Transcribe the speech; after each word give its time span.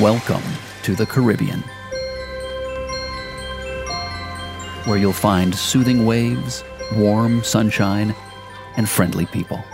Welcome 0.00 0.42
to 0.82 0.94
the 0.94 1.06
Caribbean, 1.06 1.60
where 4.84 4.98
you'll 4.98 5.14
find 5.14 5.54
soothing 5.54 6.04
waves, 6.04 6.62
warm 6.96 7.42
sunshine, 7.42 8.14
and 8.76 8.86
friendly 8.86 9.24
people. 9.24 9.64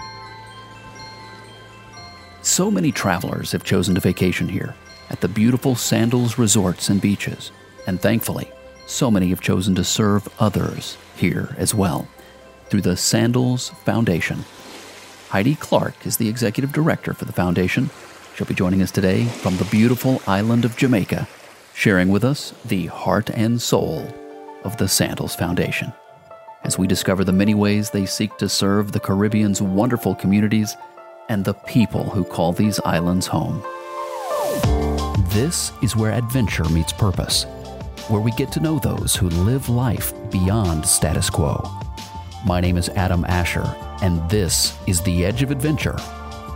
So 2.42 2.70
many 2.70 2.92
travelers 2.92 3.50
have 3.50 3.64
chosen 3.64 3.96
to 3.96 4.00
vacation 4.00 4.48
here 4.48 4.76
at 5.10 5.20
the 5.20 5.26
beautiful 5.26 5.74
Sandals 5.74 6.38
resorts 6.38 6.88
and 6.88 7.00
beaches, 7.00 7.50
and 7.88 8.00
thankfully, 8.00 8.48
so 8.86 9.10
many 9.10 9.30
have 9.30 9.40
chosen 9.40 9.74
to 9.74 9.82
serve 9.82 10.28
others 10.38 10.96
here 11.16 11.52
as 11.58 11.74
well 11.74 12.06
through 12.68 12.82
the 12.82 12.96
Sandals 12.96 13.70
Foundation. 13.84 14.44
Heidi 15.30 15.56
Clarke 15.56 16.06
is 16.06 16.18
the 16.18 16.28
executive 16.28 16.72
director 16.72 17.12
for 17.12 17.24
the 17.24 17.32
foundation 17.32 17.90
She'll 18.34 18.46
be 18.46 18.54
joining 18.54 18.82
us 18.82 18.90
today 18.90 19.24
from 19.24 19.56
the 19.56 19.64
beautiful 19.66 20.22
island 20.26 20.64
of 20.64 20.76
Jamaica, 20.76 21.28
sharing 21.74 22.08
with 22.08 22.24
us 22.24 22.54
the 22.64 22.86
heart 22.86 23.30
and 23.30 23.60
soul 23.60 24.06
of 24.64 24.76
the 24.76 24.88
Sandals 24.88 25.34
Foundation 25.34 25.92
as 26.64 26.78
we 26.78 26.86
discover 26.86 27.24
the 27.24 27.32
many 27.32 27.54
ways 27.54 27.90
they 27.90 28.06
seek 28.06 28.36
to 28.38 28.48
serve 28.48 28.92
the 28.92 29.00
Caribbean's 29.00 29.60
wonderful 29.60 30.14
communities 30.14 30.76
and 31.28 31.44
the 31.44 31.54
people 31.54 32.04
who 32.04 32.24
call 32.24 32.52
these 32.52 32.80
islands 32.80 33.26
home. 33.26 33.62
This 35.30 35.72
is 35.82 35.96
where 35.96 36.12
adventure 36.12 36.68
meets 36.68 36.92
purpose, 36.92 37.44
where 38.08 38.20
we 38.20 38.32
get 38.32 38.52
to 38.52 38.60
know 38.60 38.78
those 38.78 39.16
who 39.16 39.28
live 39.28 39.68
life 39.68 40.12
beyond 40.30 40.86
status 40.86 41.30
quo. 41.30 41.62
My 42.46 42.60
name 42.60 42.76
is 42.76 42.88
Adam 42.90 43.24
Asher, 43.24 43.64
and 44.02 44.28
this 44.28 44.76
is 44.86 45.00
the 45.00 45.24
Edge 45.24 45.42
of 45.42 45.50
Adventure 45.50 45.96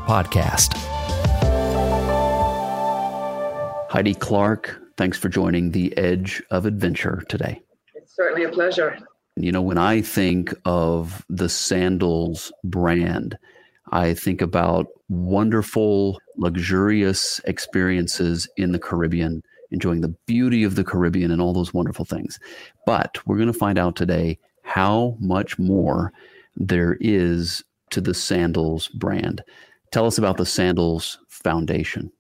podcast. 0.06 0.95
Heidi 3.88 4.14
Clarke, 4.14 4.80
thanks 4.96 5.16
for 5.16 5.28
joining 5.28 5.70
the 5.70 5.96
Edge 5.96 6.42
of 6.50 6.66
Adventure 6.66 7.22
today. 7.28 7.62
It's 7.94 8.14
certainly 8.14 8.44
a 8.44 8.48
pleasure. 8.48 8.98
You 9.36 9.52
know, 9.52 9.62
when 9.62 9.78
I 9.78 10.00
think 10.00 10.52
of 10.64 11.24
the 11.28 11.48
Sandals 11.48 12.52
brand, 12.64 13.38
I 13.92 14.14
think 14.14 14.42
about 14.42 14.88
wonderful, 15.08 16.18
luxurious 16.36 17.40
experiences 17.44 18.48
in 18.56 18.72
the 18.72 18.78
Caribbean, 18.78 19.42
enjoying 19.70 20.00
the 20.00 20.14
beauty 20.26 20.64
of 20.64 20.74
the 20.74 20.84
Caribbean 20.84 21.30
and 21.30 21.40
all 21.40 21.52
those 21.52 21.72
wonderful 21.72 22.04
things. 22.04 22.40
But 22.86 23.18
we're 23.24 23.36
going 23.36 23.52
to 23.52 23.58
find 23.58 23.78
out 23.78 23.94
today 23.94 24.38
how 24.62 25.16
much 25.20 25.60
more 25.60 26.12
there 26.56 26.98
is 27.00 27.62
to 27.90 28.00
the 28.00 28.14
Sandals 28.14 28.88
brand. 28.88 29.42
Tell 29.92 30.06
us 30.06 30.18
about 30.18 30.38
the 30.38 30.46
Sandals 30.46 31.18
Foundation. 31.28 32.10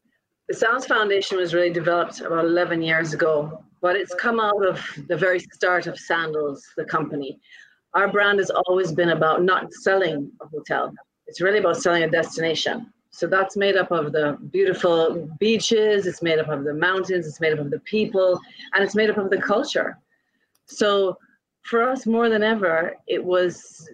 The 0.48 0.54
Sandals 0.54 0.86
Foundation 0.86 1.38
was 1.38 1.54
really 1.54 1.72
developed 1.72 2.20
about 2.20 2.44
11 2.44 2.80
years 2.80 3.12
ago, 3.12 3.64
but 3.80 3.96
it's 3.96 4.14
come 4.14 4.38
out 4.38 4.64
of 4.64 4.80
the 5.08 5.16
very 5.16 5.40
start 5.40 5.88
of 5.88 5.98
Sandals, 5.98 6.64
the 6.76 6.84
company. 6.84 7.40
Our 7.94 8.06
brand 8.06 8.38
has 8.38 8.50
always 8.50 8.92
been 8.92 9.08
about 9.08 9.42
not 9.42 9.72
selling 9.72 10.30
a 10.40 10.46
hotel, 10.46 10.92
it's 11.26 11.40
really 11.40 11.58
about 11.58 11.78
selling 11.78 12.04
a 12.04 12.10
destination. 12.10 12.92
So 13.10 13.26
that's 13.26 13.56
made 13.56 13.76
up 13.76 13.90
of 13.90 14.12
the 14.12 14.38
beautiful 14.52 15.28
beaches, 15.40 16.06
it's 16.06 16.22
made 16.22 16.38
up 16.38 16.48
of 16.48 16.62
the 16.62 16.74
mountains, 16.74 17.26
it's 17.26 17.40
made 17.40 17.54
up 17.54 17.58
of 17.58 17.72
the 17.72 17.80
people, 17.80 18.38
and 18.74 18.84
it's 18.84 18.94
made 18.94 19.10
up 19.10 19.16
of 19.16 19.30
the 19.30 19.38
culture. 19.38 19.98
So 20.66 21.18
for 21.62 21.82
us, 21.82 22.06
more 22.06 22.28
than 22.28 22.44
ever, 22.44 22.94
it 23.08 23.24
was, 23.24 23.90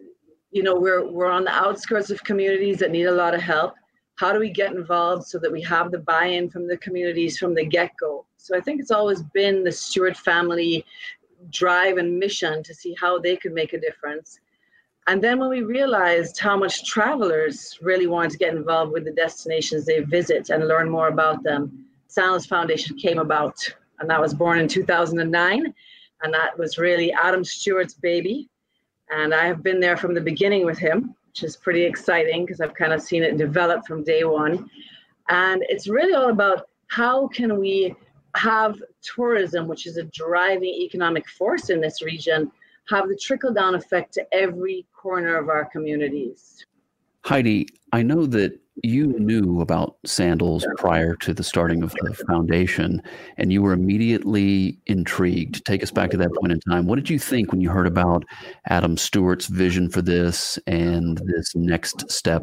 you 0.50 0.62
know, 0.62 0.74
we're, 0.74 1.10
we're 1.10 1.30
on 1.30 1.44
the 1.44 1.52
outskirts 1.52 2.10
of 2.10 2.22
communities 2.24 2.78
that 2.80 2.90
need 2.90 3.04
a 3.04 3.12
lot 3.12 3.34
of 3.34 3.40
help 3.40 3.74
how 4.16 4.32
do 4.32 4.38
we 4.38 4.50
get 4.50 4.72
involved 4.72 5.26
so 5.26 5.38
that 5.38 5.50
we 5.50 5.62
have 5.62 5.90
the 5.90 5.98
buy-in 5.98 6.48
from 6.48 6.66
the 6.68 6.76
communities 6.78 7.38
from 7.38 7.54
the 7.54 7.64
get-go 7.64 8.24
so 8.36 8.56
i 8.56 8.60
think 8.60 8.80
it's 8.80 8.90
always 8.90 9.22
been 9.34 9.64
the 9.64 9.72
stewart 9.72 10.16
family 10.16 10.84
drive 11.50 11.96
and 11.96 12.18
mission 12.18 12.62
to 12.62 12.74
see 12.74 12.94
how 13.00 13.18
they 13.18 13.36
could 13.36 13.52
make 13.52 13.72
a 13.72 13.80
difference 13.80 14.38
and 15.08 15.20
then 15.20 15.38
when 15.38 15.50
we 15.50 15.62
realized 15.62 16.38
how 16.38 16.56
much 16.56 16.84
travelers 16.84 17.76
really 17.82 18.06
wanted 18.06 18.30
to 18.30 18.38
get 18.38 18.54
involved 18.54 18.92
with 18.92 19.04
the 19.04 19.12
destinations 19.12 19.84
they 19.84 20.00
visit 20.00 20.50
and 20.50 20.68
learn 20.68 20.88
more 20.88 21.08
about 21.08 21.42
them 21.42 21.86
Sandals 22.12 22.44
Foundation 22.44 22.94
came 22.98 23.18
about. 23.18 23.56
And 23.98 24.10
that 24.10 24.20
was 24.20 24.34
born 24.34 24.58
in 24.58 24.68
2009. 24.68 25.74
And 26.22 26.34
that 26.34 26.58
was 26.58 26.76
really 26.76 27.10
Adam 27.12 27.42
Stewart's 27.42 27.94
baby. 27.94 28.50
And 29.10 29.32
I 29.32 29.46
have 29.46 29.62
been 29.62 29.80
there 29.80 29.96
from 29.96 30.12
the 30.12 30.20
beginning 30.20 30.66
with 30.66 30.78
him 30.78 31.14
which 31.32 31.44
is 31.44 31.56
pretty 31.56 31.82
exciting 31.82 32.44
because 32.44 32.60
I've 32.60 32.74
kind 32.74 32.92
of 32.92 33.00
seen 33.00 33.22
it 33.22 33.38
develop 33.38 33.86
from 33.86 34.04
day 34.04 34.24
one. 34.24 34.68
And 35.30 35.64
it's 35.68 35.88
really 35.88 36.12
all 36.12 36.28
about 36.28 36.68
how 36.88 37.28
can 37.28 37.58
we 37.58 37.94
have 38.36 38.82
tourism, 39.00 39.66
which 39.66 39.86
is 39.86 39.96
a 39.96 40.04
driving 40.04 40.68
economic 40.68 41.26
force 41.26 41.70
in 41.70 41.80
this 41.80 42.02
region, 42.02 42.52
have 42.90 43.08
the 43.08 43.16
trickle 43.16 43.52
down 43.54 43.74
effect 43.74 44.12
to 44.14 44.26
every 44.32 44.86
corner 44.94 45.36
of 45.38 45.48
our 45.48 45.64
communities. 45.64 46.66
Heidi, 47.24 47.66
I 47.92 48.02
know 48.02 48.26
that 48.26 48.58
you 48.76 49.18
knew 49.18 49.60
about 49.60 49.96
sandals 50.06 50.66
prior 50.78 51.14
to 51.16 51.34
the 51.34 51.44
starting 51.44 51.82
of 51.82 51.92
the 52.00 52.14
foundation 52.26 53.02
and 53.36 53.52
you 53.52 53.60
were 53.60 53.72
immediately 53.72 54.78
intrigued. 54.86 55.64
Take 55.66 55.82
us 55.82 55.90
back 55.90 56.10
to 56.10 56.16
that 56.16 56.34
point 56.34 56.52
in 56.52 56.60
time. 56.60 56.86
What 56.86 56.96
did 56.96 57.10
you 57.10 57.18
think 57.18 57.52
when 57.52 57.60
you 57.60 57.68
heard 57.68 57.86
about 57.86 58.24
adam 58.66 58.96
stewart's 58.96 59.46
vision 59.46 59.90
for 59.90 60.00
this 60.00 60.58
and 60.66 61.18
this 61.26 61.54
next 61.54 62.10
step 62.10 62.42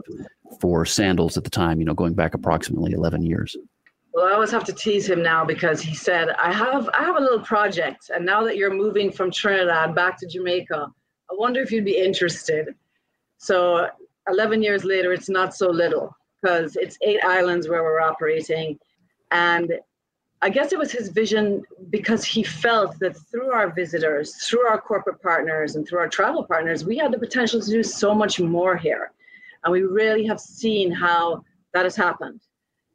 for 0.62 0.86
sandals 0.86 1.38
at 1.38 1.44
the 1.44 1.50
time 1.50 1.80
you 1.80 1.86
know 1.86 1.94
going 1.94 2.14
back 2.14 2.34
approximately 2.34 2.92
11 2.92 3.24
years? 3.24 3.58
Well 4.14 4.28
i 4.28 4.34
always 4.34 4.52
have 4.52 4.66
to 4.66 4.74
tease 4.74 5.10
him 5.10 5.24
now 5.24 5.46
because 5.46 5.82
he 5.82 5.96
said 5.96 6.30
i 6.42 6.52
have 6.52 6.90
i 6.90 7.04
have 7.04 7.16
a 7.16 7.22
little 7.22 7.42
project 7.42 8.12
and 8.14 8.26
now 8.26 8.44
that 8.44 8.58
you're 8.58 8.74
moving 8.74 9.12
from 9.12 9.32
trinidad 9.32 9.96
back 9.96 10.18
to 10.20 10.28
jamaica 10.28 10.88
i 11.32 11.36
wonder 11.38 11.62
if 11.62 11.72
you'd 11.72 11.86
be 11.86 11.98
interested. 11.98 12.76
So 13.38 13.88
11 14.28 14.62
years 14.62 14.84
later 14.84 15.14
it's 15.14 15.30
not 15.30 15.56
so 15.56 15.70
little 15.70 16.14
because 16.42 16.76
it's 16.76 16.98
eight 17.02 17.24
islands 17.24 17.68
where 17.68 17.84
we're 17.84 18.02
operating. 18.02 18.78
And 19.32 19.74
I 20.42 20.50
guess 20.50 20.72
it 20.72 20.80
was 20.80 20.92
his 20.92 21.10
vision 21.10 21.64
because 21.90 22.24
he 22.24 22.44
felt 22.44 22.98
that 23.00 23.18
through 23.30 23.52
our 23.52 23.70
visitors, 23.70 24.36
through 24.36 24.66
our 24.68 24.80
corporate 24.80 25.22
partners, 25.22 25.76
and 25.76 25.86
through 25.88 26.00
our 26.00 26.08
travel 26.08 26.46
partners, 26.46 26.86
we 26.86 26.98
had 26.98 27.12
the 27.12 27.20
potential 27.20 27.60
to 27.60 27.70
do 27.70 27.84
so 27.84 28.16
much 28.16 28.40
more 28.40 28.78
here. 28.78 29.12
And 29.64 29.72
we 29.74 29.82
really 29.82 30.26
have 30.28 30.40
seen 30.40 30.92
how 30.92 31.44
that 31.74 31.84
has 31.84 31.96
happened. 31.96 32.42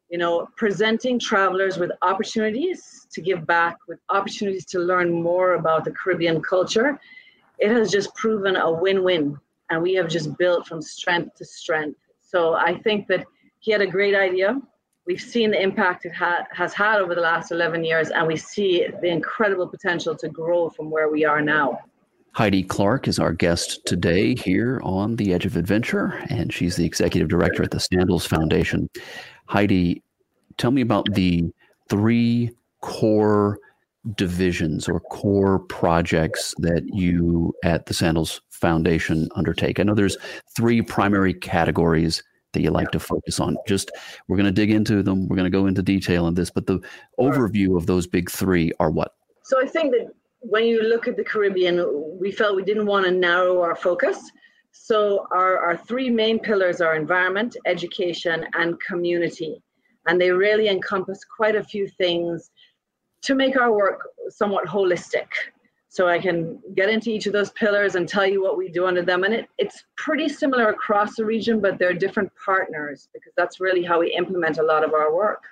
You 0.09 0.19
know, 0.19 0.49
presenting 0.57 1.19
travelers 1.19 1.77
with 1.77 1.91
opportunities 2.03 3.07
to 3.13 3.21
give 3.21 3.47
back, 3.47 3.77
with 3.89 3.99
opportunities 4.09 4.65
to 4.67 4.79
learn 4.79 5.13
more 5.13 5.55
about 5.55 5.85
the 5.85 5.91
Caribbean 5.91 6.41
culture, 6.41 6.99
it 7.59 7.71
has 7.71 7.91
just 7.91 8.15
proven 8.15 8.57
a 8.57 8.71
win 8.71 9.05
win. 9.05 9.37
And 9.71 9.83
we 9.83 9.95
have 9.95 10.09
just 10.09 10.37
built 10.39 10.67
from 10.67 10.81
strength 10.81 11.37
to 11.37 11.45
strength. 11.45 11.99
So 12.23 12.55
I 12.55 12.79
think 12.79 13.07
that 13.09 13.27
he 13.65 13.73
had 13.73 13.81
a 13.81 13.87
great 13.87 14.15
idea. 14.15 14.61
We've 15.07 15.21
seen 15.21 15.53
the 15.53 15.63
impact 15.63 16.05
it 16.05 16.13
ha- 16.13 16.47
has 16.53 16.75
had 16.75 17.01
over 17.01 17.15
the 17.15 17.23
last 17.23 17.51
11 17.51 17.83
years, 17.83 18.11
and 18.11 18.27
we 18.27 18.37
see 18.37 18.87
the 19.01 19.09
incredible 19.09 19.67
potential 19.67 20.15
to 20.17 20.29
grow 20.29 20.69
from 20.69 20.91
where 20.91 21.09
we 21.09 21.25
are 21.25 21.41
now. 21.41 21.79
Heidi 22.33 22.63
Clarke 22.63 23.09
is 23.09 23.19
our 23.19 23.33
guest 23.33 23.81
today 23.87 24.35
here 24.35 24.83
on 24.85 25.17
The 25.17 25.33
Edge 25.33 25.47
of 25.47 25.57
Adventure, 25.57 26.13
and 26.29 26.53
she's 26.53 26.77
the 26.77 26.85
executive 26.85 27.29
director 27.29 27.63
at 27.63 27.71
the 27.71 27.81
Sandals 27.81 28.27
Foundation. 28.27 28.91
Heidi, 29.47 30.03
tell 30.59 30.71
me 30.71 30.83
about 30.83 31.07
the 31.15 31.45
three 31.89 32.51
core 32.83 33.59
divisions 34.15 34.91
or 34.91 35.01
core 35.01 35.61
projects 35.61 36.55
that 36.59 36.83
you 36.93 37.55
at 37.65 37.87
the 37.87 37.95
Sandals 37.95 38.43
Foundation 38.51 39.27
undertake. 39.37 39.81
I 39.81 39.85
know 39.85 39.95
there's 39.95 40.19
three 40.55 40.83
primary 40.83 41.33
categories 41.33 42.23
that 42.55 42.63
you 42.63 42.71
like 42.71 42.91
to 42.93 43.01
focus 43.01 43.39
on. 43.39 43.57
Just 43.67 43.93
we're 44.27 44.37
going 44.37 44.47
to 44.47 44.53
dig 44.53 44.71
into 44.71 45.03
them. 45.03 45.29
We're 45.29 45.37
going 45.37 45.51
to 45.51 45.59
go 45.59 45.67
into 45.67 45.83
detail 45.83 46.25
on 46.25 46.35
this, 46.35 46.51
but 46.51 46.67
the 46.67 46.81
overview 47.21 47.77
of 47.77 47.87
those 47.87 48.07
big 48.07 48.31
three 48.31 48.73
are 48.81 48.91
what? 48.91 49.15
So 49.43 49.61
I 49.63 49.67
think 49.67 49.93
that 49.93 50.09
when 50.41 50.65
you 50.65 50.83
look 50.83 51.09
at 51.09 51.17
the 51.17 51.25
Caribbean, 51.25 52.19
we 52.21 52.31
felt 52.31 52.57
we 52.57 52.63
didn't 52.63 52.87
want 52.87 53.05
to 53.07 53.11
narrow 53.11 53.61
our 53.63 53.77
focus. 53.77 54.31
So 54.73 55.27
our, 55.31 55.59
our 55.59 55.77
three 55.77 56.11
main 56.11 56.39
pillars 56.39 56.81
are 56.81 56.97
environment, 56.97 57.57
education, 57.67 58.47
and 58.55 58.81
community. 58.81 59.63
And 60.07 60.21
they 60.21 60.31
really 60.31 60.69
encompass 60.69 61.21
quite 61.25 61.57
a 61.57 61.63
few 61.63 61.89
things 61.89 62.51
to 63.23 63.35
make 63.35 63.57
our 63.57 63.73
work 63.73 64.07
somewhat 64.29 64.67
holistic 64.67 65.27
so 65.95 66.09
I 66.09 66.19
can 66.19 66.59
get 66.75 66.89
into 66.89 67.11
each 67.11 67.27
of 67.27 67.33
those 67.33 67.51
pillars 67.53 67.95
and 67.95 68.09
tell 68.09 68.27
you 68.27 68.43
what 68.43 68.59
we 68.59 68.69
do 68.69 68.85
under 68.85 69.01
them. 69.01 69.23
And 69.23 69.33
it, 69.33 69.49
it's 69.59 69.85
pretty 69.97 70.29
similar 70.29 70.71
across 70.71 71.15
the 71.15 71.25
region, 71.25 71.61
but 71.61 71.79
they're 71.79 71.95
different 71.95 72.33
partners 72.45 73.09
because 73.15 73.33
that's 73.37 73.61
really 73.61 73.85
how 73.85 74.01
we 74.01 74.13
implement 74.13 74.59
a 74.59 74.65
lot 74.65 74.83
of 74.83 74.93
our 74.93 75.15
work. 75.15 75.45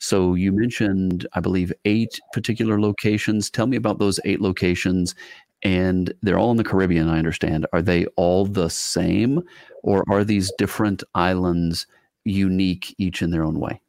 So 0.00 0.34
you 0.34 0.50
mentioned, 0.50 1.28
I 1.34 1.38
believe, 1.38 1.72
eight 1.84 2.18
particular 2.32 2.80
locations. 2.80 3.48
Tell 3.48 3.68
me 3.68 3.76
about 3.76 4.00
those 4.00 4.18
eight 4.24 4.40
locations. 4.40 5.14
And 5.62 6.12
they're 6.22 6.38
all 6.38 6.50
in 6.50 6.56
the 6.56 6.64
Caribbean, 6.64 7.08
I 7.08 7.18
understand. 7.18 7.68
Are 7.72 7.82
they 7.82 8.06
all 8.16 8.46
the 8.46 8.68
same, 8.68 9.44
or 9.84 10.02
are 10.10 10.24
these 10.24 10.50
different 10.58 11.04
islands 11.14 11.86
unique 12.24 12.96
each 12.98 13.22
in 13.22 13.30
their 13.30 13.44
own 13.44 13.60
way? 13.60 13.80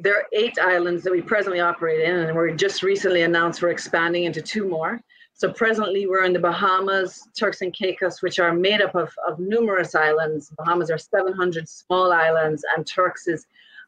There 0.00 0.16
are 0.16 0.26
eight 0.32 0.58
islands 0.60 1.02
that 1.04 1.12
we 1.12 1.22
presently 1.22 1.60
operate 1.60 2.00
in, 2.00 2.16
and 2.16 2.36
we're 2.36 2.54
just 2.54 2.82
recently 2.82 3.22
announced 3.22 3.62
we're 3.62 3.70
expanding 3.70 4.24
into 4.24 4.42
two 4.42 4.68
more. 4.68 5.00
So 5.36 5.52
presently 5.52 6.06
we're 6.06 6.24
in 6.24 6.32
the 6.32 6.38
Bahamas, 6.38 7.28
Turks 7.38 7.60
and 7.60 7.72
Caicos, 7.72 8.22
which 8.22 8.38
are 8.38 8.52
made 8.52 8.80
up 8.80 8.94
of, 8.94 9.12
of 9.26 9.38
numerous 9.38 9.94
islands. 9.94 10.52
Bahamas 10.56 10.90
are 10.90 10.98
700 10.98 11.68
small 11.68 12.12
islands, 12.12 12.64
and 12.76 12.86
Turks 12.86 13.26
is, 13.26 13.46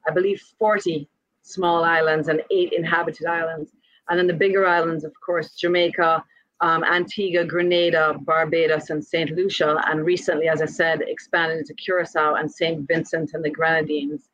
I 0.08 0.12
believe, 0.12 0.40
40 0.58 1.08
small 1.42 1.84
islands 1.84 2.28
and 2.28 2.42
eight 2.50 2.72
inhabited 2.72 3.26
islands. 3.26 3.70
And 4.08 4.18
then 4.18 4.26
the 4.26 4.32
bigger 4.34 4.66
islands, 4.66 5.04
of 5.04 5.12
course, 5.24 5.52
Jamaica, 5.52 6.24
um, 6.60 6.84
Antigua, 6.84 7.44
Grenada, 7.44 8.16
Barbados, 8.22 8.90
and 8.90 9.04
St. 9.04 9.30
Lucia. 9.30 9.80
And 9.86 10.04
recently, 10.04 10.48
as 10.48 10.62
I 10.62 10.66
said, 10.66 11.02
expanded 11.02 11.58
into 11.58 11.74
Curacao 11.74 12.34
and 12.34 12.50
St. 12.50 12.86
Vincent 12.88 13.34
and 13.34 13.44
the 13.44 13.50
Grenadines. 13.50 14.30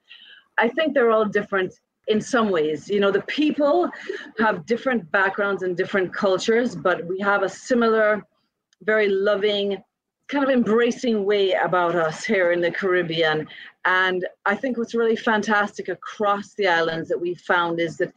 I 0.58 0.68
think 0.68 0.94
they're 0.94 1.10
all 1.10 1.24
different 1.24 1.74
in 2.08 2.20
some 2.20 2.50
ways. 2.50 2.88
You 2.88 3.00
know, 3.00 3.10
the 3.10 3.22
people 3.22 3.90
have 4.38 4.66
different 4.66 5.10
backgrounds 5.12 5.62
and 5.62 5.76
different 5.76 6.12
cultures, 6.12 6.74
but 6.74 7.06
we 7.06 7.18
have 7.20 7.42
a 7.42 7.48
similar, 7.48 8.22
very 8.82 9.08
loving, 9.08 9.82
kind 10.28 10.44
of 10.44 10.50
embracing 10.50 11.24
way 11.24 11.52
about 11.52 11.94
us 11.94 12.24
here 12.24 12.52
in 12.52 12.60
the 12.60 12.70
Caribbean. 12.70 13.46
And 13.84 14.26
I 14.46 14.54
think 14.56 14.78
what's 14.78 14.94
really 14.94 15.16
fantastic 15.16 15.88
across 15.88 16.54
the 16.54 16.68
islands 16.68 17.08
that 17.08 17.20
we 17.20 17.34
found 17.34 17.80
is 17.80 17.96
that 17.98 18.12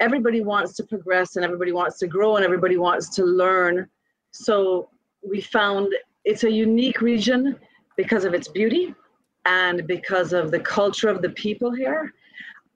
everybody 0.00 0.40
wants 0.40 0.74
to 0.74 0.84
progress 0.84 1.36
and 1.36 1.44
everybody 1.44 1.72
wants 1.72 1.98
to 1.98 2.06
grow 2.06 2.36
and 2.36 2.44
everybody 2.44 2.76
wants 2.76 3.08
to 3.16 3.24
learn. 3.24 3.88
So 4.32 4.88
we 5.22 5.40
found 5.40 5.92
it's 6.24 6.44
a 6.44 6.50
unique 6.50 7.00
region 7.00 7.56
because 7.96 8.24
of 8.24 8.34
its 8.34 8.48
beauty 8.48 8.94
and 9.44 9.86
because 9.86 10.32
of 10.32 10.50
the 10.50 10.60
culture 10.60 11.08
of 11.08 11.22
the 11.22 11.30
people 11.30 11.72
here 11.72 12.12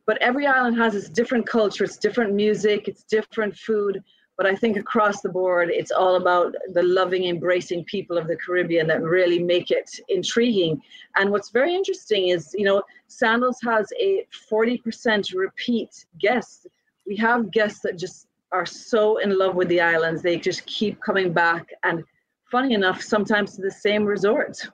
but 0.07 0.21
every 0.21 0.47
island 0.47 0.77
has 0.77 0.95
its 0.95 1.09
different 1.09 1.47
culture, 1.47 1.85
it's 1.85 1.97
different 1.97 2.35
music, 2.35 2.89
it's 2.89 3.05
different 3.05 3.57
food. 3.57 4.03
But 4.37 4.47
I 4.47 4.57
think 4.57 4.77
across 4.77 5.21
the 5.21 5.29
board, 5.29 5.71
it's 5.71 5.93
all 5.93 6.17
about 6.17 6.55
the 6.73 6.83
loving, 6.83 7.27
embracing 7.27 7.85
people 7.85 8.19
of 8.19 8.27
the 8.27 8.37
Caribbean 8.37 8.89
that 8.89 9.01
really 9.01 9.39
make 9.39 9.71
it 9.71 9.89
intriguing. 10.09 10.83
And 11.17 11.31
what's 11.31 11.51
very 11.51 11.75
interesting 11.75 12.29
is, 12.29 12.53
you 12.59 12.65
know, 12.65 12.83
Sandals 13.07 13.59
has 13.63 13.87
a 14.01 14.27
40% 14.51 15.35
repeat 15.37 16.05
guest. 16.19 16.67
We 17.07 17.17
have 17.17 17.53
guests 17.53 17.81
that 17.85 17.97
just 17.97 18.27
are 18.51 18.67
so 18.67 19.19
in 19.19 19.39
love 19.39 19.55
with 19.55 19.69
the 19.69 19.81
islands, 19.81 20.21
they 20.23 20.39
just 20.39 20.67
keep 20.67 21.01
coming 21.01 21.33
back. 21.33 21.69
And 21.85 22.05
funny 22.51 22.75
enough, 22.75 23.03
sometimes 23.03 23.55
to 23.57 23.63
the 23.63 23.71
same 23.71 24.05
resort. 24.05 24.69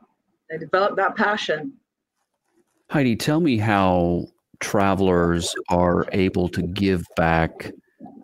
They 0.49 0.59
develop 0.59 0.97
that 0.97 1.17
passion. 1.17 1.75
Heidi, 2.91 3.15
tell 3.15 3.39
me 3.39 3.57
how 3.57 4.27
travelers 4.59 5.55
are 5.69 6.09
able 6.11 6.49
to 6.49 6.61
give 6.61 7.07
back 7.15 7.71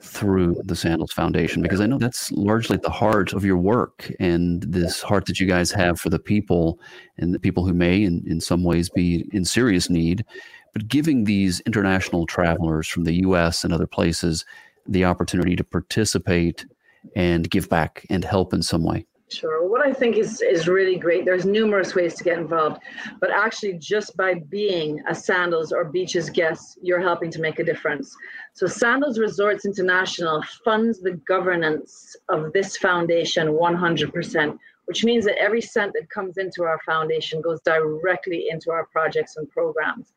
through 0.03 0.61
the 0.65 0.75
Sandals 0.75 1.13
Foundation? 1.13 1.63
Because 1.63 1.81
I 1.81 1.87
know 1.87 1.99
that's 1.99 2.33
largely 2.33 2.75
at 2.75 2.83
the 2.83 2.91
heart 2.91 3.33
of 3.33 3.45
your 3.45 3.59
work 3.59 4.11
and 4.19 4.65
this 4.65 5.03
heart 5.03 5.27
that 5.27 5.39
you 5.39 5.47
guys 5.47 5.71
have 5.71 6.01
for 6.01 6.11
the 6.11 6.19
people 6.19 6.81
and 7.17 7.33
the 7.33 7.39
people 7.39 7.65
who 7.65 7.75
may, 7.75 8.03
in, 8.03 8.25
in 8.27 8.41
some 8.41 8.65
ways, 8.65 8.91
be 8.91 9.29
in 9.33 9.45
serious 9.45 9.89
need. 9.89 10.25
But 10.73 10.89
giving 10.89 11.23
these 11.23 11.61
international 11.61 12.27
travelers 12.27 12.89
from 12.89 13.05
the 13.05 13.21
US 13.23 13.63
and 13.63 13.73
other 13.73 13.87
places 13.87 14.45
the 14.85 15.05
opportunity 15.05 15.55
to 15.55 15.63
participate 15.63 16.67
and 17.15 17.49
give 17.49 17.69
back 17.69 18.05
and 18.11 18.25
help 18.25 18.53
in 18.53 18.63
some 18.63 18.83
way. 18.83 19.07
Sure. 19.29 19.69
What 19.69 19.85
I 19.85 19.93
think 19.93 20.17
is 20.17 20.41
is 20.41 20.69
really 20.69 20.97
great. 20.97 21.25
There's 21.25 21.45
numerous 21.45 21.97
ways 21.97 22.15
to 22.15 22.23
get 22.23 22.39
involved, 22.39 22.81
but 23.21 23.31
actually, 23.31 23.73
just 23.73 24.17
by 24.17 24.35
being 24.35 25.03
a 25.09 25.15
Sandals 25.17 25.73
or 25.73 25.87
Beaches 25.87 26.31
guest, 26.31 26.79
you're 26.81 27.01
helping 27.01 27.33
to 27.33 27.41
make 27.41 27.59
a 27.59 27.65
difference. 27.65 28.15
So, 28.55 28.69
Sandals 28.69 29.19
Resorts 29.19 29.67
International 29.67 30.45
funds 30.65 31.01
the 31.01 31.21
governance 31.27 32.15
of 32.29 32.53
this 32.53 32.77
foundation 32.77 33.49
100%, 33.49 34.59
which 34.85 35.03
means 35.03 35.25
that 35.25 35.39
every 35.39 35.61
cent 35.61 35.93
that 35.95 36.09
comes 36.09 36.39
into 36.39 36.63
our 36.63 36.79
foundation 36.87 37.41
goes 37.41 37.61
directly 37.63 38.47
into 38.49 38.71
our 38.71 38.87
projects 38.87 39.37
and 39.39 39.51
programs. 39.51 40.13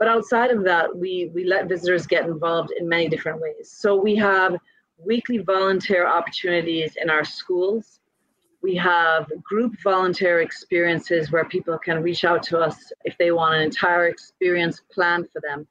But 0.00 0.08
outside 0.08 0.50
of 0.50 0.64
that, 0.64 0.96
we 0.96 1.30
we 1.32 1.44
let 1.44 1.68
visitors 1.68 2.08
get 2.08 2.24
involved 2.26 2.72
in 2.72 2.88
many 2.88 3.08
different 3.08 3.40
ways. 3.40 3.70
So 3.70 3.94
we 3.94 4.16
have 4.16 4.56
weekly 4.96 5.38
volunteer 5.38 6.08
opportunities 6.08 6.96
in 7.00 7.08
our 7.08 7.24
schools 7.24 8.00
we 8.62 8.74
have 8.76 9.30
group 9.42 9.74
volunteer 9.82 10.40
experiences 10.40 11.30
where 11.30 11.44
people 11.44 11.78
can 11.78 12.02
reach 12.02 12.24
out 12.24 12.42
to 12.44 12.58
us 12.58 12.92
if 13.04 13.16
they 13.18 13.30
want 13.30 13.54
an 13.54 13.62
entire 13.62 14.06
experience 14.06 14.82
planned 14.92 15.28
for 15.30 15.40
them. 15.40 15.66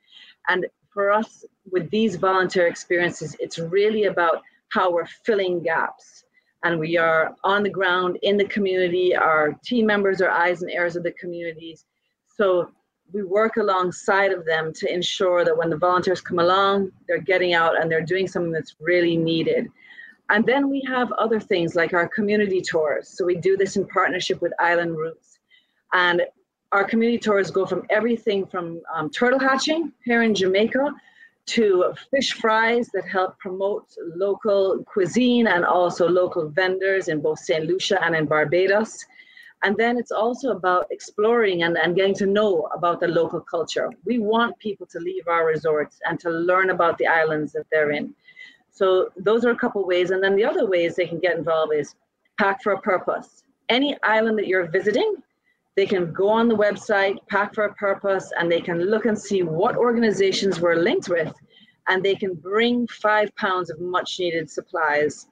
And 0.47 0.65
for 0.89 1.11
us, 1.11 1.45
with 1.69 1.89
these 1.89 2.15
volunteer 2.15 2.67
experiences, 2.67 3.35
it's 3.39 3.59
really 3.59 4.05
about 4.05 4.41
how 4.69 4.91
we're 4.91 5.05
filling 5.05 5.61
gaps. 5.61 6.23
And 6.63 6.79
we 6.79 6.97
are 6.97 7.35
on 7.43 7.63
the 7.63 7.69
ground 7.69 8.17
in 8.23 8.37
the 8.37 8.45
community. 8.45 9.15
Our 9.15 9.53
team 9.63 9.85
members 9.85 10.21
are 10.21 10.29
eyes 10.29 10.61
and 10.61 10.71
ears 10.71 10.95
of 10.95 11.03
the 11.03 11.11
communities. 11.11 11.85
So 12.35 12.71
we 13.13 13.23
work 13.23 13.57
alongside 13.57 14.31
of 14.31 14.45
them 14.45 14.73
to 14.73 14.93
ensure 14.93 15.45
that 15.45 15.57
when 15.57 15.69
the 15.69 15.77
volunteers 15.77 16.21
come 16.21 16.39
along, 16.39 16.91
they're 17.07 17.21
getting 17.21 17.53
out 17.53 17.79
and 17.79 17.91
they're 17.91 18.01
doing 18.01 18.27
something 18.27 18.51
that's 18.51 18.75
really 18.79 19.17
needed. 19.17 19.67
And 20.29 20.45
then 20.45 20.69
we 20.69 20.81
have 20.87 21.11
other 21.13 21.39
things 21.39 21.75
like 21.75 21.93
our 21.93 22.07
community 22.07 22.61
tours. 22.61 23.07
So 23.07 23.25
we 23.25 23.35
do 23.35 23.55
this 23.55 23.77
in 23.77 23.87
partnership 23.87 24.41
with 24.41 24.51
Island 24.59 24.97
Roots. 24.97 25.39
And 25.93 26.23
our 26.73 26.83
community 26.83 27.17
tours 27.17 27.49
go 27.49 27.65
from 27.65 27.83
everything 27.89 28.45
from 28.45 28.81
um, 28.93 29.09
turtle 29.09 29.39
hatching 29.39 29.93
here 30.03 30.23
in 30.23 30.35
Jamaica 30.35 30.93
to 31.47 31.93
fish 32.11 32.33
fries 32.33 32.89
that 32.93 33.07
help 33.07 33.39
promote 33.39 33.85
local 34.15 34.83
cuisine 34.83 35.47
and 35.47 35.63
also 35.63 36.07
local 36.07 36.49
vendors 36.49 37.07
in 37.07 37.21
both 37.21 37.39
St. 37.39 37.65
Lucia 37.65 38.03
and 38.03 38.13
in 38.15 38.25
Barbados. 38.25 39.05
And 39.63 39.75
then 39.77 39.97
it's 39.97 40.11
also 40.11 40.51
about 40.51 40.87
exploring 40.91 41.63
and, 41.63 41.77
and 41.77 41.95
getting 41.95 42.13
to 42.15 42.25
know 42.25 42.67
about 42.75 42.99
the 42.99 43.07
local 43.07 43.39
culture. 43.39 43.89
We 44.05 44.19
want 44.19 44.59
people 44.59 44.85
to 44.87 44.99
leave 44.99 45.27
our 45.27 45.45
resorts 45.45 45.99
and 46.07 46.19
to 46.19 46.29
learn 46.29 46.69
about 46.69 46.97
the 46.97 47.07
islands 47.07 47.53
that 47.53 47.65
they're 47.71 47.91
in. 47.91 48.13
So 48.77 49.09
those 49.17 49.43
are 49.43 49.49
a 49.49 49.55
couple 49.55 49.83
ways. 49.87 50.11
And 50.11 50.23
then 50.23 50.35
the 50.35 50.45
other 50.45 50.67
ways 50.67 50.95
they 50.95 51.07
can 51.07 51.17
get 51.17 51.35
involved 51.35 51.73
is 51.73 51.95
Pack 52.39 52.61
for 52.61 52.73
a 52.73 52.81
Purpose. 52.81 53.43
Any 53.69 53.97
island 54.03 54.37
that 54.37 54.45
you're 54.45 54.67
visiting, 54.69 55.15
they 55.75 55.87
can 55.87 56.13
go 56.13 56.29
on 56.29 56.47
the 56.47 56.55
website, 56.55 57.17
Pack 57.27 57.55
for 57.55 57.63
a 57.63 57.73
Purpose, 57.73 58.31
and 58.37 58.51
they 58.51 58.61
can 58.61 58.79
look 58.91 59.05
and 59.05 59.17
see 59.17 59.41
what 59.41 59.75
organizations 59.77 60.59
we're 60.59 60.75
linked 60.75 61.09
with, 61.09 61.33
and 61.87 62.03
they 62.03 62.13
can 62.13 62.35
bring 62.35 62.85
five 62.87 63.35
pounds 63.35 63.71
of 63.71 63.79
much 63.79 64.19
needed 64.19 64.47
supplies. 64.47 65.25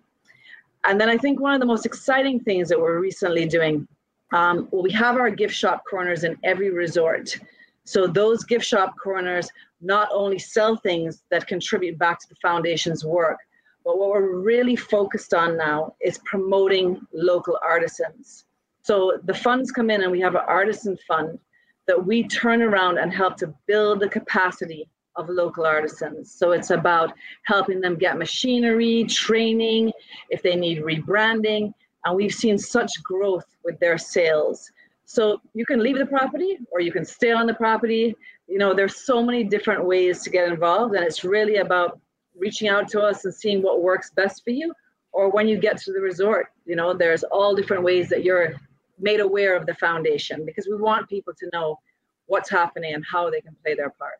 And 0.85 0.99
then 0.99 1.09
I 1.09 1.17
think 1.17 1.39
one 1.39 1.53
of 1.53 1.59
the 1.59 1.67
most 1.67 1.85
exciting 1.85 2.39
things 2.39 2.67
that 2.69 2.79
we're 2.79 2.99
recently 2.99 3.45
doing, 3.45 3.87
um, 4.33 4.67
well, 4.71 4.81
we 4.81 4.91
have 4.93 5.17
our 5.17 5.29
gift 5.29 5.53
shop 5.53 5.83
corners 5.87 6.23
in 6.23 6.35
every 6.43 6.71
resort. 6.71 7.37
So 7.83 8.07
those 8.07 8.43
gift 8.43 8.65
shop 8.65 8.95
corners 8.97 9.47
not 9.81 10.09
only 10.11 10.39
sell 10.39 10.75
things 10.75 11.23
that 11.31 11.47
contribute 11.47 11.97
back 11.97 12.19
to 12.19 12.29
the 12.29 12.35
foundation's 12.41 13.03
work, 13.05 13.37
but 13.83 13.99
what 13.99 14.09
we're 14.09 14.39
really 14.39 14.75
focused 14.75 15.33
on 15.33 15.57
now 15.57 15.95
is 16.01 16.17
promoting 16.25 16.99
local 17.13 17.59
artisans. 17.63 18.45
So 18.81 19.19
the 19.25 19.33
funds 19.33 19.71
come 19.71 19.89
in 19.89 20.03
and 20.03 20.11
we 20.11 20.21
have 20.21 20.35
an 20.35 20.41
artisan 20.47 20.97
fund 21.07 21.39
that 21.87 22.05
we 22.05 22.27
turn 22.27 22.61
around 22.61 22.97
and 22.97 23.13
help 23.13 23.37
to 23.37 23.53
build 23.67 23.99
the 23.99 24.09
capacity 24.09 24.89
of 25.15 25.29
local 25.29 25.65
artisans. 25.65 26.31
So 26.31 26.51
it's 26.51 26.71
about 26.71 27.13
helping 27.43 27.79
them 27.79 27.95
get 27.95 28.17
machinery, 28.17 29.05
training, 29.05 29.91
if 30.29 30.41
they 30.41 30.55
need 30.55 30.81
rebranding. 30.81 31.73
And 32.05 32.15
we've 32.15 32.33
seen 32.33 32.57
such 32.57 32.91
growth 33.03 33.45
with 33.63 33.79
their 33.79 33.97
sales. 33.97 34.69
So 35.05 35.39
you 35.53 35.65
can 35.65 35.81
leave 35.81 35.97
the 35.97 36.05
property 36.05 36.57
or 36.71 36.79
you 36.79 36.91
can 36.91 37.05
stay 37.05 37.31
on 37.31 37.45
the 37.45 37.53
property. 37.53 38.15
You 38.47 38.57
know, 38.57 38.73
there's 38.73 38.97
so 38.97 39.23
many 39.23 39.43
different 39.43 39.85
ways 39.85 40.21
to 40.23 40.29
get 40.29 40.47
involved, 40.47 40.95
and 40.95 41.03
it's 41.03 41.23
really 41.23 41.57
about 41.57 41.99
reaching 42.37 42.67
out 42.67 42.87
to 42.89 43.01
us 43.01 43.25
and 43.25 43.33
seeing 43.33 43.61
what 43.61 43.81
works 43.81 44.11
best 44.11 44.43
for 44.43 44.51
you. 44.51 44.73
Or 45.11 45.31
when 45.31 45.47
you 45.47 45.57
get 45.57 45.77
to 45.77 45.93
the 45.93 46.01
resort, 46.01 46.47
you 46.65 46.75
know, 46.75 46.93
there's 46.93 47.23
all 47.23 47.55
different 47.55 47.83
ways 47.83 48.09
that 48.09 48.23
you're 48.23 48.55
made 48.99 49.19
aware 49.19 49.55
of 49.55 49.65
the 49.65 49.73
foundation 49.75 50.45
because 50.45 50.67
we 50.67 50.75
want 50.75 51.09
people 51.09 51.33
to 51.39 51.49
know 51.53 51.79
what's 52.27 52.49
happening 52.49 52.93
and 52.93 53.03
how 53.09 53.29
they 53.29 53.41
can 53.41 53.55
play 53.63 53.75
their 53.75 53.91
part. 53.91 54.19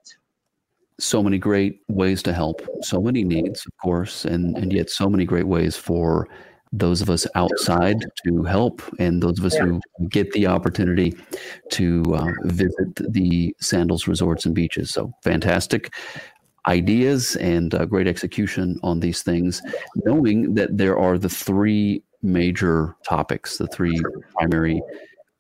So 1.00 1.22
many 1.22 1.38
great 1.38 1.82
ways 1.90 2.24
to 2.24 2.34
help, 2.34 2.62
so 2.82 3.02
many 3.02 3.24
needs, 3.24 3.66
of 3.66 3.74
course, 3.84 4.24
and, 4.24 4.58
and 4.58 4.72
yet 4.72 4.90
so 4.90 5.10
many 5.10 5.26
great 5.26 5.48
ways 5.48 5.76
for 5.76 6.28
those 6.72 7.02
of 7.02 7.10
us 7.10 7.26
outside 7.36 8.06
to 8.26 8.44
help 8.44 8.82
and 9.00 9.22
those 9.22 9.40
of 9.40 9.46
us 9.46 9.56
who 9.56 9.80
get 10.10 10.32
the 10.32 10.48
opportunity 10.48 11.16
to 11.70 12.04
uh, 12.14 12.32
visit 12.44 12.96
the 13.14 13.56
sandals 13.60 14.08
resorts 14.08 14.46
and 14.46 14.56
beaches 14.56 14.90
so 14.90 15.14
fantastic 15.24 15.94
ideas 16.68 17.36
and 17.38 17.76
uh, 17.76 17.86
great 17.86 18.08
execution 18.08 18.80
on 18.84 19.00
these 19.00 19.22
things 19.22 19.62
knowing 20.04 20.56
that 20.56 20.76
there 20.78 20.98
are 20.98 21.18
the 21.18 21.30
three 21.30 22.04
major 22.24 22.96
topics 23.08 23.58
the 23.58 23.68
three 23.68 24.02
primary 24.34 24.82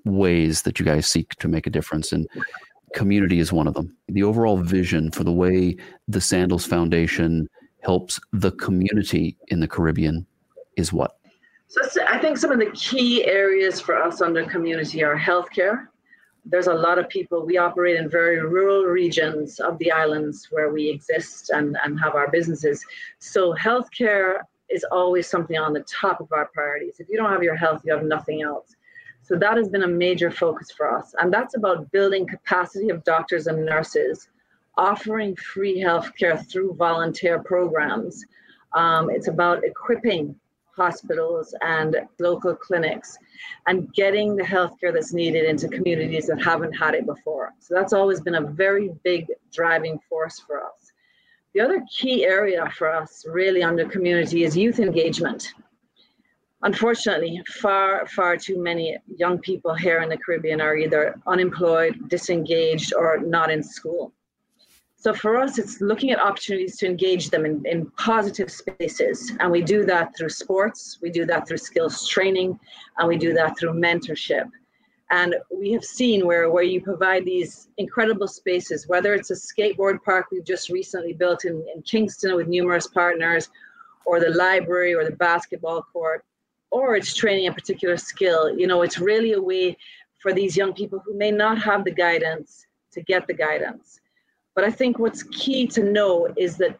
ways 0.05 0.61
that 0.61 0.79
you 0.79 0.85
guys 0.85 1.07
seek 1.07 1.31
to 1.35 1.47
make 1.47 1.65
a 1.65 1.71
difference 1.71 2.11
and 2.11 2.27
community 2.95 3.39
is 3.39 3.53
one 3.53 3.67
of 3.67 3.73
them. 3.75 3.95
The 4.07 4.23
overall 4.23 4.57
vision 4.57 5.11
for 5.11 5.23
the 5.23 5.31
way 5.31 5.77
the 6.07 6.21
Sandals 6.21 6.65
Foundation 6.65 7.47
helps 7.81 8.19
the 8.31 8.51
community 8.53 9.37
in 9.49 9.59
the 9.59 9.67
Caribbean 9.67 10.25
is 10.75 10.93
what? 10.93 11.17
So 11.67 11.81
I 12.07 12.19
think 12.19 12.37
some 12.37 12.51
of 12.51 12.59
the 12.59 12.71
key 12.71 13.25
areas 13.25 13.81
for 13.81 14.01
us 14.01 14.21
under 14.21 14.45
community 14.45 15.03
are 15.03 15.17
healthcare. 15.17 15.87
There's 16.45 16.67
a 16.67 16.73
lot 16.73 16.99
of 16.99 17.09
people, 17.09 17.43
we 17.45 17.57
operate 17.57 17.95
in 17.95 18.07
very 18.07 18.39
rural 18.39 18.83
regions 18.83 19.59
of 19.59 19.77
the 19.79 19.91
islands 19.91 20.47
where 20.51 20.71
we 20.71 20.87
exist 20.87 21.49
and, 21.49 21.75
and 21.83 21.99
have 21.99 22.13
our 22.13 22.29
businesses. 22.29 22.85
So 23.17 23.53
healthcare 23.55 24.41
is 24.69 24.85
always 24.91 25.27
something 25.27 25.57
on 25.57 25.73
the 25.73 25.81
top 25.81 26.21
of 26.21 26.31
our 26.31 26.45
priorities. 26.53 26.99
If 26.99 27.09
you 27.09 27.17
don't 27.17 27.31
have 27.31 27.43
your 27.43 27.55
health, 27.55 27.81
you 27.83 27.93
have 27.93 28.05
nothing 28.05 28.43
else. 28.43 28.75
So 29.23 29.35
that 29.35 29.57
has 29.57 29.69
been 29.69 29.83
a 29.83 29.87
major 29.87 30.29
focus 30.29 30.69
for 30.69 30.95
us. 30.95 31.15
And 31.19 31.33
that's 31.33 31.55
about 31.55 31.91
building 31.91 32.27
capacity 32.27 32.89
of 32.89 33.03
doctors 33.03 33.47
and 33.47 33.65
nurses, 33.65 34.29
offering 34.77 35.35
free 35.35 35.81
healthcare 35.81 36.47
through 36.47 36.75
volunteer 36.75 37.39
programs. 37.39 38.23
Um, 38.73 39.09
it's 39.09 39.27
about 39.27 39.63
equipping 39.63 40.35
hospitals 40.75 41.55
and 41.61 41.97
local 42.19 42.55
clinics 42.55 43.17
and 43.67 43.93
getting 43.93 44.35
the 44.35 44.43
healthcare 44.43 44.93
that's 44.93 45.13
needed 45.13 45.45
into 45.45 45.67
communities 45.67 46.27
that 46.27 46.41
haven't 46.43 46.73
had 46.73 46.93
it 46.95 47.05
before. 47.05 47.53
So 47.59 47.73
that's 47.73 47.93
always 47.93 48.21
been 48.21 48.35
a 48.35 48.41
very 48.41 48.91
big 49.03 49.27
driving 49.53 49.99
force 50.09 50.39
for 50.39 50.61
us. 50.61 50.91
The 51.53 51.61
other 51.61 51.83
key 51.89 52.25
area 52.25 52.69
for 52.77 52.91
us 52.91 53.25
really 53.27 53.63
under 53.63 53.87
community 53.87 54.43
is 54.43 54.57
youth 54.57 54.79
engagement. 54.79 55.53
Unfortunately, 56.63 57.41
far, 57.61 58.05
far 58.07 58.35
too 58.37 58.61
many 58.61 58.97
young 59.17 59.37
people 59.39 59.73
here 59.73 60.01
in 60.01 60.09
the 60.09 60.17
Caribbean 60.17 60.59
are 60.59 60.75
either 60.75 61.15
unemployed, 61.27 61.95
disengaged, 62.09 62.93
or 62.93 63.19
not 63.19 63.51
in 63.51 63.61
school. 63.61 64.13
So 65.05 65.13
for 65.13 65.37
us, 65.37 65.59
it's 65.59 65.81
looking 65.81 66.09
at 66.09 66.19
opportunities 66.19 66.77
to 66.77 66.87
engage 66.87 67.29
them 67.29 67.45
in, 67.45 67.63
in 67.67 67.85
positive 67.91 68.51
spaces. 68.51 69.31
And 69.39 69.51
we 69.51 69.61
do 69.61 69.85
that 69.85 70.17
through 70.17 70.29
sports, 70.29 70.97
we 70.99 71.11
do 71.11 71.25
that 71.25 71.47
through 71.47 71.59
skills 71.59 72.07
training, 72.07 72.59
and 72.97 73.07
we 73.07 73.15
do 73.15 73.31
that 73.33 73.55
through 73.55 73.73
mentorship. 73.73 74.49
And 75.11 75.35
we 75.55 75.71
have 75.73 75.83
seen 75.83 76.25
where, 76.25 76.49
where 76.49 76.63
you 76.63 76.81
provide 76.81 77.23
these 77.23 77.67
incredible 77.77 78.27
spaces, 78.27 78.87
whether 78.87 79.13
it's 79.13 79.29
a 79.29 79.35
skateboard 79.35 80.01
park 80.03 80.25
we've 80.31 80.43
just 80.43 80.69
recently 80.69 81.13
built 81.13 81.45
in, 81.45 81.63
in 81.75 81.83
Kingston 81.83 82.35
with 82.35 82.47
numerous 82.47 82.87
partners, 82.87 83.49
or 84.07 84.19
the 84.19 84.31
library 84.31 84.95
or 84.95 85.03
the 85.05 85.15
basketball 85.17 85.83
court, 85.83 86.25
or 86.71 86.95
it's 86.95 87.13
training 87.13 87.45
a 87.45 87.53
particular 87.53 87.97
skill. 87.97 88.57
You 88.57 88.65
know, 88.65 88.81
it's 88.81 88.97
really 88.97 89.33
a 89.33 89.41
way 89.41 89.77
for 90.19 90.33
these 90.33 90.57
young 90.57 90.73
people 90.73 90.99
who 91.05 91.15
may 91.15 91.29
not 91.29 91.61
have 91.61 91.85
the 91.85 91.91
guidance 91.91 92.65
to 92.93 93.03
get 93.03 93.27
the 93.27 93.35
guidance. 93.35 93.99
But 94.55 94.63
I 94.63 94.71
think 94.71 94.97
what's 94.97 95.23
key 95.23 95.67
to 95.67 95.83
know 95.83 96.33
is 96.37 96.57
that 96.57 96.79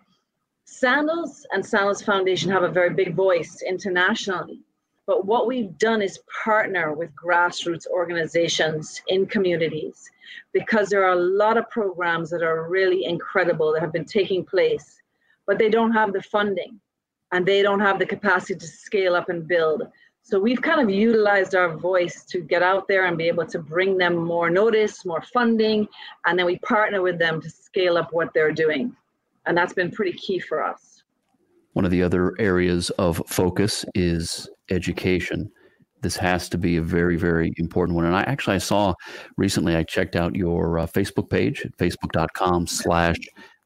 Sandals 0.64 1.46
and 1.52 1.64
Sandals 1.64 2.02
Foundation 2.02 2.50
have 2.52 2.64
a 2.64 2.70
very 2.70 2.90
big 2.90 3.14
voice 3.14 3.62
internationally. 3.62 4.62
But 5.06 5.26
what 5.26 5.46
we've 5.46 5.78
done 5.78 6.02
is 6.02 6.20
partner 6.44 6.94
with 6.94 7.12
grassroots 7.16 7.86
organizations 7.86 9.02
in 9.08 9.28
communities 9.28 10.10
because 10.52 10.90
there 10.90 11.06
are 11.06 11.14
a 11.14 11.28
lot 11.44 11.58
of 11.58 11.70
programs 11.70 12.32
that 12.32 12.42
are 12.42 12.68
really 12.68 13.06
incredible 13.06 13.72
that 13.74 13.82
have 13.82 13.94
been 13.94 14.06
taking 14.06 14.44
place, 14.44 15.00
but 15.46 15.60
they 15.60 15.70
don't 15.70 15.92
have 15.92 16.12
the 16.12 16.24
funding 16.24 16.80
and 17.32 17.46
they 17.46 17.62
don't 17.62 17.82
have 17.82 18.00
the 18.00 18.06
capacity 18.06 18.56
to 18.56 18.68
scale 18.68 19.16
up 19.16 19.30
and 19.30 19.48
build. 19.48 19.84
So 20.28 20.40
we've 20.40 20.60
kind 20.60 20.82
of 20.82 20.90
utilized 20.90 21.54
our 21.54 21.78
voice 21.78 22.26
to 22.32 22.42
get 22.42 22.64
out 22.64 22.88
there 22.88 23.06
and 23.06 23.16
be 23.16 23.28
able 23.28 23.46
to 23.46 23.60
bring 23.60 23.96
them 23.96 24.16
more 24.16 24.50
notice, 24.50 25.06
more 25.06 25.22
funding, 25.22 25.88
and 26.26 26.38
then 26.38 26.48
we 26.48 26.58
partner 26.60 27.04
with 27.04 27.20
them 27.20 27.40
to 27.40 27.48
scale 27.48 27.96
up 27.96 28.12
what 28.12 28.34
they're 28.34 28.52
doing. 28.52 28.96
And 29.46 29.56
that's 29.56 29.74
been 29.74 29.92
pretty 29.92 30.14
key 30.14 30.40
for 30.40 30.64
us. 30.64 31.04
One 31.74 31.86
of 31.86 31.92
the 31.92 32.02
other 32.02 32.34
areas 32.40 32.90
of 32.98 33.22
focus 33.28 33.86
is 33.94 34.50
education. 34.72 35.52
This 36.02 36.16
has 36.16 36.50
to 36.50 36.58
be 36.58 36.78
a 36.78 36.82
very, 36.82 37.18
very 37.18 37.54
important 37.58 37.96
one. 37.96 38.06
And 38.06 38.16
I 38.16 38.24
actually 38.24 38.56
I 38.56 38.60
saw 38.60 38.96
recently 39.38 39.76
I 39.76 39.84
checked 39.84 40.16
out 40.16 40.36
your 40.36 40.80
uh, 40.80 40.88
Facebook 40.88 41.30
page 41.30 41.62
at 41.64 41.78
facebook.com 41.78 42.66
slash 42.66 43.18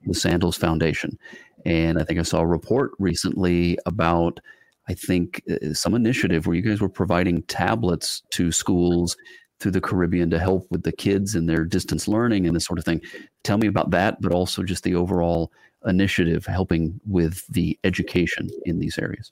the 0.06 0.14
Sandals 0.14 0.58
Foundation. 0.58 1.18
And 1.66 1.98
I 1.98 2.04
think 2.04 2.20
I 2.20 2.24
saw 2.24 2.42
a 2.42 2.46
report 2.46 2.92
recently 3.00 3.78
about 3.86 4.42
I 4.90 4.94
think, 4.94 5.44
uh, 5.50 5.74
some 5.74 5.94
initiative 5.94 6.48
where 6.48 6.56
you 6.56 6.64
guys 6.64 6.82
were 6.82 6.90
providing 6.90 7.44
tablets 7.44 8.24
to 8.32 8.52
schools 8.52 9.16
through 9.60 9.72
the 9.72 9.82
Caribbean 9.82 10.30
to 10.32 10.40
help 10.40 10.66
with 10.72 10.84
the 10.84 10.92
kids 10.92 11.36
and 11.36 11.48
their 11.48 11.64
distance 11.64 12.08
learning 12.08 12.48
and 12.48 12.56
this 12.56 12.66
sort 12.66 12.80
of 12.80 12.86
thing. 12.86 13.02
Tell 13.44 13.58
me 13.58 13.68
about 13.68 13.92
that, 13.92 14.20
but 14.22 14.34
also 14.34 14.64
just 14.64 14.84
the 14.84 14.96
overall 14.96 15.52
initiative 15.86 16.46
helping 16.46 17.00
with 17.06 17.46
the 17.48 17.78
education 17.84 18.50
in 18.66 18.80
these 18.80 18.98
areas. 18.98 19.32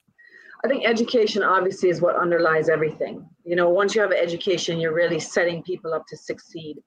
I 0.64 0.68
think 0.68 0.86
education 0.86 1.44
obviously 1.44 1.90
is 1.90 2.02
what 2.02 2.16
underlies 2.16 2.70
everything. 2.70 3.28
You 3.44 3.56
know, 3.56 3.70
once 3.70 3.96
you 3.96 4.02
have 4.02 4.12
education, 4.12 4.80
you're 4.80 4.94
really 4.94 5.20
setting 5.20 5.64
people 5.64 5.94
up 5.94 6.06
to 6.08 6.18
succeed. 6.18 6.78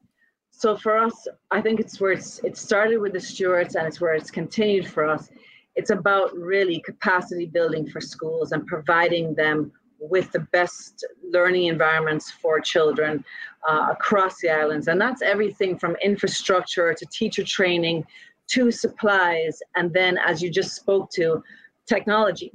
So 0.50 0.76
for 0.76 0.98
us, 0.98 1.26
I 1.50 1.62
think 1.62 1.80
it's 1.80 2.00
where 2.00 2.12
it's 2.12 2.40
it 2.40 2.56
started 2.56 2.98
with 2.98 3.12
the 3.12 3.20
Stewarts 3.20 3.76
and 3.76 3.86
it's 3.86 4.00
where 4.00 4.14
it's 4.14 4.30
continued 4.30 4.86
for 4.86 5.06
us 5.06 5.30
it's 5.76 5.90
about 5.90 6.34
really 6.36 6.80
capacity 6.80 7.46
building 7.46 7.88
for 7.88 8.00
schools 8.00 8.52
and 8.52 8.66
providing 8.66 9.34
them 9.34 9.72
with 10.00 10.32
the 10.32 10.40
best 10.52 11.04
learning 11.30 11.66
environments 11.66 12.30
for 12.30 12.58
children 12.60 13.22
uh, 13.68 13.88
across 13.90 14.38
the 14.40 14.48
islands. 14.48 14.88
And 14.88 15.00
that's 15.00 15.22
everything 15.22 15.78
from 15.78 15.96
infrastructure 16.02 16.92
to 16.94 17.06
teacher 17.06 17.44
training 17.44 18.04
to 18.48 18.70
supplies. 18.70 19.58
And 19.76 19.92
then, 19.92 20.18
as 20.26 20.42
you 20.42 20.50
just 20.50 20.74
spoke 20.74 21.10
to, 21.12 21.42
technology. 21.86 22.52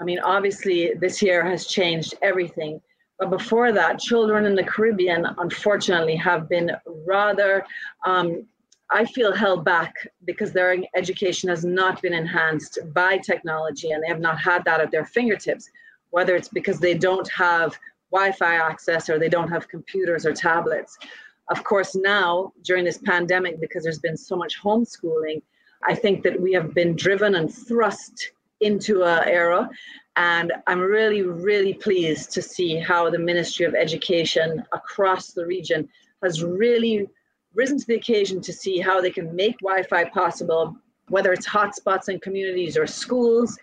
I 0.00 0.04
mean, 0.04 0.18
obviously, 0.18 0.92
this 1.00 1.22
year 1.22 1.44
has 1.44 1.66
changed 1.66 2.14
everything. 2.22 2.80
But 3.18 3.30
before 3.30 3.70
that, 3.72 4.00
children 4.00 4.46
in 4.46 4.56
the 4.56 4.64
Caribbean, 4.64 5.26
unfortunately, 5.38 6.16
have 6.16 6.48
been 6.48 6.72
rather 7.06 7.64
um, 8.04 8.46
I 8.92 9.06
feel 9.06 9.32
held 9.32 9.64
back 9.64 9.94
because 10.24 10.52
their 10.52 10.76
education 10.94 11.48
has 11.48 11.64
not 11.64 12.02
been 12.02 12.12
enhanced 12.12 12.78
by 12.92 13.18
technology 13.18 13.92
and 13.92 14.02
they 14.02 14.08
have 14.08 14.20
not 14.20 14.38
had 14.38 14.64
that 14.64 14.80
at 14.80 14.90
their 14.90 15.06
fingertips, 15.06 15.70
whether 16.10 16.36
it's 16.36 16.48
because 16.48 16.78
they 16.78 16.94
don't 16.94 17.28
have 17.30 17.78
Wi 18.10 18.32
Fi 18.32 18.56
access 18.56 19.08
or 19.08 19.18
they 19.18 19.30
don't 19.30 19.48
have 19.48 19.68
computers 19.68 20.26
or 20.26 20.32
tablets. 20.34 20.98
Of 21.50 21.64
course, 21.64 21.94
now 21.94 22.52
during 22.62 22.84
this 22.84 22.98
pandemic, 22.98 23.60
because 23.60 23.82
there's 23.82 23.98
been 23.98 24.16
so 24.16 24.36
much 24.36 24.62
homeschooling, 24.62 25.42
I 25.88 25.94
think 25.94 26.22
that 26.22 26.40
we 26.40 26.52
have 26.52 26.74
been 26.74 26.94
driven 26.94 27.34
and 27.36 27.52
thrust 27.52 28.32
into 28.60 29.02
an 29.04 29.26
era. 29.26 29.68
And 30.16 30.52
I'm 30.66 30.80
really, 30.80 31.22
really 31.22 31.74
pleased 31.74 32.30
to 32.32 32.42
see 32.42 32.76
how 32.76 33.10
the 33.10 33.18
Ministry 33.18 33.64
of 33.64 33.74
Education 33.74 34.62
across 34.72 35.32
the 35.32 35.46
region 35.46 35.88
has 36.22 36.44
really 36.44 37.08
risen 37.54 37.78
to 37.78 37.86
the 37.86 37.94
occasion 37.94 38.40
to 38.42 38.52
see 38.52 38.78
how 38.78 39.00
they 39.00 39.10
can 39.10 39.34
make 39.34 39.58
Wi-Fi 39.58 40.04
possible, 40.10 40.76
whether 41.08 41.32
it's 41.32 41.46
hotspots 41.46 42.08
in 42.08 42.20
communities 42.20 42.76
or 42.76 42.86
schools. 42.86 43.58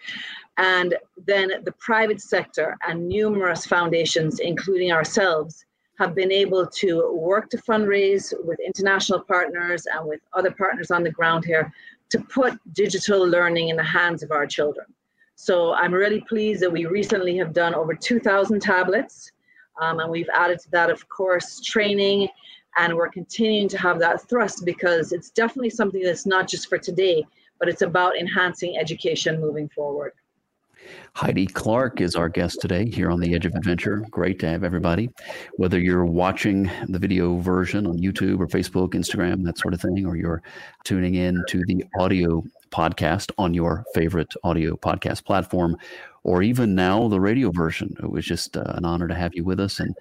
And 0.57 0.95
then 1.25 1.51
the 1.63 1.71
private 1.73 2.21
sector 2.21 2.77
and 2.87 3.07
numerous 3.07 3.65
foundations, 3.65 4.39
including 4.39 4.91
ourselves, 4.91 5.65
have 5.97 6.15
been 6.15 6.31
able 6.31 6.65
to 6.65 7.11
work 7.13 7.49
to 7.49 7.57
fundraise 7.57 8.33
with 8.45 8.59
international 8.59 9.19
partners 9.19 9.85
and 9.93 10.07
with 10.07 10.21
other 10.33 10.51
partners 10.51 10.91
on 10.91 11.03
the 11.03 11.11
ground 11.11 11.43
here 11.43 11.71
to 12.09 12.19
put 12.19 12.57
digital 12.73 13.25
learning 13.27 13.69
in 13.69 13.75
the 13.75 13.83
hands 13.83 14.23
of 14.23 14.31
our 14.31 14.47
children. 14.47 14.85
So 15.35 15.73
I'm 15.73 15.93
really 15.93 16.21
pleased 16.21 16.61
that 16.61 16.71
we 16.71 16.85
recently 16.85 17.37
have 17.37 17.53
done 17.53 17.75
over 17.75 17.93
2,000 17.93 18.61
tablets. 18.61 19.31
Um, 19.79 19.99
and 19.99 20.09
we've 20.11 20.29
added 20.33 20.59
to 20.59 20.71
that, 20.71 20.89
of 20.89 21.07
course, 21.07 21.61
training 21.61 22.27
and 22.79 22.95
we're 22.95 23.09
continuing 23.09 23.67
to 23.67 23.77
have 23.77 23.99
that 23.99 24.21
thrust 24.29 24.63
because 24.65 25.11
it's 25.11 25.29
definitely 25.29 25.69
something 25.69 26.01
that's 26.01 26.25
not 26.25 26.47
just 26.47 26.69
for 26.69 26.77
today, 26.77 27.25
but 27.59 27.67
it's 27.67 27.81
about 27.81 28.17
enhancing 28.17 28.77
education 28.77 29.39
moving 29.41 29.67
forward. 29.67 30.13
Heidi 31.13 31.45
Clarke 31.45 31.99
is 31.99 32.15
our 32.15 32.29
guest 32.29 32.61
today 32.61 32.89
here 32.89 33.11
on 33.11 33.19
the 33.19 33.35
Edge 33.35 33.45
of 33.45 33.53
Adventure. 33.53 34.05
Great 34.09 34.39
to 34.39 34.47
have 34.47 34.63
everybody. 34.63 35.09
Whether 35.57 35.77
you're 35.77 36.05
watching 36.05 36.71
the 36.87 36.99
video 36.99 37.37
version 37.39 37.85
on 37.85 37.97
YouTube 37.97 38.39
or 38.39 38.47
Facebook, 38.47 38.91
Instagram, 38.91 39.43
that 39.43 39.57
sort 39.57 39.73
of 39.73 39.81
thing, 39.81 40.05
or 40.05 40.15
you're 40.15 40.41
tuning 40.85 41.15
in 41.15 41.43
to 41.49 41.61
the 41.67 41.83
audio 41.99 42.43
podcast 42.71 43.31
on 43.37 43.53
your 43.53 43.83
favorite 43.93 44.33
audio 44.45 44.77
podcast 44.77 45.25
platform, 45.25 45.75
or 46.23 46.43
even 46.43 46.75
now 46.75 47.07
the 47.07 47.19
radio 47.19 47.51
version. 47.51 47.95
It 48.01 48.11
was 48.11 48.25
just 48.25 48.57
uh, 48.57 48.63
an 48.67 48.85
honor 48.85 49.07
to 49.07 49.15
have 49.15 49.33
you 49.33 49.43
with 49.43 49.59
us, 49.59 49.79
and 49.79 49.95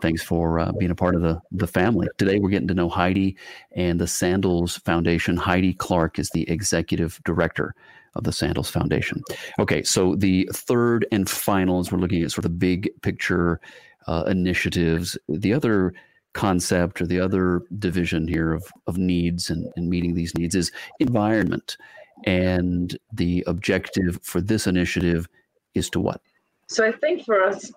thanks 0.00 0.22
for 0.22 0.58
uh, 0.58 0.72
being 0.78 0.90
a 0.90 0.94
part 0.96 1.14
of 1.14 1.22
the 1.22 1.40
the 1.52 1.66
family. 1.66 2.08
Today 2.18 2.38
we're 2.38 2.50
getting 2.50 2.68
to 2.68 2.74
know 2.74 2.88
Heidi 2.88 3.36
and 3.72 4.00
the 4.00 4.06
Sandals 4.06 4.78
Foundation. 4.78 5.36
Heidi 5.36 5.74
Clarke 5.74 6.18
is 6.18 6.30
the 6.30 6.48
executive 6.50 7.20
director 7.24 7.74
of 8.14 8.24
the 8.24 8.32
Sandals 8.32 8.70
Foundation. 8.70 9.22
Okay, 9.58 9.82
so 9.82 10.14
the 10.14 10.48
third 10.52 11.06
and 11.10 11.28
final, 11.28 11.80
as 11.80 11.90
we're 11.90 11.98
looking 11.98 12.22
at 12.22 12.30
sort 12.30 12.44
of 12.44 12.58
big 12.58 12.88
picture 13.02 13.60
uh, 14.06 14.24
initiatives, 14.26 15.18
the 15.28 15.52
other 15.52 15.92
concept 16.34 17.00
or 17.00 17.06
the 17.06 17.20
other 17.20 17.62
division 17.78 18.28
here 18.28 18.52
of, 18.52 18.64
of 18.86 18.98
needs 18.98 19.50
and, 19.50 19.72
and 19.76 19.88
meeting 19.88 20.14
these 20.14 20.34
needs 20.36 20.54
is 20.54 20.70
environment. 21.00 21.76
And 22.24 22.96
the 23.12 23.42
objective 23.46 24.18
for 24.22 24.40
this 24.40 24.66
initiative 24.66 25.28
is 25.74 25.90
to 25.90 26.00
what? 26.00 26.20
So 26.68 26.86
I 26.86 26.92
think 26.92 27.24
for 27.24 27.42
us 27.42 27.70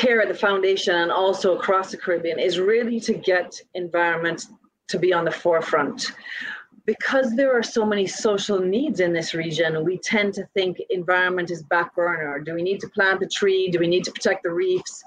here 0.00 0.20
at 0.20 0.28
the 0.28 0.34
foundation 0.34 0.94
and 0.94 1.10
also 1.10 1.56
across 1.56 1.90
the 1.90 1.96
Caribbean 1.96 2.38
is 2.38 2.58
really 2.58 3.00
to 3.00 3.14
get 3.14 3.60
environment 3.74 4.46
to 4.88 4.98
be 4.98 5.12
on 5.12 5.24
the 5.24 5.30
forefront. 5.30 6.12
Because 6.86 7.36
there 7.36 7.56
are 7.56 7.62
so 7.62 7.84
many 7.84 8.06
social 8.06 8.58
needs 8.58 9.00
in 9.00 9.12
this 9.12 9.34
region, 9.34 9.84
we 9.84 9.98
tend 9.98 10.34
to 10.34 10.44
think 10.54 10.78
environment 10.90 11.50
is 11.50 11.62
back 11.62 11.94
burner. 11.94 12.40
Do 12.40 12.54
we 12.54 12.62
need 12.62 12.80
to 12.80 12.88
plant 12.88 13.20
the 13.20 13.28
tree? 13.28 13.70
Do 13.70 13.78
we 13.78 13.86
need 13.86 14.04
to 14.04 14.12
protect 14.12 14.42
the 14.42 14.50
reefs? 14.50 15.02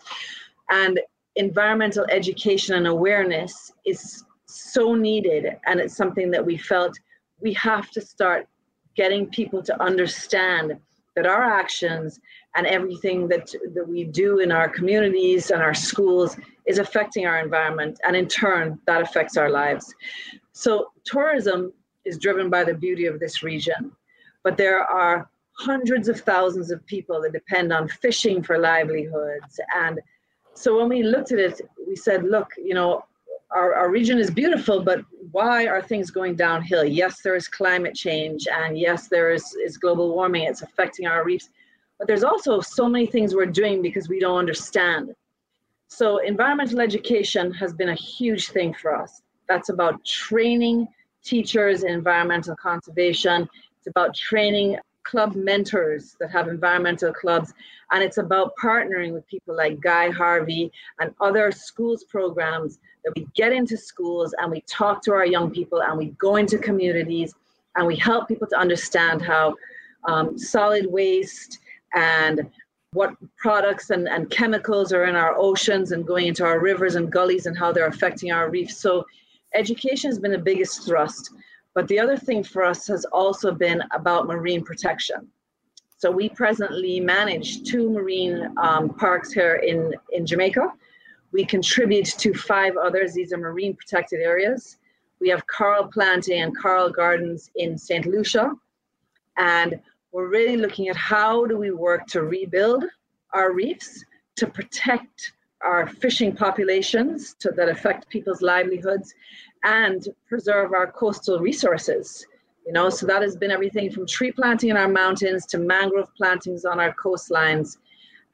And 0.70 1.00
environmental 1.36 2.06
education 2.10 2.76
and 2.76 2.88
awareness 2.88 3.72
is 3.86 4.24
so 4.46 4.96
needed. 4.96 5.58
And 5.66 5.80
it's 5.80 5.98
something 5.98 6.32
that 6.32 6.46
we 6.46 6.58
felt 6.58 6.98
we 7.42 7.54
have 7.54 7.90
to 7.92 8.02
start 8.02 8.48
getting 8.96 9.28
people 9.28 9.62
to 9.64 9.84
understand 9.84 10.78
that 11.16 11.26
our 11.26 11.44
actions 11.44 12.20
and 12.56 12.66
everything 12.68 13.28
that, 13.28 13.54
that 13.74 13.88
we 13.88 14.04
do 14.04 14.40
in 14.40 14.52
our 14.52 14.70
communities 14.70 15.52
and 15.52 15.62
our 15.62 15.74
schools 15.74 16.38
is 16.68 16.80
affecting 16.80 17.26
our 17.26 17.40
environment. 17.40 18.00
And 18.06 18.16
in 18.16 18.28
turn, 18.28 18.80
that 18.88 19.02
affects 19.02 19.38
our 19.38 19.50
lives. 19.50 19.94
So, 20.54 20.92
tourism 21.06 21.74
is 22.06 22.18
driven 22.18 22.50
by 22.50 22.64
the 22.64 22.74
beauty 22.74 23.06
of 23.06 23.20
this 23.20 23.44
region, 23.44 23.92
but 24.44 24.58
there 24.58 24.84
are 24.84 25.30
hundreds 25.54 26.10
of 26.10 26.20
thousands 26.22 26.72
of 26.72 26.86
people 26.86 27.22
that 27.22 27.34
depend 27.34 27.72
on 27.72 27.88
fishing 27.88 28.42
for 28.44 28.58
livelihoods. 28.58 29.60
And 29.76 30.00
so, 30.54 30.78
when 30.78 30.90
we 30.90 31.04
looked 31.04 31.32
at 31.32 31.40
it, 31.40 31.62
we 31.88 31.96
said, 31.96 32.24
look, 32.24 32.50
you 32.58 32.74
know, 32.74 33.06
our, 33.52 33.74
our 33.74 33.90
region 33.90 34.18
is 34.18 34.32
beautiful, 34.32 34.84
but 34.84 35.04
why 35.34 35.66
are 35.66 35.82
things 35.82 36.12
going 36.12 36.36
downhill? 36.36 36.86
Yes, 36.86 37.22
there 37.22 37.36
is 37.36 37.48
climate 37.48 37.96
change, 37.96 38.48
and 38.48 38.78
yes, 38.78 39.08
there 39.08 39.32
is, 39.32 39.56
is 39.56 39.78
global 39.78 40.14
warming. 40.14 40.44
It's 40.44 40.62
affecting 40.62 41.08
our 41.08 41.26
reefs. 41.26 41.50
But 41.98 42.08
there's 42.08 42.24
also 42.24 42.62
so 42.62 42.88
many 42.88 43.08
things 43.08 43.34
we're 43.34 43.48
doing 43.48 43.82
because 43.82 44.08
we 44.08 44.20
don't 44.20 44.38
understand. 44.38 45.16
So, 45.88 46.20
environmental 46.20 46.80
education 46.80 47.52
has 47.54 47.74
been 47.74 47.90
a 47.90 47.96
huge 47.96 48.50
thing 48.50 48.76
for 48.76 48.96
us. 48.96 49.24
That's 49.50 49.70
about 49.70 50.06
training 50.06 50.88
teachers 51.24 51.84
in 51.84 51.92
environmental 51.92 52.56
conservation, 52.56 53.50
it's 53.78 53.88
about 53.88 54.16
training 54.16 54.78
club 55.04 55.36
mentors 55.36 56.16
that 56.20 56.32
have 56.32 56.48
environmental 56.48 57.14
clubs. 57.14 57.54
And 57.92 58.04
it's 58.04 58.18
about 58.18 58.54
partnering 58.62 59.14
with 59.14 59.28
people 59.28 59.56
like 59.56 59.80
Guy 59.82 60.10
Harvey 60.10 60.72
and 61.00 61.14
other 61.22 61.52
schools 61.52 62.04
programs 62.06 62.80
that 63.04 63.14
we 63.16 63.28
get 63.36 63.52
into 63.52 63.78
schools 63.78 64.34
and 64.40 64.52
we 64.52 64.62
talk 64.62 65.04
to 65.04 65.12
our 65.12 65.26
young 65.26 65.52
people 65.52 65.82
and 65.82 65.98
we 65.98 66.08
go 66.12 66.38
into 66.38 66.58
communities 66.58 67.34
and 67.76 67.86
we 67.86 67.96
help 67.96 68.28
people 68.28 68.48
to 68.48 68.58
understand 68.58 69.22
how 69.22 69.56
um, 70.06 70.38
solid 70.38 70.86
waste 70.90 71.60
and 71.94 72.50
what 72.94 73.16
products 73.38 73.90
and, 73.90 74.08
and 74.08 74.30
chemicals 74.30 74.94
are 74.94 75.06
in 75.06 75.16
our 75.16 75.36
oceans 75.36 75.92
and 75.92 76.06
going 76.06 76.28
into 76.28 76.46
our 76.46 76.60
rivers 76.60 76.96
and 76.96 77.12
gullies 77.12 77.48
and 77.48 77.58
how 77.58 77.72
they're 77.72 77.88
affecting 77.88 78.32
our 78.32 78.50
reefs. 78.50 78.78
So 78.78 79.06
education 79.54 80.10
has 80.10 80.20
been 80.20 80.32
the 80.32 80.38
biggest 80.38 80.86
thrust. 80.86 81.32
But 81.74 81.88
the 81.88 82.00
other 82.00 82.18
thing 82.18 82.44
for 82.44 82.64
us 82.64 82.88
has 82.88 83.06
also 83.06 83.52
been 83.52 83.82
about 83.92 84.28
marine 84.28 84.64
protection. 84.64 85.28
So 85.98 86.12
we 86.12 86.30
presently 86.30 87.00
manage 87.00 87.64
two 87.64 87.90
marine 87.90 88.54
um, 88.58 88.90
parks 88.90 89.32
here 89.32 89.56
in, 89.56 89.94
in 90.12 90.26
Jamaica. 90.26 90.74
We 91.32 91.46
contribute 91.46 92.06
to 92.06 92.34
five 92.34 92.76
others. 92.78 93.14
These 93.14 93.34
are 93.34 93.38
marine 93.38 93.76
protected 93.76 94.20
areas. 94.20 94.78
We 95.20 95.30
have 95.30 95.48
coral 95.48 95.88
planting 95.88 96.42
and 96.42 96.56
coral 96.62 96.90
gardens 96.90 97.50
in 97.56 97.78
St. 97.78 98.06
Lucia. 98.06 98.52
And 99.38 99.80
we're 100.12 100.28
really 100.28 100.58
looking 100.58 100.90
at 100.90 100.96
how 100.96 101.46
do 101.46 101.58
we 101.58 101.72
work 101.72 102.06
to 102.08 102.22
rebuild 102.22 102.84
our 103.34 103.52
reefs, 103.52 104.04
to 104.36 104.46
protect 104.46 105.32
our 105.64 105.88
fishing 105.88 106.36
populations 106.36 107.36
to, 107.40 107.52
that 107.52 107.70
affect 107.70 108.10
people's 108.10 108.42
livelihoods, 108.42 109.14
and 109.64 110.08
preserve 110.28 110.74
our 110.74 110.92
coastal 110.92 111.40
resources. 111.40 112.26
You 112.66 112.74
know, 112.74 112.90
so 112.90 113.06
that 113.08 113.22
has 113.22 113.36
been 113.36 113.52
everything 113.52 113.92
from 113.92 114.08
tree 114.08 114.32
planting 114.32 114.70
in 114.70 114.78
our 114.78 114.88
mountains 114.88 115.46
to 115.48 115.58
mangrove 115.58 116.14
plantings 116.16 116.64
on 116.66 116.80
our 116.80 116.94
coastlines. 116.96 117.78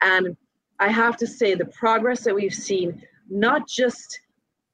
And 0.02 0.36
I 0.78 0.88
have 0.88 1.16
to 1.18 1.26
say, 1.26 1.54
the 1.54 1.66
progress 1.66 2.20
that 2.24 2.34
we've 2.34 2.54
seen, 2.54 3.02
not 3.28 3.68
just 3.68 4.20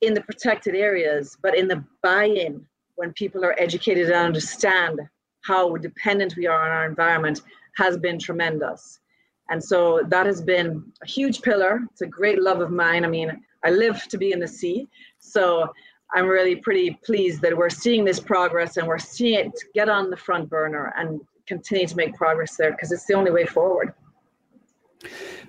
in 0.03 0.15
the 0.15 0.21
protected 0.21 0.75
areas, 0.75 1.37
but 1.43 1.57
in 1.57 1.69
the 1.69 1.83
buy 2.03 2.25
in 2.25 2.65
when 2.97 3.13
people 3.15 3.45
are 3.45 3.59
educated 3.59 4.07
and 4.07 4.15
understand 4.15 5.01
how 5.43 5.77
dependent 5.77 6.37
we 6.37 6.47
are 6.47 6.63
on 6.63 6.71
our 6.71 6.87
environment, 6.87 7.43
has 7.77 7.97
been 7.97 8.19
tremendous. 8.19 9.01
And 9.49 9.63
so 9.63 10.01
that 10.09 10.27
has 10.27 10.43
been 10.43 10.85
a 11.03 11.07
huge 11.07 11.43
pillar. 11.43 11.81
It's 11.93 12.03
a 12.03 12.07
great 12.07 12.41
love 12.43 12.61
of 12.61 12.71
mine. 12.71 13.05
I 13.05 13.09
mean, 13.09 13.43
I 13.65 13.71
live 13.71 14.03
to 14.09 14.19
be 14.19 14.33
in 14.33 14.41
the 14.41 14.49
sea. 14.49 14.89
So 15.19 15.69
I'm 16.13 16.27
really 16.27 16.57
pretty 16.57 16.99
pleased 17.05 17.43
that 17.43 17.57
we're 17.57 17.71
seeing 17.71 18.05
this 18.05 18.21
progress 18.21 18.77
and 18.77 18.87
we're 18.87 18.99
seeing 18.99 19.47
it 19.47 19.53
get 19.75 19.89
on 19.89 20.11
the 20.11 20.17
front 20.17 20.49
burner 20.49 20.93
and 20.97 21.21
continue 21.47 21.87
to 21.87 21.97
make 21.97 22.15
progress 22.15 22.57
there 22.57 22.73
because 22.73 22.93
it's 22.93 23.07
the 23.07 23.15
only 23.15 23.31
way 23.31 23.47
forward. 23.47 23.93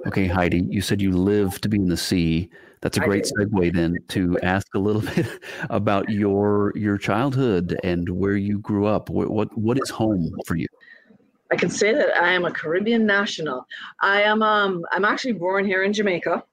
Okay, 0.06 0.28
Heidi, 0.28 0.68
you 0.70 0.82
said 0.82 1.02
you 1.02 1.12
live 1.12 1.60
to 1.62 1.70
be 1.70 1.78
in 1.78 1.88
the 1.88 1.98
sea. 1.98 2.50
That's 2.82 2.98
a 2.98 3.02
great 3.02 3.26
segue 3.26 3.74
then 3.74 3.98
to 4.10 4.38
ask 4.44 4.68
a 4.76 4.80
little 4.80 5.02
bit 5.16 5.28
about 5.70 6.10
your 6.10 6.72
your 6.76 6.98
childhood 6.98 7.78
and 7.84 8.08
where 8.08 8.36
you 8.36 8.60
grew 8.60 8.86
up. 8.86 9.10
What 9.10 9.32
what, 9.32 9.58
what 9.58 9.80
is 9.82 9.90
home 9.90 10.32
for 10.46 10.56
you? 10.56 10.68
I 11.52 11.56
can 11.56 11.70
say 11.70 11.94
that 11.94 12.18
I 12.18 12.34
am 12.34 12.46
a 12.46 12.52
Caribbean 12.52 13.06
national. 13.06 13.66
I 14.02 14.22
am 14.22 14.42
um 14.42 14.86
I'm 14.92 15.06
actually 15.06 15.34
born 15.34 15.66
here 15.66 15.84
in 15.84 15.94
Jamaica 15.94 16.44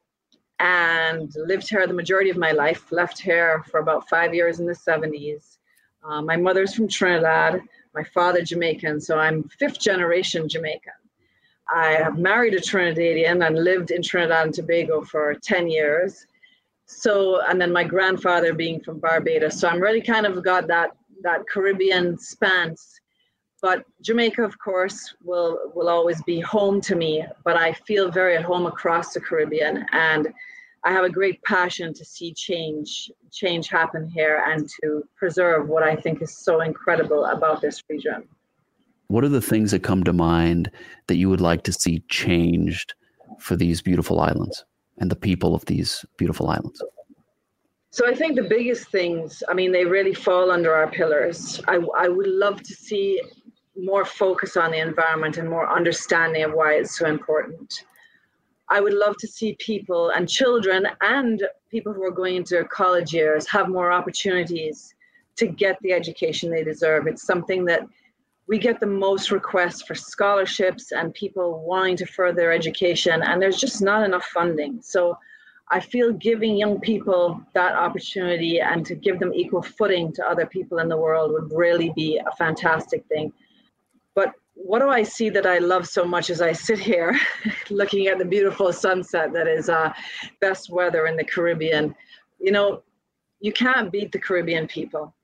and 0.60 1.32
lived 1.36 1.68
here 1.68 1.86
the 1.86 1.94
majority 1.94 2.30
of 2.30 2.36
my 2.36 2.52
life. 2.52 2.92
Left 2.92 3.18
here 3.20 3.64
for 3.70 3.80
about 3.80 4.08
five 4.08 4.34
years 4.34 4.60
in 4.60 4.66
the 4.66 4.72
70s. 4.72 5.58
Uh, 6.04 6.22
my 6.22 6.36
mother's 6.36 6.74
from 6.74 6.86
Trinidad, 6.86 7.60
my 7.94 8.04
father 8.04 8.42
Jamaican, 8.42 9.00
so 9.00 9.18
I'm 9.18 9.48
fifth 9.58 9.80
generation 9.80 10.48
Jamaican. 10.48 10.92
I 11.74 11.92
have 11.92 12.18
married 12.18 12.54
a 12.54 12.60
Trinidadian 12.60 13.46
and 13.46 13.64
lived 13.64 13.90
in 13.90 14.02
Trinidad 14.02 14.46
and 14.46 14.54
Tobago 14.54 15.02
for 15.02 15.34
10 15.34 15.68
years. 15.68 16.26
So, 16.86 17.40
and 17.48 17.58
then 17.58 17.72
my 17.72 17.84
grandfather 17.84 18.52
being 18.52 18.80
from 18.80 18.98
Barbados. 18.98 19.58
So 19.58 19.68
I'm 19.68 19.80
really 19.80 20.02
kind 20.02 20.26
of 20.26 20.44
got 20.44 20.66
that 20.68 20.90
that 21.22 21.48
Caribbean 21.48 22.18
spans. 22.18 23.00
But 23.64 23.86
Jamaica, 24.02 24.42
of 24.42 24.58
course, 24.58 25.14
will 25.24 25.72
will 25.74 25.88
always 25.88 26.22
be 26.24 26.38
home 26.38 26.82
to 26.82 26.94
me. 26.94 27.24
But 27.44 27.56
I 27.56 27.72
feel 27.72 28.10
very 28.10 28.36
at 28.36 28.44
home 28.44 28.66
across 28.66 29.14
the 29.14 29.22
Caribbean, 29.22 29.86
and 29.92 30.28
I 30.84 30.92
have 30.92 31.04
a 31.04 31.08
great 31.08 31.42
passion 31.44 31.94
to 31.94 32.04
see 32.04 32.34
change 32.34 33.10
change 33.32 33.68
happen 33.68 34.06
here 34.06 34.44
and 34.46 34.68
to 34.82 35.02
preserve 35.16 35.66
what 35.66 35.82
I 35.82 35.96
think 35.96 36.20
is 36.20 36.36
so 36.36 36.60
incredible 36.60 37.24
about 37.24 37.62
this 37.62 37.82
region. 37.88 38.28
What 39.06 39.24
are 39.24 39.30
the 39.30 39.40
things 39.40 39.70
that 39.70 39.82
come 39.82 40.04
to 40.04 40.12
mind 40.12 40.70
that 41.06 41.16
you 41.16 41.30
would 41.30 41.40
like 41.40 41.62
to 41.62 41.72
see 41.72 42.04
changed 42.10 42.92
for 43.40 43.56
these 43.56 43.80
beautiful 43.80 44.20
islands 44.20 44.62
and 44.98 45.10
the 45.10 45.16
people 45.16 45.54
of 45.54 45.64
these 45.64 46.04
beautiful 46.18 46.50
islands? 46.50 46.82
So 47.92 48.06
I 48.06 48.14
think 48.14 48.34
the 48.34 48.42
biggest 48.42 48.88
things, 48.88 49.42
I 49.48 49.54
mean, 49.54 49.70
they 49.72 49.84
really 49.84 50.14
fall 50.14 50.50
under 50.50 50.74
our 50.74 50.90
pillars. 50.90 51.62
I, 51.68 51.76
I 51.96 52.08
would 52.08 52.26
love 52.26 52.60
to 52.60 52.74
see 52.74 53.22
more 53.76 54.04
focus 54.04 54.56
on 54.56 54.70
the 54.70 54.78
environment 54.78 55.36
and 55.36 55.48
more 55.48 55.68
understanding 55.68 56.44
of 56.44 56.52
why 56.52 56.74
it's 56.74 56.96
so 56.98 57.06
important. 57.06 57.84
I 58.68 58.80
would 58.80 58.94
love 58.94 59.16
to 59.18 59.26
see 59.26 59.56
people 59.58 60.10
and 60.10 60.28
children 60.28 60.86
and 61.00 61.42
people 61.70 61.92
who 61.92 62.02
are 62.02 62.10
going 62.10 62.36
into 62.36 62.64
college 62.64 63.12
years 63.12 63.46
have 63.48 63.68
more 63.68 63.92
opportunities 63.92 64.94
to 65.36 65.46
get 65.46 65.76
the 65.82 65.92
education 65.92 66.50
they 66.50 66.64
deserve. 66.64 67.06
It's 67.06 67.26
something 67.26 67.64
that 67.66 67.86
we 68.46 68.58
get 68.58 68.78
the 68.78 68.86
most 68.86 69.30
requests 69.30 69.82
for 69.82 69.94
scholarships 69.94 70.92
and 70.92 71.12
people 71.14 71.64
wanting 71.64 71.96
to 71.96 72.06
further 72.06 72.52
education, 72.52 73.22
and 73.22 73.40
there's 73.40 73.56
just 73.56 73.82
not 73.82 74.04
enough 74.04 74.24
funding. 74.26 74.80
So 74.82 75.18
I 75.70 75.80
feel 75.80 76.12
giving 76.12 76.56
young 76.56 76.78
people 76.78 77.40
that 77.54 77.74
opportunity 77.74 78.60
and 78.60 78.84
to 78.84 78.94
give 78.94 79.18
them 79.18 79.32
equal 79.32 79.62
footing 79.62 80.12
to 80.12 80.26
other 80.26 80.44
people 80.44 80.78
in 80.78 80.88
the 80.88 80.96
world 80.96 81.32
would 81.32 81.50
really 81.56 81.90
be 81.96 82.18
a 82.18 82.36
fantastic 82.36 83.04
thing. 83.06 83.32
What 84.54 84.78
do 84.78 84.88
I 84.88 85.02
see 85.02 85.30
that 85.30 85.46
I 85.46 85.58
love 85.58 85.86
so 85.86 86.04
much 86.04 86.30
as 86.30 86.40
I 86.40 86.52
sit 86.52 86.78
here 86.78 87.18
looking 87.70 88.06
at 88.06 88.18
the 88.18 88.24
beautiful 88.24 88.72
sunset 88.72 89.32
that 89.32 89.46
is 89.46 89.68
uh, 89.68 89.92
best 90.40 90.70
weather 90.70 91.06
in 91.06 91.16
the 91.16 91.24
Caribbean? 91.24 91.94
You 92.40 92.52
know, 92.52 92.82
you 93.40 93.52
can't 93.52 93.92
beat 93.92 94.12
the 94.12 94.18
Caribbean 94.18 94.66
people. 94.66 95.14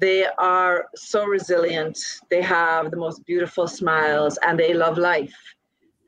They 0.00 0.26
are 0.38 0.86
so 0.94 1.24
resilient. 1.24 1.98
They 2.30 2.42
have 2.42 2.90
the 2.90 2.96
most 2.96 3.24
beautiful 3.26 3.66
smiles 3.66 4.38
and 4.46 4.58
they 4.58 4.74
love 4.74 4.98
life. 4.98 5.34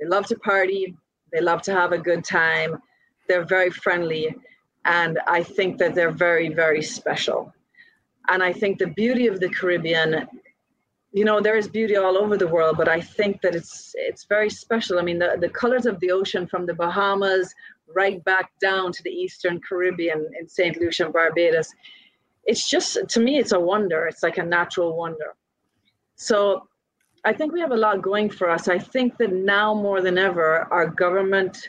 They 0.00 0.06
love 0.06 0.26
to 0.26 0.36
party. 0.38 0.96
They 1.32 1.40
love 1.40 1.62
to 1.62 1.72
have 1.72 1.92
a 1.92 1.98
good 1.98 2.24
time. 2.24 2.80
They're 3.28 3.44
very 3.44 3.70
friendly. 3.70 4.34
And 4.84 5.18
I 5.26 5.42
think 5.42 5.78
that 5.78 5.94
they're 5.94 6.12
very, 6.12 6.48
very 6.48 6.82
special. 6.82 7.52
And 8.28 8.42
I 8.42 8.52
think 8.52 8.78
the 8.78 8.88
beauty 8.88 9.26
of 9.26 9.40
the 9.40 9.48
Caribbean, 9.48 10.28
you 11.12 11.24
know, 11.24 11.40
there 11.40 11.56
is 11.56 11.68
beauty 11.68 11.96
all 11.96 12.16
over 12.16 12.36
the 12.36 12.46
world, 12.46 12.76
but 12.76 12.88
I 12.88 13.00
think 13.00 13.40
that 13.42 13.54
it's 13.54 13.94
it's 13.96 14.24
very 14.24 14.48
special. 14.48 14.98
I 14.98 15.02
mean, 15.02 15.18
the, 15.18 15.36
the 15.40 15.48
colors 15.48 15.86
of 15.86 15.98
the 16.00 16.12
ocean 16.12 16.46
from 16.46 16.66
the 16.66 16.74
Bahamas 16.74 17.52
right 17.94 18.22
back 18.24 18.52
down 18.60 18.92
to 18.92 19.02
the 19.02 19.10
Eastern 19.10 19.60
Caribbean 19.60 20.30
in 20.38 20.48
St. 20.48 20.80
Lucia 20.80 21.04
and 21.04 21.12
Barbados. 21.12 21.68
It's 22.44 22.68
just, 22.68 22.98
to 23.08 23.20
me, 23.20 23.38
it's 23.38 23.52
a 23.52 23.60
wonder. 23.60 24.06
It's 24.06 24.22
like 24.22 24.38
a 24.38 24.44
natural 24.44 24.96
wonder. 24.96 25.34
So 26.16 26.68
I 27.24 27.32
think 27.32 27.52
we 27.52 27.60
have 27.60 27.72
a 27.72 27.76
lot 27.76 28.02
going 28.02 28.30
for 28.30 28.48
us. 28.48 28.68
I 28.68 28.78
think 28.78 29.18
that 29.18 29.32
now 29.32 29.74
more 29.74 30.00
than 30.00 30.18
ever, 30.18 30.72
our 30.72 30.86
government, 30.86 31.68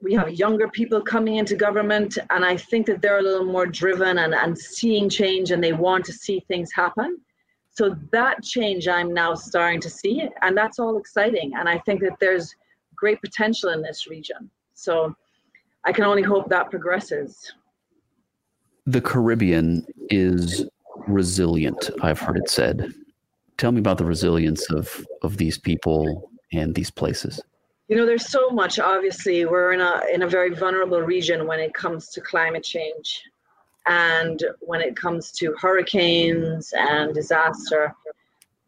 we 0.00 0.14
have 0.14 0.30
younger 0.32 0.68
people 0.68 1.00
coming 1.00 1.36
into 1.36 1.56
government, 1.56 2.18
and 2.30 2.44
I 2.44 2.56
think 2.56 2.86
that 2.86 3.02
they're 3.02 3.18
a 3.18 3.22
little 3.22 3.46
more 3.46 3.66
driven 3.66 4.18
and, 4.18 4.34
and 4.34 4.56
seeing 4.56 5.08
change 5.08 5.50
and 5.50 5.62
they 5.62 5.72
want 5.72 6.04
to 6.06 6.12
see 6.12 6.44
things 6.48 6.70
happen. 6.72 7.18
So 7.76 7.94
that 8.10 8.42
change 8.42 8.88
I'm 8.88 9.12
now 9.12 9.34
starting 9.34 9.80
to 9.82 9.90
see, 9.90 10.26
and 10.40 10.56
that's 10.56 10.78
all 10.78 10.96
exciting. 10.96 11.52
And 11.56 11.68
I 11.68 11.78
think 11.78 12.00
that 12.00 12.16
there's 12.20 12.54
great 12.94 13.20
potential 13.20 13.68
in 13.70 13.82
this 13.82 14.06
region. 14.06 14.50
So 14.72 15.14
I 15.84 15.92
can 15.92 16.04
only 16.04 16.22
hope 16.22 16.48
that 16.48 16.70
progresses. 16.70 17.52
The 18.86 19.02
Caribbean 19.02 19.86
is 20.08 20.64
resilient, 21.06 21.90
I've 22.00 22.18
heard 22.18 22.38
it 22.38 22.48
said. 22.48 22.94
Tell 23.58 23.72
me 23.72 23.80
about 23.80 23.98
the 23.98 24.06
resilience 24.06 24.70
of, 24.70 25.06
of 25.22 25.36
these 25.36 25.58
people 25.58 26.30
and 26.52 26.74
these 26.74 26.90
places. 26.90 27.42
You 27.88 27.96
know, 27.96 28.06
there's 28.06 28.30
so 28.30 28.48
much. 28.50 28.78
Obviously, 28.78 29.44
we're 29.44 29.72
in 29.72 29.80
a 29.80 30.00
in 30.12 30.22
a 30.22 30.26
very 30.26 30.52
vulnerable 30.52 31.00
region 31.02 31.46
when 31.46 31.60
it 31.60 31.72
comes 31.72 32.08
to 32.08 32.20
climate 32.20 32.64
change, 32.64 33.22
and 33.86 34.42
when 34.60 34.80
it 34.80 34.96
comes 34.96 35.30
to 35.32 35.54
hurricanes 35.60 36.72
and 36.76 37.14
disaster. 37.14 37.94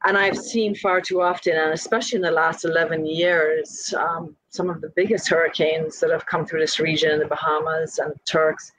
And 0.04 0.16
I've 0.16 0.38
seen 0.38 0.76
far 0.76 1.00
too 1.00 1.20
often, 1.20 1.56
and 1.56 1.72
especially 1.72 2.16
in 2.16 2.22
the 2.22 2.30
last 2.30 2.64
11 2.64 3.04
years, 3.04 3.92
um, 3.98 4.36
some 4.50 4.70
of 4.70 4.80
the 4.80 4.92
biggest 4.94 5.28
hurricanes 5.28 5.98
that 6.00 6.10
have 6.10 6.24
come 6.26 6.46
through 6.46 6.60
this 6.60 6.78
region 6.78 7.10
in 7.10 7.18
the 7.18 7.26
Bahamas 7.26 7.98
and 7.98 8.14
Turks. 8.24 8.72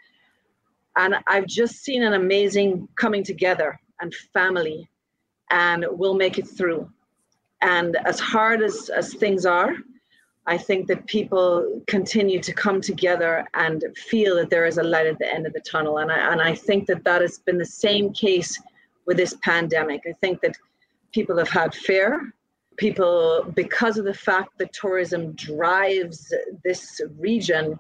And 0.96 1.16
I've 1.28 1.46
just 1.46 1.84
seen 1.84 2.04
an 2.04 2.14
amazing 2.14 2.88
coming 2.96 3.24
together 3.24 3.80
and 4.00 4.14
family, 4.34 4.90
and 5.52 5.86
we'll 5.90 6.16
make 6.16 6.38
it 6.40 6.48
through. 6.48 6.90
And 7.62 7.98
as 8.06 8.20
hard 8.20 8.62
as, 8.62 8.90
as 8.90 9.14
things 9.14 9.46
are, 9.46 9.76
I 10.50 10.58
think 10.58 10.88
that 10.88 11.06
people 11.06 11.84
continue 11.86 12.40
to 12.40 12.52
come 12.52 12.82
together 12.82 13.48
and 13.54 13.84
feel 13.96 14.36
that 14.38 14.50
there 14.50 14.66
is 14.66 14.80
a 14.80 14.84
light 14.84 15.06
at 15.06 15.20
the 15.20 15.32
end 15.32 15.46
of 15.46 15.54
the 15.54 15.60
tunnel. 15.60 16.00
And 16.00 16.12
I, 16.12 16.32
and 16.32 16.42
I 16.42 16.56
think 16.56 16.88
that 16.88 17.04
that 17.04 17.22
has 17.22 17.38
been 17.38 17.60
the 17.60 17.74
same 17.86 18.12
case 18.14 18.60
with 19.06 19.16
this 19.16 19.36
pandemic. 19.44 20.02
I 20.10 20.14
think 20.14 20.42
that 20.42 20.58
people 21.12 21.38
have 21.38 21.50
had 21.50 21.76
fear. 21.76 22.34
People, 22.78 23.46
because 23.56 24.00
of 24.00 24.06
the 24.06 24.14
fact 24.14 24.58
that 24.58 24.74
tourism 24.74 25.34
drives 25.34 26.34
this 26.64 27.00
region 27.20 27.78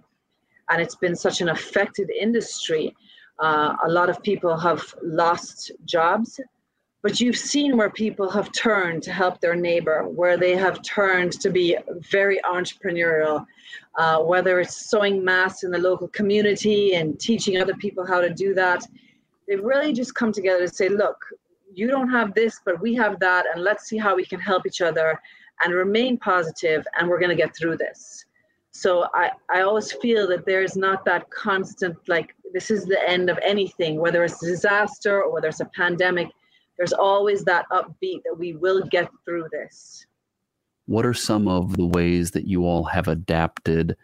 and 0.69 0.79
it's 0.79 0.95
been 0.95 1.15
such 1.15 1.41
an 1.41 1.49
affected 1.49 2.11
industry, 2.11 2.95
uh, 3.39 3.77
a 3.83 3.89
lot 3.89 4.11
of 4.11 4.21
people 4.21 4.55
have 4.55 4.93
lost 5.01 5.71
jobs. 5.85 6.39
But 7.01 7.21
you've 7.21 7.37
seen 7.37 7.77
where 7.77 7.89
people 7.89 8.29
have 8.29 8.51
turned 8.51 9.03
to 9.03 9.11
help 9.11 9.39
their 9.39 9.55
neighbor, 9.55 10.03
where 10.03 10.37
they 10.37 10.55
have 10.57 10.81
turned 10.81 11.31
to 11.39 11.49
be 11.49 11.77
very 12.09 12.41
entrepreneurial, 12.43 13.45
uh, 13.97 14.19
whether 14.19 14.59
it's 14.59 14.89
sewing 14.89 15.23
masks 15.23 15.63
in 15.63 15.71
the 15.71 15.77
local 15.77 16.09
community 16.09 16.95
and 16.95 17.17
teaching 17.17 17.61
other 17.61 17.73
people 17.75 18.05
how 18.05 18.19
to 18.19 18.29
do 18.29 18.53
that. 18.53 18.85
They've 19.47 19.63
really 19.63 19.93
just 19.93 20.13
come 20.13 20.33
together 20.33 20.67
to 20.67 20.73
say, 20.73 20.89
look, 20.89 21.17
you 21.73 21.87
don't 21.87 22.09
have 22.09 22.33
this, 22.33 22.59
but 22.65 22.81
we 22.81 22.95
have 22.95 23.19
that, 23.19 23.45
and 23.53 23.63
let's 23.63 23.87
see 23.87 23.97
how 23.97 24.15
we 24.15 24.25
can 24.25 24.39
help 24.39 24.65
each 24.67 24.81
other 24.81 25.21
and 25.63 25.73
remain 25.73 26.17
positive, 26.17 26.85
and 26.97 27.07
we're 27.07 27.19
going 27.19 27.29
to 27.29 27.43
get 27.43 27.55
through 27.55 27.77
this. 27.77 28.25
So 28.71 29.07
I, 29.13 29.31
I 29.49 29.61
always 29.61 29.91
feel 29.93 30.27
that 30.27 30.45
there's 30.45 30.75
not 30.75 31.05
that 31.05 31.29
constant, 31.29 31.97
like, 32.07 32.35
this 32.53 32.71
is 32.71 32.85
the 32.85 32.99
end 33.09 33.29
of 33.29 33.39
anything, 33.43 33.99
whether 33.99 34.23
it's 34.23 34.41
a 34.43 34.47
disaster 34.47 35.23
or 35.23 35.31
whether 35.31 35.47
it's 35.47 35.59
a 35.59 35.65
pandemic, 35.65 36.29
there's 36.79 36.93
always 36.93 37.43
that 37.43 37.65
upbeat 37.71 38.23
that 38.23 38.35
we 38.35 38.53
will 38.55 38.81
get 38.87 39.11
through 39.25 39.47
this. 39.51 40.07
What 40.87 41.05
are 41.05 41.13
some 41.13 41.47
of 41.47 41.77
the 41.77 41.85
ways 41.85 42.31
that 42.31 42.47
you 42.47 42.65
all 42.65 42.85
have 42.85 43.07
adapted 43.07 43.95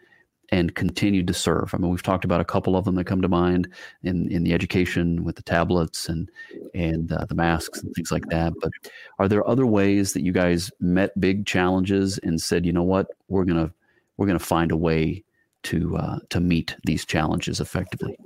and 0.50 0.74
continued 0.74 1.26
to 1.26 1.34
serve. 1.34 1.74
I 1.74 1.78
mean, 1.78 1.90
we've 1.90 2.02
talked 2.02 2.24
about 2.24 2.40
a 2.40 2.44
couple 2.44 2.76
of 2.76 2.84
them 2.84 2.94
that 2.96 3.04
come 3.04 3.20
to 3.22 3.28
mind 3.28 3.68
in, 4.04 4.30
in 4.30 4.44
the 4.44 4.54
education 4.54 5.24
with 5.24 5.36
the 5.36 5.42
tablets 5.42 6.08
and 6.08 6.30
and 6.74 7.10
uh, 7.10 7.24
the 7.24 7.34
masks 7.34 7.82
and 7.82 7.92
things 7.94 8.12
like 8.12 8.26
that. 8.28 8.52
But 8.60 8.70
are 9.18 9.28
there 9.28 9.48
other 9.48 9.66
ways 9.66 10.12
that 10.12 10.22
you 10.22 10.32
guys 10.32 10.70
met 10.78 11.18
big 11.20 11.46
challenges 11.46 12.18
and 12.18 12.40
said, 12.40 12.64
you 12.64 12.72
know 12.72 12.82
what, 12.82 13.08
we're 13.28 13.44
gonna 13.44 13.72
we're 14.16 14.26
gonna 14.26 14.38
find 14.38 14.70
a 14.70 14.76
way 14.76 15.24
to 15.64 15.96
uh, 15.96 16.18
to 16.30 16.40
meet 16.40 16.76
these 16.84 17.04
challenges 17.04 17.60
effectively? 17.60 18.16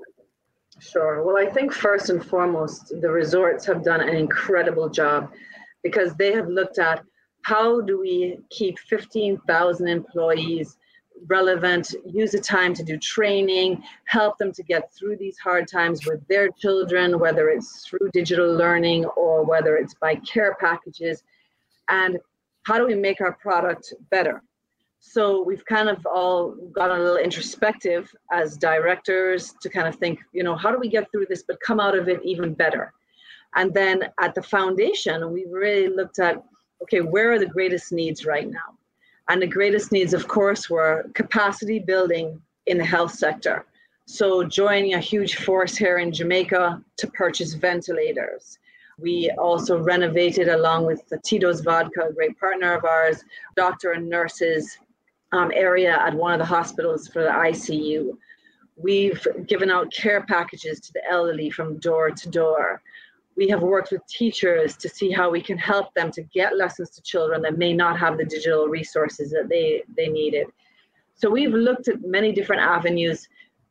Sure. 0.81 1.23
Well, 1.23 1.37
I 1.37 1.45
think 1.45 1.73
first 1.73 2.09
and 2.09 2.25
foremost, 2.25 3.01
the 3.03 3.11
resorts 3.11 3.67
have 3.67 3.85
done 3.85 4.01
an 4.01 4.17
incredible 4.17 4.89
job 4.89 5.31
because 5.83 6.15
they 6.15 6.33
have 6.33 6.49
looked 6.49 6.79
at 6.79 7.05
how 7.43 7.83
do 7.83 8.01
we 8.01 8.39
keep 8.49 8.79
15,000 8.79 9.89
employees 9.89 10.79
relevant, 11.27 11.95
use 12.07 12.33
the 12.33 12.41
time 12.41 12.73
to 12.75 12.83
do 12.83 12.97
training, 12.97 13.83
help 14.07 14.39
them 14.39 14.53
to 14.53 14.63
get 14.63 14.91
through 14.95 15.17
these 15.17 15.39
hard 15.39 15.69
times 15.69 16.07
with 16.07 16.27
their 16.29 16.49
children, 16.49 17.19
whether 17.19 17.51
it's 17.51 17.87
through 17.87 18.11
digital 18.15 18.51
learning 18.55 19.05
or 19.05 19.45
whether 19.45 19.77
it's 19.77 19.95
by 19.95 20.15
care 20.17 20.57
packages. 20.59 21.23
And 21.89 22.19
how 22.63 22.79
do 22.79 22.87
we 22.87 22.95
make 22.95 23.21
our 23.21 23.33
product 23.33 23.93
better? 24.11 24.43
So 25.03 25.43
we've 25.43 25.65
kind 25.65 25.89
of 25.89 26.07
all 26.07 26.55
got 26.73 26.91
a 26.91 27.03
little 27.03 27.17
introspective 27.17 28.15
as 28.31 28.59
directors 28.59 29.55
to 29.63 29.71
kind 29.71 29.89
of 29.89 29.97
think, 29.97 30.21
you 30.33 30.43
know, 30.43 30.55
how 30.55 30.71
do 30.71 30.79
we 30.79 30.89
get 30.89 31.11
through 31.11 31.27
this 31.27 31.43
but 31.43 31.59
come 31.61 31.81
out 31.81 31.97
of 31.97 32.09
it 32.09 32.21
even 32.23 32.53
better? 32.53 32.93
And 33.57 33.73
then 33.73 34.05
at 34.21 34.35
the 34.35 34.43
foundation, 34.43 35.33
we 35.33 35.47
really 35.51 35.89
looked 35.89 36.19
at, 36.19 36.45
okay, 36.83 37.01
where 37.01 37.33
are 37.33 37.39
the 37.39 37.47
greatest 37.47 37.93
needs 37.93 38.27
right 38.27 38.49
now? 38.49 38.77
And 39.29 39.41
the 39.41 39.47
greatest 39.47 39.91
needs, 39.91 40.13
of 40.13 40.29
course, 40.29 40.69
were 40.69 41.07
capacity 41.15 41.79
building 41.79 42.41
in 42.67 42.77
the 42.77 42.85
health 42.85 43.13
sector. 43.13 43.65
So, 44.07 44.45
joining 44.45 44.95
a 44.95 45.01
huge 45.01 45.37
force 45.37 45.77
here 45.77 45.99
in 45.99 46.13
Jamaica 46.13 46.83
to 46.99 47.07
purchase 47.09 47.55
ventilators. 47.55 48.59
We 48.99 49.31
also 49.39 49.79
renovated, 49.79 50.49
along 50.49 50.87
with 50.87 51.09
the 51.09 51.19
Tito's 51.19 51.61
Vodka, 51.61 52.09
a 52.09 52.13
great 52.13 52.39
partner 52.39 52.75
of 52.75 52.85
ours, 52.85 53.25
doctor 53.57 53.93
and 53.93 54.09
nurses 54.09 54.79
um, 55.33 55.51
area 55.55 55.97
at 55.99 56.15
one 56.15 56.33
of 56.33 56.39
the 56.39 56.45
hospitals 56.45 57.09
for 57.09 57.23
the 57.23 57.31
ICU. 57.31 58.17
We've 58.77 59.27
given 59.47 59.71
out 59.71 59.93
care 59.93 60.23
packages 60.23 60.81
to 60.81 60.93
the 60.93 61.03
elderly 61.11 61.51
from 61.51 61.79
door 61.79 62.11
to 62.11 62.29
door 62.31 62.83
we 63.41 63.49
have 63.49 63.63
worked 63.63 63.91
with 63.91 64.07
teachers 64.07 64.77
to 64.77 64.87
see 64.87 65.11
how 65.11 65.31
we 65.31 65.41
can 65.41 65.57
help 65.57 65.95
them 65.95 66.11
to 66.13 66.23
get 66.23 66.59
lessons 66.59 66.91
to 66.91 67.01
children 67.01 67.41
that 67.41 67.57
may 67.57 67.73
not 67.73 67.99
have 67.99 68.19
the 68.19 68.25
digital 68.25 68.67
resources 68.67 69.31
that 69.31 69.49
they, 69.49 69.83
they 69.97 70.09
needed. 70.09 70.47
So 71.15 71.31
we've 71.31 71.55
looked 71.55 71.89
at 71.89 72.03
many 72.03 72.33
different 72.33 72.61
avenues 72.61 73.29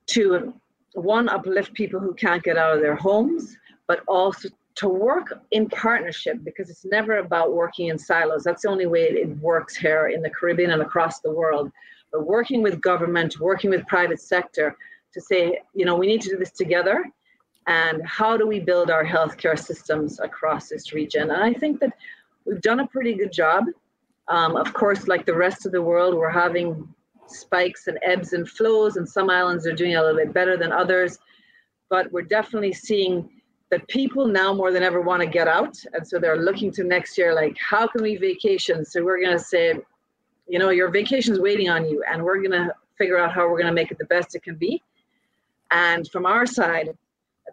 to 0.08 0.54
one, 0.94 1.30
uplift 1.30 1.74
people 1.76 2.00
who 2.00 2.16
can't 2.16 2.42
get 2.42 2.58
out 2.58 2.76
of 2.76 2.82
their 2.82 2.96
homes, 2.96 3.58
but 3.88 4.02
also 4.08 4.50
to 4.80 4.88
work 4.88 5.42
in 5.52 5.68
partnership 5.68 6.38
because 6.44 6.70
it's 6.70 6.86
never 6.86 7.18
about 7.18 7.54
working 7.54 7.88
in 7.88 7.98
silos. 7.98 8.44
That's 8.44 8.62
the 8.62 8.70
only 8.70 8.86
way 8.86 9.02
it 9.02 9.28
works 9.40 9.76
here 9.76 10.08
in 10.08 10.22
the 10.22 10.30
Caribbean 10.30 10.72
and 10.72 10.82
across 10.82 11.20
the 11.20 11.32
world. 11.32 11.70
But 12.14 12.26
working 12.26 12.62
with 12.62 12.80
government, 12.82 13.42
working 13.42 13.70
with 13.70 13.86
private 13.88 14.22
sector 14.22 14.78
to 15.14 15.20
say, 15.20 15.60
you 15.74 15.84
know, 15.86 15.98
we 15.98 16.08
need 16.08 16.22
to 16.22 16.30
do 16.30 16.38
this 16.38 16.52
together 16.52 17.04
and 17.68 18.02
how 18.06 18.38
do 18.38 18.48
we 18.48 18.60
build 18.60 18.90
our 18.90 19.06
healthcare 19.06 19.60
systems 19.60 20.20
across 20.22 20.70
this 20.70 20.94
region? 20.94 21.24
And 21.30 21.44
I 21.44 21.54
think 21.54 21.82
that 21.82 21.92
we've 22.46 22.62
done 22.62 22.80
a 22.80 22.88
pretty 22.88 23.14
good 23.16 23.34
job. 23.34 23.66
Um, 24.30 24.56
of 24.56 24.74
course, 24.74 25.10
like 25.10 25.26
the 25.26 25.36
rest 25.36 25.66
of 25.66 25.74
the 25.74 25.82
world, 25.82 26.16
we're 26.16 26.32
having 26.32 26.88
spikes 27.28 27.88
and 27.88 28.00
ebbs 28.02 28.32
and 28.32 28.50
flows, 28.50 28.96
and 28.96 29.08
some 29.08 29.30
islands 29.30 29.68
are 29.68 29.74
doing 29.74 29.96
a 29.96 30.02
little 30.02 30.18
bit 30.18 30.34
better 30.34 30.56
than 30.56 30.72
others. 30.72 31.20
But 31.90 32.12
we're 32.14 32.22
definitely 32.22 32.74
seeing 32.74 33.30
that 33.72 33.88
people 33.88 34.28
now 34.28 34.54
more 34.54 34.72
than 34.72 34.84
ever 34.84 35.02
want 35.02 35.22
to 35.22 35.28
get 35.28 35.48
out. 35.48 35.78
And 35.94 36.08
so 36.08 36.20
they're 36.20 36.44
looking 36.44 36.72
to 36.72 36.84
next 36.84 37.18
year, 37.18 37.36
like, 37.36 37.56
how 37.58 37.88
can 37.88 38.02
we 38.02 38.18
vacation? 38.18 38.84
So 38.84 39.04
we're 39.04 39.22
going 39.22 39.38
to 39.38 39.44
say, 39.44 39.76
you 40.48 40.58
know, 40.58 40.70
your 40.70 40.90
vacation's 40.90 41.40
waiting 41.40 41.70
on 41.70 41.88
you, 41.88 42.04
and 42.12 42.24
we're 42.24 42.40
going 42.40 42.52
to 42.52 42.74
figure 42.98 43.20
out 43.20 43.32
how 43.32 43.48
we're 43.48 43.58
going 43.58 43.68
to 43.68 43.74
make 43.74 43.92
it 43.92 44.00
the 44.00 44.06
best 44.06 44.36
it 44.36 44.44
can 44.44 44.56
be. 44.56 44.82
And 45.72 46.08
from 46.10 46.26
our 46.26 46.48
side, 46.48 46.98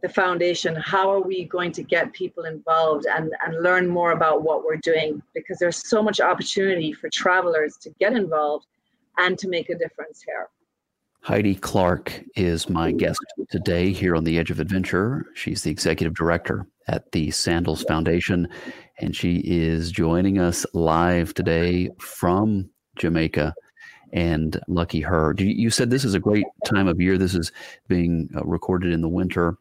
the 0.03 0.09
foundation, 0.09 0.75
how 0.77 1.11
are 1.11 1.21
we 1.21 1.45
going 1.45 1.73
to 1.73 1.83
get 1.83 2.13
people 2.13 2.45
involved 2.45 3.07
and, 3.07 3.33
and 3.45 3.63
learn 3.63 3.87
more 3.87 4.13
about 4.13 4.43
what 4.43 4.65
we're 4.65 4.77
doing? 4.77 5.23
Because 5.35 5.59
there's 5.59 5.89
so 5.89 6.03
much 6.03 6.21
opportunity 6.21 6.93
for 6.93 7.09
travelers 7.11 7.77
to 7.79 7.91
get 7.99 8.15
involved 8.15 8.67
and 9.19 9.39
to 9.39 9.49
make 9.49 9.71
a 9.71 9.75
difference 9.75 10.23
here. 10.23 10.49
Heidi 11.27 11.57
Clarke 11.57 12.23
is 12.37 12.69
my 12.69 12.93
guest 12.93 13.19
today 13.51 13.91
here 13.91 14.15
on 14.15 14.23
the 14.23 14.39
Edge 14.39 14.53
of 14.53 14.61
Adventure. 14.61 15.27
She's 15.35 15.65
the 15.65 15.73
executive 15.73 16.15
director 16.15 16.69
at 16.87 17.11
the 17.11 17.33
Sandals 17.33 17.83
Foundation, 17.83 18.49
and 19.01 19.15
she 19.15 19.39
is 19.39 19.91
joining 19.91 20.39
us 20.39 20.65
live 20.73 21.35
today 21.35 21.91
from 21.99 22.71
Jamaica. 22.97 23.53
And 24.13 24.61
lucky 24.69 25.01
her. 25.01 25.35
You 25.37 25.69
said 25.69 25.91
this 25.91 26.05
is 26.05 26.15
a 26.15 26.21
great 26.21 26.47
time 26.65 26.87
of 26.87 27.01
year. 27.01 27.19
This 27.19 27.35
is 27.35 27.51
being 27.89 28.31
uh, 28.37 28.45
recorded 28.45 28.93
in 28.93 29.01
the 29.01 29.09
winter. 29.09 29.59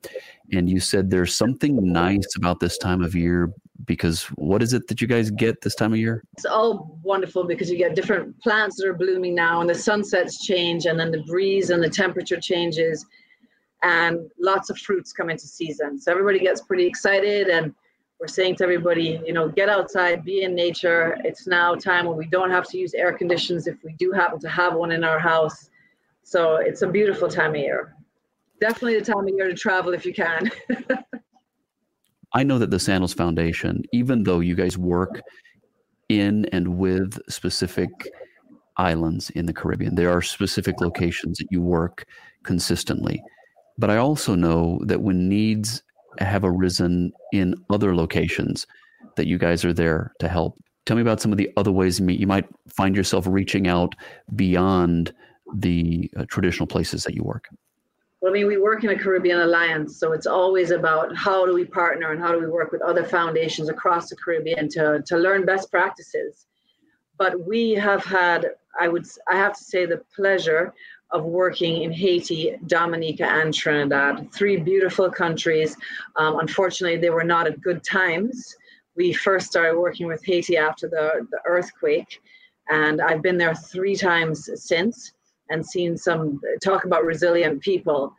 And 0.54 0.70
you 0.70 0.80
said 0.80 1.10
there's 1.10 1.34
something 1.34 1.92
nice 1.92 2.36
about 2.38 2.60
this 2.60 2.78
time 2.78 3.04
of 3.04 3.16
year 3.16 3.52
because 3.84 4.24
what 4.36 4.64
is 4.64 4.74
it 4.74 4.88
that 4.88 5.02
you 5.02 5.08
guys 5.08 5.30
get 5.32 5.62
this 5.62 5.76
time 5.76 5.94
of 5.94 6.00
year? 6.00 6.24
It's 6.34 6.46
all 6.46 6.98
wonderful 7.04 7.44
because 7.44 7.70
you 7.70 7.78
get 7.78 7.96
different 7.96 8.40
plants 8.42 8.78
that 8.78 8.88
are 8.88 8.94
blooming 8.94 9.36
now, 9.36 9.62
and 9.62 9.70
the 9.70 9.76
sunsets 9.76 10.46
change, 10.46 10.86
and 10.86 11.00
then 11.00 11.12
the 11.12 11.24
breeze 11.24 11.70
and 11.70 11.84
the 11.84 11.90
temperature 11.90 12.40
changes, 12.40 13.06
and 13.84 14.30
lots 14.40 14.70
of 14.70 14.78
fruits 14.78 15.12
come 15.12 15.30
into 15.30 15.48
season. 15.48 16.00
So 16.00 16.12
everybody 16.12 16.40
gets 16.40 16.62
pretty 16.62 16.86
excited, 16.86 17.50
and 17.50 17.74
we're 18.20 18.28
saying 18.28 18.56
to 18.58 18.64
everybody, 18.64 19.22
you 19.26 19.34
know, 19.34 19.50
get 19.50 19.68
outside, 19.68 20.24
be 20.24 20.44
in 20.44 20.56
nature. 20.56 21.18
It's 21.26 21.48
now 21.48 21.76
time 21.76 22.06
when 22.06 22.18
we 22.18 22.28
don't 22.28 22.50
have 22.50 22.68
to 22.70 22.78
use 22.78 22.94
air 22.94 23.12
conditions 23.12 23.68
if 23.68 23.84
we 23.84 23.94
do 23.94 24.12
happen 24.12 24.40
to 24.40 24.50
have 24.50 24.74
one 24.76 24.92
in 24.94 25.04
our 25.04 25.20
house. 25.20 25.70
So 26.24 26.56
it's 26.56 26.82
a 26.82 26.88
beautiful 26.88 27.28
time 27.28 27.52
of 27.52 27.58
year. 27.58 27.94
Definitely 28.62 29.00
the 29.00 29.06
time 29.06 29.28
of 29.28 29.30
year 29.30 29.50
to 29.50 29.54
travel 29.54 29.94
if 29.94 30.06
you 30.06 30.14
can. 30.14 30.50
I 32.36 32.44
know 32.44 32.60
that 32.60 32.70
the 32.70 32.80
Sandals 32.80 33.14
Foundation, 33.14 33.84
even 33.94 34.24
though 34.24 34.42
you 34.42 34.56
guys 34.56 34.78
work 34.78 35.22
in 36.10 36.46
and 36.52 36.78
with 36.78 37.18
specific 37.30 37.90
islands 38.76 39.30
in 39.32 39.46
the 39.46 39.54
Caribbean, 39.54 39.96
there 39.96 40.12
are 40.12 40.22
specific 40.22 40.82
locations 40.82 41.38
that 41.38 41.48
you 41.50 41.62
work 41.62 42.06
consistently. 42.44 43.24
But 43.78 43.90
I 43.90 43.96
also 43.96 44.36
know 44.36 44.82
that 44.84 45.02
when 45.02 45.30
needs 45.30 45.82
have 46.20 46.44
arisen 46.44 47.14
in 47.32 47.56
other 47.70 47.96
locations, 47.96 48.68
that 49.16 49.28
you 49.28 49.38
guys 49.38 49.64
are 49.64 49.74
there 49.74 50.12
to 50.20 50.28
help. 50.28 50.62
Tell 50.86 50.98
me 50.98 51.02
about 51.02 51.22
some 51.22 51.32
of 51.32 51.38
the 51.38 51.50
other 51.56 51.72
ways 51.72 52.02
you 52.02 52.28
might 52.28 52.48
find 52.68 52.98
yourself 52.98 53.26
reaching 53.28 53.68
out 53.70 53.96
beyond 54.36 55.14
the 55.56 56.12
uh, 56.18 56.26
traditional 56.28 56.68
places 56.68 57.06
that 57.06 57.16
you 57.16 57.24
work. 57.24 57.48
Well, 58.26 58.34
I 58.34 58.38
mean, 58.38 58.48
we 58.48 58.58
work 58.58 58.84
in 58.84 58.90
a 58.90 58.98
Caribbean 58.98 59.42
alliance, 59.42 59.98
so 59.98 60.12
it's 60.12 60.26
always 60.26 60.72
about 60.72 61.16
how 61.16 61.46
do 61.46 61.54
we 61.54 61.64
partner 61.64 62.12
and 62.12 62.20
how 62.20 62.32
do 62.32 62.40
we 62.40 62.48
work 62.48 62.72
with 62.72 62.82
other 62.82 63.04
foundations 63.04 63.70
across 63.70 64.10
the 64.10 64.16
Caribbean 64.16 64.68
to, 64.70 65.04
to 65.06 65.16
learn 65.16 65.46
best 65.46 65.70
practices. 65.70 66.48
But 67.20 67.40
we 67.46 67.74
have 67.74 68.04
had, 68.04 68.48
I 68.80 68.88
would, 68.88 69.06
I 69.30 69.36
have 69.36 69.54
to 69.56 69.64
say, 69.64 69.86
the 69.86 70.02
pleasure 70.16 70.74
of 71.12 71.24
working 71.24 71.84
in 71.84 71.92
Haiti, 71.92 72.58
Dominica, 72.66 73.28
and 73.28 73.54
Trinidad, 73.54 74.32
three 74.34 74.58
beautiful 74.58 75.12
countries. 75.12 75.78
Um, 76.16 76.40
unfortunately, 76.40 76.98
they 76.98 77.12
were 77.12 77.24
not 77.24 77.46
at 77.46 77.62
good 77.62 77.84
times. 77.84 78.56
We 78.96 79.14
first 79.14 79.46
started 79.46 79.78
working 79.78 80.08
with 80.08 80.26
Haiti 80.26 80.58
after 80.58 80.88
the, 80.88 81.28
the 81.30 81.42
earthquake, 81.46 82.24
and 82.72 83.04
I've 83.04 83.22
been 83.22 83.38
there 83.38 83.54
three 83.54 83.96
times 83.96 84.50
since 84.56 85.14
and 85.50 85.66
seen 85.66 85.98
some 85.98 86.42
talk 86.64 86.86
about 86.86 87.06
resilient 87.06 87.62
people. 87.62 88.16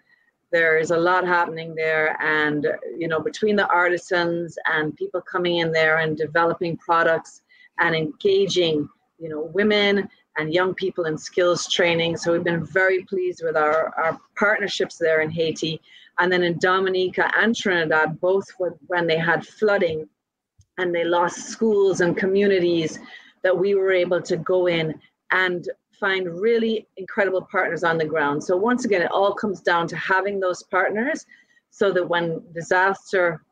There's 0.52 0.90
a 0.90 0.96
lot 0.96 1.26
happening 1.26 1.74
there 1.74 2.16
and 2.22 2.66
you 2.96 3.08
know 3.08 3.20
between 3.20 3.56
the 3.56 3.68
artisans 3.68 4.56
and 4.72 4.96
people 4.96 5.20
coming 5.20 5.58
in 5.58 5.72
there 5.72 5.98
and 5.98 6.16
developing 6.16 6.76
products 6.76 7.42
and 7.78 7.94
engaging 7.94 8.88
you 9.18 9.28
know 9.28 9.50
women 9.52 10.08
and 10.38 10.52
young 10.52 10.74
people 10.74 11.06
in 11.06 11.16
skills 11.16 11.66
training. 11.72 12.16
So 12.16 12.32
we've 12.32 12.44
been 12.44 12.64
very 12.64 13.04
pleased 13.04 13.42
with 13.42 13.56
our, 13.56 13.92
our 13.96 14.20
partnerships 14.36 14.98
there 14.98 15.22
in 15.22 15.30
haiti. 15.30 15.80
And 16.18 16.30
then 16.30 16.42
in 16.42 16.58
dominica 16.58 17.30
and 17.38 17.54
trinidad 17.54 18.20
both 18.20 18.46
when 18.86 19.06
they 19.06 19.18
had 19.18 19.46
flooding 19.46 20.08
and 20.78 20.94
they 20.94 21.04
lost 21.04 21.48
schools 21.48 22.00
and 22.00 22.16
communities 22.16 22.98
that 23.42 23.56
we 23.56 23.74
were 23.74 23.92
able 23.92 24.20
to 24.22 24.36
go 24.36 24.66
in 24.66 24.94
and 25.30 25.68
find 25.98 26.40
really 26.40 26.86
incredible 26.96 27.42
partners 27.50 27.84
on 27.84 27.98
the 27.98 28.04
ground. 28.04 28.42
So 28.42 28.56
once 28.56 28.84
again, 28.84 29.02
it 29.02 29.10
all 29.10 29.34
comes 29.34 29.60
down 29.60 29.86
to 29.88 29.96
having 29.96 30.40
those 30.40 30.62
partners 30.64 31.26
so 31.70 31.92
that 31.92 32.06
when 32.06 32.42
disaster 32.54 33.42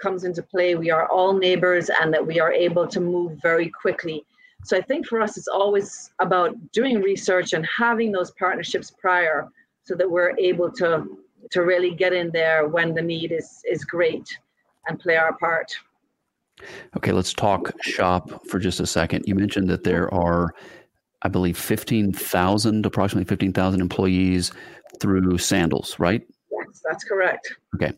comes 0.00 0.24
into 0.24 0.42
play, 0.42 0.74
we 0.74 0.90
are 0.90 1.08
all 1.10 1.32
neighbors 1.32 1.90
and 2.00 2.12
that 2.12 2.26
we 2.26 2.40
are 2.40 2.52
able 2.52 2.86
to 2.88 3.00
move 3.00 3.38
very 3.42 3.70
quickly. 3.70 4.24
So 4.64 4.76
I 4.76 4.82
think 4.82 5.06
for 5.06 5.20
us, 5.20 5.36
it's 5.36 5.48
always 5.48 6.10
about 6.20 6.56
doing 6.72 7.00
research 7.00 7.52
and 7.52 7.66
having 7.66 8.12
those 8.12 8.30
partnerships 8.32 8.90
prior 8.90 9.48
so 9.82 9.94
that 9.94 10.10
we're 10.10 10.36
able 10.38 10.70
to, 10.72 11.18
to 11.50 11.62
really 11.62 11.94
get 11.94 12.12
in 12.12 12.30
there 12.32 12.66
when 12.68 12.94
the 12.94 13.02
need 13.02 13.32
is, 13.32 13.60
is 13.70 13.84
great 13.84 14.26
and 14.88 14.98
play 14.98 15.16
our 15.16 15.36
part. 15.36 15.70
Okay, 16.96 17.12
let's 17.12 17.32
talk 17.32 17.72
shop 17.82 18.46
for 18.46 18.58
just 18.58 18.80
a 18.80 18.86
second. 18.86 19.24
You 19.26 19.34
mentioned 19.34 19.68
that 19.68 19.84
there 19.84 20.12
are 20.14 20.54
I 21.24 21.28
believe, 21.28 21.56
15,000, 21.56 22.86
approximately 22.86 23.26
15,000 23.26 23.80
employees 23.80 24.52
through 25.00 25.38
Sandals, 25.38 25.98
right? 25.98 26.22
Yes, 26.52 26.82
that's 26.84 27.04
correct. 27.04 27.54
Okay. 27.74 27.92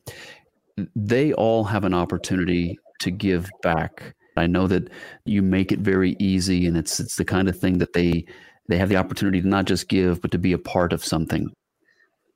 They 0.95 1.33
all 1.33 1.65
have 1.65 1.85
an 1.85 1.95
opportunity 1.95 2.79
to 3.01 3.11
give 3.11 3.51
back. 3.63 4.15
I 4.37 4.47
know 4.47 4.67
that 4.67 4.91
you 5.25 5.43
make 5.43 5.73
it 5.73 5.81
very 5.81 6.17
easy 6.19 6.67
and 6.67 6.77
it's 6.77 7.01
it's 7.01 7.17
the 7.17 7.25
kind 7.25 7.49
of 7.49 7.59
thing 7.59 7.79
that 7.79 7.95
they 7.95 8.27
they 8.69 8.77
have 8.77 8.89
the 8.89 8.97
opportunity 8.97 9.41
to 9.41 9.49
not 9.49 9.65
just 9.65 9.89
give 9.89 10.21
but 10.21 10.31
to 10.33 10.39
be 10.39 10.53
a 10.53 10.59
part 10.59 10.93
of 10.93 11.05
something. 11.05 11.51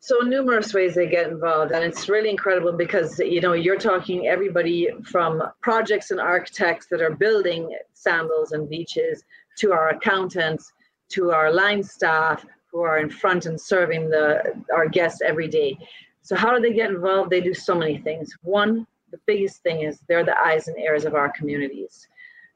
So 0.02 0.20
numerous 0.20 0.72
ways 0.72 0.94
they 0.94 1.06
get 1.06 1.28
involved 1.28 1.72
and 1.72 1.84
it's 1.84 2.08
really 2.08 2.30
incredible 2.30 2.72
because 2.72 3.18
you 3.18 3.42
know 3.42 3.52
you're 3.52 3.78
talking 3.78 4.28
everybody 4.28 4.88
from 5.04 5.42
projects 5.60 6.10
and 6.10 6.20
architects 6.20 6.86
that 6.86 7.02
are 7.02 7.14
building 7.14 7.76
sandals 7.92 8.52
and 8.52 8.68
beaches 8.68 9.24
to 9.58 9.72
our 9.72 9.90
accountants 9.90 10.72
to 11.10 11.32
our 11.32 11.52
line 11.52 11.82
staff 11.82 12.44
who 12.70 12.80
are 12.82 12.98
in 12.98 13.10
front 13.10 13.46
and 13.46 13.60
serving 13.60 14.08
the 14.08 14.42
our 14.72 14.88
guests 14.88 15.20
every 15.22 15.48
day. 15.48 15.76
So 16.22 16.36
how 16.36 16.54
do 16.54 16.60
they 16.60 16.72
get 16.72 16.90
involved? 16.90 17.30
They 17.30 17.40
do 17.40 17.54
so 17.54 17.74
many 17.74 17.98
things. 17.98 18.32
One, 18.42 18.86
the 19.10 19.18
biggest 19.26 19.62
thing 19.62 19.82
is 19.82 20.00
they're 20.08 20.24
the 20.24 20.38
eyes 20.38 20.68
and 20.68 20.78
ears 20.78 21.04
of 21.04 21.14
our 21.14 21.30
communities. 21.30 22.06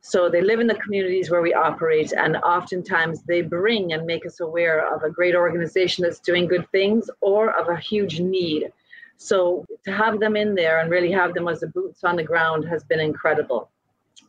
So 0.00 0.28
they 0.28 0.42
live 0.42 0.60
in 0.60 0.66
the 0.66 0.74
communities 0.74 1.30
where 1.30 1.40
we 1.40 1.54
operate, 1.54 2.12
and 2.12 2.36
oftentimes 2.36 3.22
they 3.22 3.40
bring 3.40 3.94
and 3.94 4.04
make 4.04 4.26
us 4.26 4.40
aware 4.40 4.94
of 4.94 5.02
a 5.02 5.10
great 5.10 5.34
organization 5.34 6.02
that's 6.02 6.20
doing 6.20 6.46
good 6.46 6.70
things 6.70 7.08
or 7.22 7.58
of 7.58 7.68
a 7.68 7.80
huge 7.80 8.20
need. 8.20 8.70
So 9.16 9.64
to 9.84 9.92
have 9.92 10.20
them 10.20 10.36
in 10.36 10.54
there 10.54 10.80
and 10.80 10.90
really 10.90 11.10
have 11.12 11.32
them 11.32 11.48
as 11.48 11.60
the 11.60 11.68
boots 11.68 12.04
on 12.04 12.16
the 12.16 12.22
ground 12.22 12.68
has 12.68 12.84
been 12.84 13.00
incredible. 13.00 13.70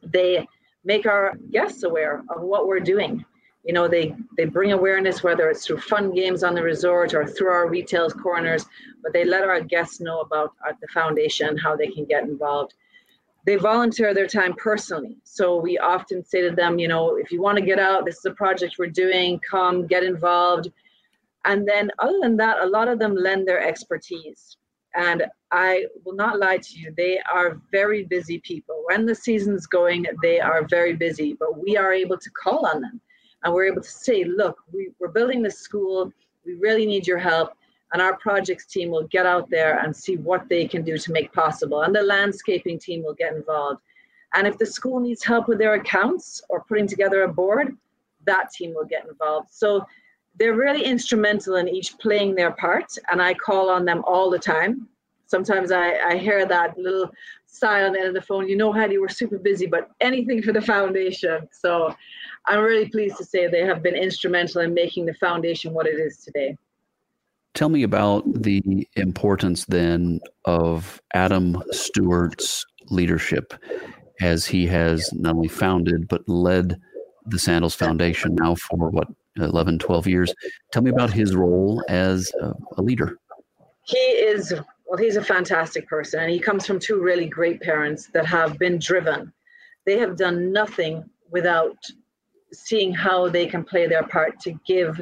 They 0.01 0.47
make 0.85 1.05
our 1.05 1.33
guests 1.51 1.83
aware 1.83 2.23
of 2.29 2.41
what 2.41 2.67
we're 2.67 2.79
doing 2.79 3.25
you 3.65 3.73
know 3.73 3.87
they 3.87 4.15
they 4.37 4.45
bring 4.45 4.71
awareness 4.71 5.23
whether 5.23 5.49
it's 5.49 5.65
through 5.65 5.79
fun 5.79 6.13
games 6.13 6.43
on 6.43 6.53
the 6.53 6.61
resort 6.61 7.13
or 7.13 7.25
through 7.25 7.49
our 7.49 7.67
retail 7.67 8.09
corners 8.09 8.65
but 9.01 9.11
they 9.11 9.25
let 9.25 9.43
our 9.43 9.59
guests 9.59 9.99
know 9.99 10.21
about 10.21 10.53
uh, 10.67 10.73
the 10.81 10.87
foundation 10.87 11.57
how 11.57 11.75
they 11.75 11.87
can 11.87 12.05
get 12.05 12.23
involved. 12.23 12.73
They 13.45 13.55
volunteer 13.57 14.15
their 14.15 14.25
time 14.25 14.53
personally. 14.53 15.17
So 15.23 15.57
we 15.57 15.77
often 15.77 16.23
say 16.23 16.41
to 16.41 16.55
them 16.55 16.77
you 16.77 16.87
know 16.87 17.15
if 17.15 17.31
you 17.31 17.41
want 17.41 17.57
to 17.57 17.65
get 17.65 17.79
out 17.79 18.05
this 18.05 18.17
is 18.17 18.25
a 18.25 18.31
project 18.31 18.75
we're 18.77 18.87
doing 18.87 19.39
come 19.39 19.87
get 19.87 20.03
involved. 20.03 20.71
And 21.45 21.67
then 21.67 21.91
other 21.99 22.19
than 22.21 22.37
that 22.37 22.59
a 22.59 22.67
lot 22.67 22.87
of 22.87 22.99
them 22.99 23.15
lend 23.15 23.47
their 23.47 23.61
expertise. 23.61 24.57
And 24.93 25.25
i 25.51 25.85
will 26.03 26.15
not 26.15 26.39
lie 26.39 26.57
to 26.57 26.79
you 26.79 26.93
they 26.95 27.19
are 27.31 27.59
very 27.71 28.03
busy 28.03 28.39
people. 28.39 28.83
When 28.89 29.07
the 29.07 29.15
season's 29.15 29.65
going 29.65 30.05
they 30.21 30.39
are 30.39 30.67
very 30.67 30.93
busy 30.93 31.35
but 31.39 31.59
we 31.63 31.77
are 31.77 31.93
able 31.93 32.19
to 32.19 32.29
call 32.43 32.67
on 32.67 32.81
them 32.81 33.01
and 33.45 33.53
we're 33.53 33.65
able 33.65 33.81
to 33.81 33.87
say, 33.87 34.23
look, 34.23 34.57
we, 34.73 34.89
we're 34.99 35.07
building 35.07 35.43
this 35.43 35.59
school, 35.59 36.11
we 36.45 36.55
really 36.55 36.85
need 36.85 37.05
your 37.05 37.19
help. 37.19 37.53
And 37.93 38.01
our 38.01 38.17
projects 38.17 38.65
team 38.65 38.89
will 38.89 39.07
get 39.07 39.27
out 39.27 39.49
there 39.51 39.79
and 39.79 39.95
see 39.95 40.17
what 40.17 40.49
they 40.49 40.67
can 40.67 40.81
do 40.81 40.97
to 40.97 41.11
make 41.11 41.31
possible. 41.31 41.83
And 41.83 41.95
the 41.95 42.01
landscaping 42.01 42.79
team 42.79 43.03
will 43.03 43.13
get 43.13 43.33
involved. 43.33 43.81
And 44.33 44.47
if 44.47 44.57
the 44.57 44.65
school 44.65 44.99
needs 44.99 45.23
help 45.23 45.47
with 45.47 45.59
their 45.59 45.75
accounts 45.75 46.41
or 46.49 46.63
putting 46.63 46.87
together 46.87 47.21
a 47.21 47.31
board, 47.31 47.77
that 48.25 48.51
team 48.51 48.73
will 48.73 48.85
get 48.85 49.07
involved. 49.07 49.49
So 49.51 49.85
they're 50.39 50.55
really 50.55 50.83
instrumental 50.83 51.55
in 51.55 51.69
each 51.69 51.97
playing 51.99 52.33
their 52.33 52.51
part. 52.51 52.97
And 53.11 53.21
I 53.21 53.35
call 53.35 53.69
on 53.69 53.85
them 53.85 54.03
all 54.07 54.31
the 54.31 54.39
time. 54.39 54.89
Sometimes 55.27 55.71
I, 55.71 55.93
I 55.99 56.17
hear 56.17 56.45
that 56.47 56.77
little 56.77 57.11
sigh 57.55 57.83
on 57.83 57.93
the 57.93 57.99
end 57.99 58.09
of 58.09 58.13
the 58.13 58.21
phone, 58.21 58.47
you 58.47 58.55
know, 58.55 58.71
Heidi, 58.71 58.97
we're 58.97 59.09
super 59.09 59.37
busy, 59.37 59.65
but 59.65 59.89
anything 60.01 60.41
for 60.41 60.51
the 60.51 60.61
foundation. 60.61 61.47
So 61.51 61.95
I'm 62.47 62.59
really 62.59 62.89
pleased 62.89 63.17
to 63.17 63.25
say 63.25 63.47
they 63.47 63.65
have 63.65 63.81
been 63.81 63.95
instrumental 63.95 64.61
in 64.61 64.73
making 64.73 65.05
the 65.05 65.13
foundation 65.15 65.73
what 65.73 65.87
it 65.87 65.99
is 65.99 66.17
today. 66.17 66.57
Tell 67.53 67.69
me 67.69 67.83
about 67.83 68.23
the 68.43 68.87
importance 68.95 69.65
then 69.65 70.19
of 70.43 71.01
Adam 71.13 71.63
Stewart's 71.71 72.65
leadership 72.89 73.53
as 74.21 74.45
he 74.45 74.67
has 74.67 75.11
not 75.13 75.35
only 75.35 75.47
founded 75.47 76.07
but 76.07 76.27
led 76.27 76.79
the 77.27 77.39
Sandals 77.39 77.73
Foundation 77.75 78.35
now 78.35 78.55
for 78.55 78.89
what 78.89 79.07
11, 79.37 79.79
12 79.79 80.07
years. 80.07 80.33
Tell 80.71 80.81
me 80.81 80.91
about 80.91 81.11
his 81.11 81.35
role 81.35 81.83
as 81.89 82.31
a, 82.41 82.53
a 82.77 82.81
leader. 82.81 83.17
He 83.83 83.97
is, 83.97 84.53
well, 84.85 84.97
he's 84.97 85.15
a 85.15 85.23
fantastic 85.23 85.87
person, 85.87 86.19
and 86.21 86.31
he 86.31 86.39
comes 86.39 86.65
from 86.65 86.79
two 86.79 87.01
really 87.01 87.27
great 87.27 87.61
parents 87.61 88.09
that 88.13 88.25
have 88.25 88.59
been 88.59 88.77
driven. 88.77 89.33
They 89.85 89.97
have 89.97 90.17
done 90.17 90.51
nothing 90.51 91.03
without 91.31 91.77
seeing 92.53 92.93
how 92.93 93.27
they 93.29 93.47
can 93.47 93.63
play 93.63 93.87
their 93.87 94.03
part 94.03 94.39
to 94.41 94.53
give 94.65 95.01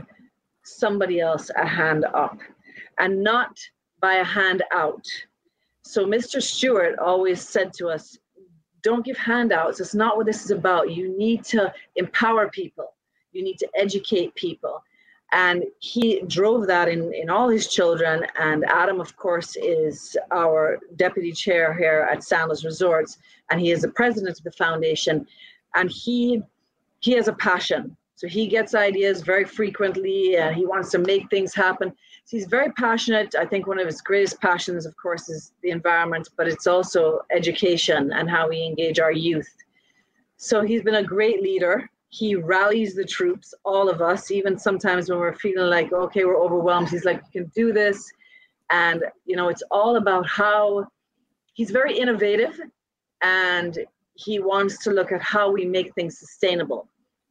somebody 0.63 1.19
else 1.19 1.51
a 1.57 1.67
hand 1.67 2.05
up 2.13 2.37
and 2.99 3.23
not 3.23 3.57
by 3.99 4.15
a 4.15 4.23
hand 4.23 4.63
out. 4.71 5.05
So 5.83 6.05
Mr. 6.05 6.41
Stewart 6.41 6.97
always 6.99 7.41
said 7.41 7.73
to 7.73 7.87
us, 7.87 8.17
don't 8.81 9.05
give 9.05 9.17
handouts. 9.17 9.79
It's 9.79 9.95
not 9.95 10.17
what 10.17 10.25
this 10.25 10.43
is 10.43 10.51
about. 10.51 10.91
You 10.91 11.17
need 11.17 11.43
to 11.45 11.73
empower 11.95 12.49
people. 12.49 12.93
You 13.31 13.43
need 13.43 13.57
to 13.59 13.69
educate 13.75 14.35
people. 14.35 14.83
And 15.33 15.63
he 15.79 16.21
drove 16.27 16.67
that 16.67 16.87
in, 16.87 17.11
in 17.11 17.29
all 17.29 17.49
his 17.49 17.67
children. 17.67 18.25
And 18.39 18.63
Adam, 18.65 19.01
of 19.01 19.17
course, 19.17 19.55
is 19.55 20.15
our 20.31 20.79
deputy 20.95 21.31
chair 21.31 21.73
here 21.73 22.07
at 22.11 22.23
Sandals 22.23 22.63
Resorts, 22.63 23.17
and 23.49 23.59
he 23.59 23.71
is 23.71 23.81
the 23.81 23.89
president 23.89 24.37
of 24.37 24.43
the 24.43 24.51
foundation. 24.51 25.27
And 25.75 25.89
he 25.89 26.41
he 26.99 27.11
has 27.13 27.27
a 27.27 27.33
passion. 27.33 27.97
So 28.15 28.27
he 28.27 28.47
gets 28.47 28.75
ideas 28.75 29.21
very 29.21 29.43
frequently, 29.43 30.37
and 30.37 30.55
he 30.55 30.65
wants 30.65 30.91
to 30.91 30.99
make 30.99 31.29
things 31.29 31.53
happen. 31.53 31.89
So 32.25 32.37
he's 32.37 32.45
very 32.45 32.71
passionate. 32.73 33.35
I 33.35 33.45
think 33.45 33.67
one 33.67 33.79
of 33.79 33.87
his 33.87 34.01
greatest 34.01 34.39
passions, 34.39 34.85
of 34.85 34.95
course, 34.95 35.27
is 35.29 35.51
the 35.63 35.71
environment, 35.71 36.29
but 36.37 36.47
it's 36.47 36.67
also 36.67 37.19
education 37.31 38.13
and 38.13 38.29
how 38.29 38.47
we 38.47 38.63
engage 38.63 38.99
our 38.99 39.11
youth. 39.11 39.51
So 40.37 40.61
he's 40.61 40.83
been 40.83 40.95
a 40.95 41.03
great 41.03 41.41
leader. 41.41 41.89
He 42.19 42.35
rallies 42.35 42.93
the 42.93 43.03
troops, 43.03 43.53
all 43.65 43.89
of 43.89 44.01
us, 44.01 44.29
even 44.29 44.57
sometimes 44.57 45.09
when 45.09 45.17
we're 45.17 45.33
feeling 45.33 45.69
like, 45.69 45.91
okay, 45.91 46.25
we're 46.25 46.43
overwhelmed. 46.43 46.89
He's 46.89 47.05
like, 47.05 47.21
you 47.31 47.41
can 47.41 47.51
do 47.55 47.73
this. 47.73 48.11
And, 48.69 49.03
you 49.25 49.35
know, 49.35 49.49
it's 49.49 49.63
all 49.71 49.95
about 49.95 50.27
how 50.27 50.85
he's 51.53 51.71
very 51.71 51.97
innovative 51.97 52.59
and 53.23 53.79
he 54.13 54.39
wants 54.39 54.77
to 54.83 54.91
look 54.91 55.11
at 55.11 55.21
how 55.21 55.51
we 55.51 55.65
make 55.65 55.93
things 55.95 56.19
sustainable. 56.19 56.87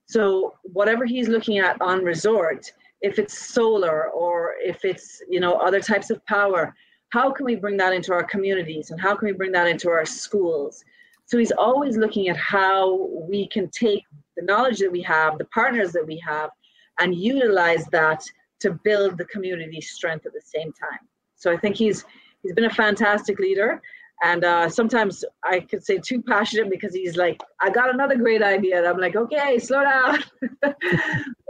So, 0.06 0.54
whatever 0.64 1.04
he's 1.04 1.28
looking 1.28 1.58
at 1.58 1.80
on 1.80 2.04
resort, 2.04 2.72
if 3.02 3.18
it's 3.18 3.36
solar 3.36 4.08
or 4.10 4.54
if 4.60 4.84
it's 4.84 5.20
you 5.28 5.40
know 5.40 5.54
other 5.54 5.80
types 5.80 6.10
of 6.10 6.24
power 6.26 6.74
how 7.10 7.30
can 7.30 7.44
we 7.44 7.56
bring 7.56 7.76
that 7.76 7.92
into 7.92 8.12
our 8.12 8.24
communities 8.24 8.90
and 8.90 9.00
how 9.00 9.14
can 9.14 9.26
we 9.26 9.32
bring 9.32 9.52
that 9.52 9.66
into 9.66 9.90
our 9.90 10.06
schools 10.06 10.84
so 11.26 11.36
he's 11.36 11.52
always 11.52 11.96
looking 11.96 12.28
at 12.28 12.36
how 12.36 13.08
we 13.28 13.48
can 13.48 13.68
take 13.70 14.04
the 14.36 14.44
knowledge 14.44 14.78
that 14.78 14.90
we 14.90 15.02
have 15.02 15.38
the 15.38 15.44
partners 15.46 15.92
that 15.92 16.06
we 16.06 16.18
have 16.18 16.50
and 17.00 17.14
utilize 17.14 17.86
that 17.86 18.22
to 18.60 18.72
build 18.84 19.18
the 19.18 19.24
community 19.26 19.80
strength 19.80 20.26
at 20.26 20.32
the 20.32 20.42
same 20.44 20.72
time 20.72 21.00
so 21.36 21.52
i 21.52 21.56
think 21.56 21.76
he's 21.76 22.04
he's 22.42 22.52
been 22.52 22.64
a 22.64 22.70
fantastic 22.70 23.38
leader 23.38 23.80
and 24.24 24.44
uh, 24.44 24.68
sometimes 24.68 25.24
I 25.42 25.58
could 25.58 25.84
say 25.84 25.98
too 25.98 26.22
passionate 26.22 26.70
because 26.70 26.94
he's 26.94 27.16
like, 27.16 27.40
I 27.60 27.70
got 27.70 27.92
another 27.92 28.14
great 28.14 28.40
idea. 28.40 28.78
And 28.78 28.86
I'm 28.86 28.98
like, 28.98 29.16
okay, 29.16 29.58
slow 29.58 29.82
down. 29.82 30.22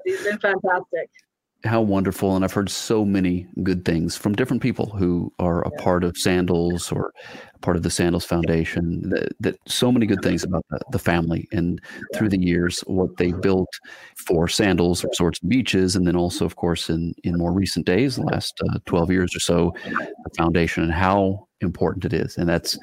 he's 0.06 0.24
been 0.24 0.38
fantastic 0.38 1.10
how 1.64 1.80
wonderful 1.80 2.34
and 2.34 2.44
i've 2.44 2.52
heard 2.52 2.70
so 2.70 3.04
many 3.04 3.46
good 3.62 3.84
things 3.84 4.16
from 4.16 4.34
different 4.34 4.62
people 4.62 4.86
who 4.86 5.32
are 5.38 5.62
a 5.62 5.70
yeah. 5.70 5.82
part 5.82 6.04
of 6.04 6.16
sandals 6.16 6.90
or 6.90 7.12
part 7.62 7.76
of 7.76 7.82
the 7.82 7.90
sandals 7.90 8.24
foundation 8.24 9.08
that, 9.10 9.32
that 9.40 9.56
so 9.66 9.90
many 9.90 10.06
good 10.06 10.22
things 10.22 10.44
about 10.44 10.64
the, 10.70 10.80
the, 10.90 10.98
family 10.98 11.48
and 11.52 11.80
through 12.14 12.28
the 12.28 12.40
years 12.40 12.80
what 12.86 13.16
they 13.16 13.32
built 13.32 13.68
for 14.16 14.46
sandals 14.46 15.04
resorts 15.04 15.40
and 15.40 15.50
beaches 15.50 15.96
and 15.96 16.06
then 16.06 16.16
also 16.16 16.44
of 16.44 16.56
course 16.56 16.90
in 16.90 17.14
in 17.24 17.36
more 17.38 17.52
recent 17.52 17.86
days 17.86 18.16
the 18.16 18.22
last 18.22 18.54
uh, 18.68 18.78
12 18.86 19.10
years 19.10 19.34
or 19.34 19.40
so 19.40 19.72
the 19.86 20.30
foundation 20.36 20.82
and 20.82 20.92
how 20.92 21.46
important 21.62 22.04
it 22.04 22.12
is. 22.12 22.36
And 22.36 22.48
that's, 22.48 22.78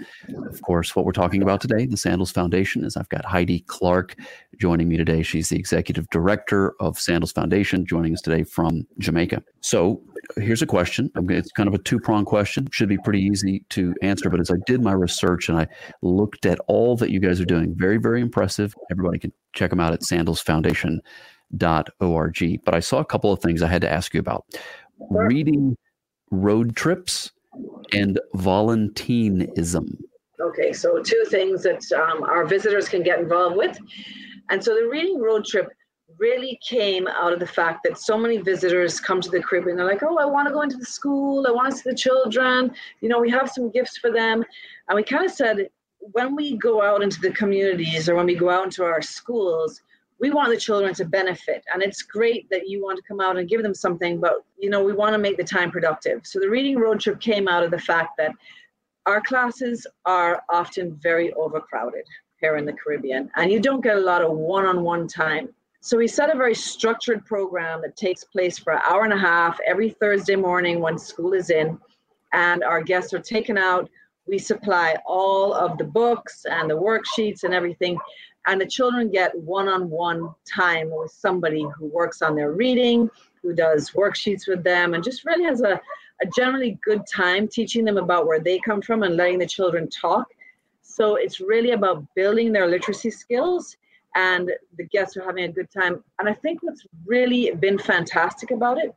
of 0.50 0.62
course, 0.62 0.96
what 0.96 1.06
we're 1.06 1.12
talking 1.12 1.42
about 1.42 1.62
today 1.62 1.86
the 1.86 1.98
Sandals 1.98 2.32
Foundation. 2.32 2.84
Is 2.84 2.98
I've 2.98 3.10
got 3.10 3.26
Heidi 3.26 3.60
Clarke 3.68 4.16
joining 4.58 4.88
me 4.88 4.98
today. 4.98 5.22
She's 5.22 5.50
the 5.50 5.58
executive 5.58 6.10
director 6.10 6.74
of 6.80 6.98
Sandals 6.98 7.32
Foundation, 7.32 7.86
joining 7.86 8.14
us 8.14 8.22
today 8.22 8.44
from 8.44 8.88
Jamaica. 8.98 9.44
So 9.62 10.02
here's 10.38 10.62
a 10.62 10.68
question. 10.68 11.12
It's 11.16 11.52
kind 11.52 11.68
of 11.68 11.74
a 11.74 11.80
two 11.80 12.00
prong 12.00 12.24
question. 12.26 12.68
Should 12.72 12.90
be 12.90 12.98
pretty 12.98 13.22
easy 13.22 13.64
to 13.70 13.96
answer. 14.02 14.30
But 14.30 14.40
as 14.40 14.52
I 14.52 14.56
did 14.66 14.84
my 14.84 14.94
research 14.94 15.50
and 15.50 15.58
I 15.58 15.68
looked 16.02 16.46
at 16.46 16.60
all 16.68 16.96
that 16.98 17.12
you 17.12 17.20
guys 17.20 17.42
are 17.42 17.46
doing, 17.46 17.76
very, 17.76 17.98
very 17.98 18.22
impressive. 18.22 18.76
Everybody 18.92 19.20
can 19.20 19.34
check 19.54 19.70
them 19.70 19.80
out 19.80 19.94
at 19.94 20.02
sandalsfoundation.org. 20.02 22.66
But 22.66 22.74
I 22.74 22.80
saw 22.80 23.00
a 23.00 23.06
couple 23.06 23.32
of 23.32 23.40
things 23.40 23.62
I 23.62 23.68
had 23.68 23.82
to 23.82 23.92
ask 23.92 24.14
you 24.14 24.20
about. 24.20 24.46
Reading 25.10 25.78
road 26.32 26.76
trips 26.76 27.32
and 27.94 28.20
volunteerism. 28.36 29.98
Okay, 30.42 30.72
so 30.72 31.02
two 31.02 31.26
things 31.28 31.64
that 31.64 31.84
um, 31.92 32.24
our 32.24 32.46
visitors 32.46 32.88
can 32.88 33.04
get 33.04 33.20
involved 33.20 33.58
with. 33.58 33.78
And 34.50 34.64
so 34.64 34.74
the 34.74 34.88
reading 34.88 35.20
road 35.20 35.46
trip 35.46 35.68
really 36.20 36.60
came 36.62 37.08
out 37.08 37.34
of 37.34 37.40
the 37.40 37.48
fact 37.48 37.80
that 37.86 37.98
so 37.98 38.18
many 38.18 38.38
visitors 38.38 39.00
come 39.00 39.22
to 39.22 39.30
the 39.30 39.42
Caribbean. 39.42 39.78
They're 39.78 39.86
like, 39.86 40.04
oh, 40.04 40.18
I 40.18 40.26
want 40.26 40.48
to 40.48 40.54
go 40.54 40.62
into 40.62 40.78
the 40.78 40.86
school. 40.86 41.48
I 41.48 41.52
want 41.52 41.72
to 41.72 41.78
see 41.78 41.90
the 41.90 41.96
children. 41.96 42.72
You 43.02 43.10
know, 43.10 43.20
we 43.20 43.30
have 43.32 43.50
some 43.50 43.72
gifts 43.72 43.98
for 43.98 44.12
them. 44.12 44.44
And 44.88 44.96
we 44.96 45.04
kind 45.04 45.26
of 45.26 45.32
said, 45.32 45.70
when 46.00 46.36
we 46.36 46.58
go 46.58 46.82
out 46.82 47.02
into 47.02 47.20
the 47.22 47.32
communities 47.32 48.10
or 48.10 48.16
when 48.16 48.26
we 48.26 48.36
go 48.36 48.50
out 48.50 48.66
into 48.66 48.84
our 48.84 49.02
schools, 49.02 49.82
we 50.20 50.32
want 50.32 50.50
the 50.50 50.58
children 50.58 50.94
to 50.94 51.06
benefit 51.06 51.64
and 51.74 51.82
it's 51.82 52.02
great 52.02 52.50
that 52.50 52.68
you 52.68 52.84
want 52.84 52.98
to 52.98 53.04
come 53.08 53.22
out 53.22 53.38
and 53.38 53.48
give 53.48 53.64
them 53.64 53.74
something 53.74 54.20
but 54.20 54.44
you 54.58 54.70
know 54.70 54.84
we 54.84 54.94
want 54.94 55.14
to 55.14 55.18
make 55.18 55.38
the 55.38 55.44
time 55.44 55.72
productive 55.72 56.22
so 56.26 56.40
the 56.40 56.50
reading 56.50 56.78
road 56.78 57.00
trip 57.00 57.20
came 57.20 57.48
out 57.48 57.64
of 57.64 57.72
the 57.72 57.80
fact 57.80 58.12
that 58.18 58.32
our 59.06 59.22
classes 59.22 59.88
are 60.06 60.44
often 60.50 61.00
very 61.02 61.32
overcrowded 61.34 62.06
here 62.42 62.58
in 62.58 62.66
the 62.66 62.74
caribbean 62.74 63.32
and 63.38 63.50
you 63.52 63.60
don't 63.60 63.82
get 63.82 63.96
a 63.96 64.02
lot 64.02 64.22
of 64.22 64.32
one-on-one 64.32 65.08
time 65.08 65.50
so 65.82 65.98
we 65.98 66.08
set 66.08 66.34
a 66.34 66.38
very 66.38 66.56
structured 66.56 67.26
program 67.26 67.82
that 67.84 67.96
takes 67.96 68.26
place 68.26 68.58
for 68.58 68.74
an 68.74 68.82
hour 68.90 69.06
and 69.06 69.14
a 69.14 69.18
half 69.18 69.58
every 69.66 69.92
thursday 69.92 70.36
morning 70.36 70.82
when 70.82 70.98
school 70.98 71.34
is 71.34 71.50
in. 71.50 71.80
And 72.34 72.64
our 72.64 72.84
guests 72.84 73.14
are 73.14 73.20
taken 73.20 73.58
out. 73.58 73.90
We 74.28 74.40
supply 74.40 74.96
all 75.06 75.54
of 75.54 75.78
the 75.78 75.86
books 75.86 76.46
and 76.46 76.70
the 76.70 76.78
worksheets 76.78 77.44
and 77.44 77.54
everything. 77.54 77.98
And 78.46 78.60
the 78.60 78.68
children 78.68 79.10
get 79.10 79.38
one-on-one 79.40 80.30
time 80.54 80.90
with 80.92 81.12
somebody 81.12 81.66
who 81.78 81.88
works 81.88 82.22
on 82.22 82.36
their 82.36 82.52
reading 82.52 83.10
who 83.42 83.54
does 83.56 83.92
worksheets 83.92 84.48
with 84.48 84.64
them 84.66 84.94
and 84.94 85.04
just 85.04 85.24
really 85.24 85.46
has 85.46 85.62
a, 85.62 85.80
a 86.22 86.26
generally 86.36 86.78
good 86.84 87.04
time 87.08 87.48
teaching 87.48 87.86
them 87.86 87.98
about 87.98 88.28
where 88.28 88.42
they 88.42 88.60
come 88.60 88.82
from 88.82 89.04
and 89.04 89.16
letting 89.16 89.40
the 89.40 89.48
children 89.48 89.90
talk. 89.90 90.28
So 90.82 91.16
it's 91.16 91.40
really 91.40 91.72
about 91.72 92.04
building 92.16 92.52
their 92.52 92.68
literacy 92.68 93.12
skills 93.12 93.78
and 94.20 94.52
the 94.78 94.86
guests 94.86 95.16
are 95.18 95.24
having 95.24 95.46
a 95.46 95.52
good 95.58 95.70
time 95.72 96.04
and 96.20 96.28
i 96.28 96.34
think 96.34 96.62
what's 96.62 96.86
really 97.06 97.52
been 97.66 97.78
fantastic 97.78 98.52
about 98.52 98.78
it 98.78 98.94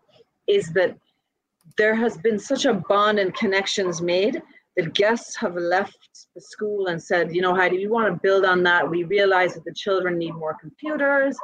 is 0.46 0.72
that 0.72 0.96
there 1.78 1.94
has 1.94 2.16
been 2.18 2.38
such 2.38 2.64
a 2.64 2.74
bond 2.74 3.18
and 3.18 3.34
connections 3.34 4.02
made 4.02 4.42
that 4.76 4.94
guests 4.94 5.36
have 5.36 5.54
left 5.54 6.26
the 6.34 6.40
school 6.40 6.86
and 6.86 7.02
said, 7.02 7.34
you 7.34 7.42
know, 7.42 7.54
Heidi, 7.54 7.76
we 7.76 7.88
want 7.88 8.12
to 8.12 8.20
build 8.22 8.44
on 8.44 8.62
that. 8.62 8.88
We 8.88 9.04
realize 9.04 9.54
that 9.54 9.64
the 9.64 9.74
children 9.74 10.18
need 10.18 10.34
more 10.34 10.56
computers 10.60 11.36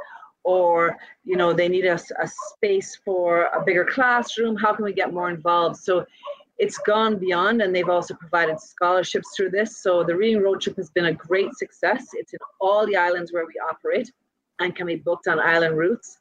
or, 0.44 0.96
you 1.24 1.36
know, 1.36 1.52
they 1.52 1.68
need 1.68 1.84
a, 1.84 1.98
a 2.22 2.28
space 2.54 2.98
for 3.04 3.44
a 3.54 3.62
bigger 3.64 3.84
classroom. 3.84 4.56
How 4.56 4.72
can 4.72 4.84
we 4.84 4.94
get 4.94 5.12
more 5.12 5.30
involved? 5.30 5.76
So 5.76 6.06
it's 6.58 6.78
gone 6.78 7.18
beyond 7.18 7.62
and 7.62 7.74
they've 7.74 7.88
also 7.88 8.14
provided 8.14 8.60
scholarships 8.60 9.28
through 9.36 9.50
this. 9.50 9.82
So 9.82 10.02
the 10.02 10.16
Reading 10.16 10.42
Road 10.42 10.60
Trip 10.60 10.76
has 10.76 10.90
been 10.90 11.06
a 11.06 11.12
great 11.12 11.54
success. 11.54 12.08
It's 12.14 12.32
in 12.32 12.38
all 12.60 12.86
the 12.86 12.96
islands 12.96 13.32
where 13.32 13.46
we 13.46 13.54
operate 13.70 14.10
and 14.58 14.74
can 14.74 14.86
be 14.86 14.96
booked 14.96 15.28
on 15.28 15.38
island 15.38 15.76
routes. 15.76 16.18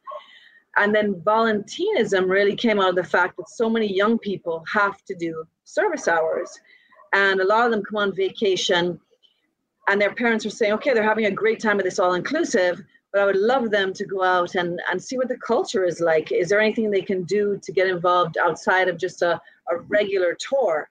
And 0.75 0.93
then 0.93 1.15
volunteerism 1.15 2.29
really 2.29 2.55
came 2.55 2.79
out 2.79 2.89
of 2.89 2.95
the 2.95 3.03
fact 3.03 3.37
that 3.37 3.49
so 3.49 3.67
many 3.67 3.91
young 3.91 4.19
people 4.19 4.63
have 4.71 5.03
to 5.05 5.15
do 5.15 5.43
service 5.63 6.07
hours 6.07 6.59
and 7.13 7.39
a 7.39 7.45
lot 7.45 7.65
of 7.65 7.71
them 7.71 7.83
come 7.83 7.97
on 7.97 8.13
vacation 8.13 8.99
and 9.87 10.01
their 10.01 10.13
parents 10.13 10.45
are 10.45 10.49
saying 10.49 10.73
okay 10.73 10.93
they're 10.93 11.03
having 11.03 11.25
a 11.25 11.31
great 11.31 11.59
time 11.59 11.79
at 11.79 11.83
this 11.83 11.99
all 11.99 12.13
inclusive 12.13 12.81
but 13.17 13.23
i 13.23 13.25
would 13.25 13.35
love 13.53 13.71
them 13.71 13.93
to 13.93 14.05
go 14.05 14.23
out 14.23 14.53
and, 14.53 14.79
and 14.91 15.01
see 15.01 15.17
what 15.17 15.27
the 15.27 15.37
culture 15.37 15.83
is 15.83 15.99
like. 15.99 16.31
Is 16.31 16.49
there 16.49 16.61
anything 16.61 16.91
they 16.91 17.01
can 17.01 17.23
do 17.23 17.59
to 17.63 17.71
get 17.71 17.87
involved 17.87 18.37
outside 18.37 18.87
of 18.87 18.99
just 18.99 19.23
a, 19.23 19.41
a 19.71 19.77
regular 19.87 20.37
tour? 20.39 20.87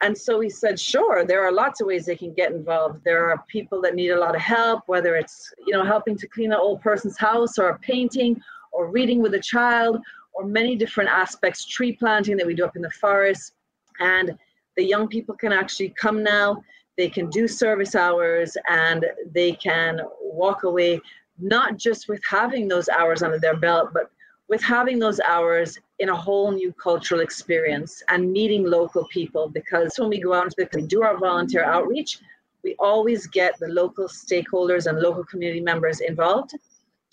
And 0.00 0.16
so 0.16 0.38
we 0.38 0.50
said 0.50 0.78
sure 0.78 1.24
there 1.24 1.44
are 1.44 1.50
lots 1.50 1.80
of 1.80 1.88
ways 1.88 2.06
they 2.06 2.14
can 2.14 2.32
get 2.32 2.52
involved. 2.52 3.02
There 3.02 3.28
are 3.28 3.44
people 3.48 3.80
that 3.82 3.96
need 3.96 4.10
a 4.10 4.20
lot 4.20 4.36
of 4.36 4.40
help 4.40 4.84
whether 4.86 5.16
it's 5.16 5.52
you 5.66 5.72
know 5.72 5.84
helping 5.84 6.16
to 6.18 6.28
clean 6.28 6.52
an 6.52 6.58
old 6.60 6.80
person's 6.80 7.18
house 7.18 7.58
or 7.58 7.76
painting 7.78 8.40
or 8.70 8.88
reading 8.88 9.20
with 9.20 9.34
a 9.34 9.40
child 9.40 9.98
or 10.34 10.44
many 10.44 10.76
different 10.76 11.10
aspects 11.10 11.66
tree 11.66 11.92
planting 11.92 12.36
that 12.36 12.46
we 12.46 12.54
do 12.54 12.64
up 12.64 12.76
in 12.76 12.82
the 12.82 12.98
forest. 13.02 13.54
And 13.98 14.38
the 14.76 14.84
young 14.84 15.08
people 15.08 15.34
can 15.34 15.52
actually 15.52 15.92
come 16.00 16.22
now. 16.22 16.62
They 16.96 17.08
can 17.08 17.28
do 17.30 17.48
service 17.48 17.96
hours 17.96 18.56
and 18.68 19.06
they 19.32 19.52
can 19.52 20.00
walk 20.20 20.62
away 20.62 21.00
not 21.38 21.76
just 21.76 22.08
with 22.08 22.20
having 22.28 22.68
those 22.68 22.88
hours 22.88 23.22
under 23.22 23.38
their 23.38 23.56
belt 23.56 23.90
but 23.92 24.10
with 24.48 24.62
having 24.62 24.98
those 24.98 25.20
hours 25.20 25.78
in 25.98 26.08
a 26.08 26.16
whole 26.16 26.50
new 26.50 26.72
cultural 26.72 27.20
experience 27.20 28.02
and 28.08 28.32
meeting 28.32 28.64
local 28.64 29.06
people. 29.08 29.48
Because 29.48 29.98
when 29.98 30.08
we 30.08 30.20
go 30.20 30.32
out 30.32 30.54
the 30.56 30.82
do 30.82 31.02
our 31.02 31.18
volunteer 31.18 31.64
outreach 31.64 32.20
we 32.64 32.74
always 32.78 33.26
get 33.26 33.58
the 33.60 33.68
local 33.68 34.08
stakeholders 34.08 34.86
and 34.86 34.98
local 34.98 35.24
community 35.24 35.60
members 35.60 36.00
involved 36.00 36.52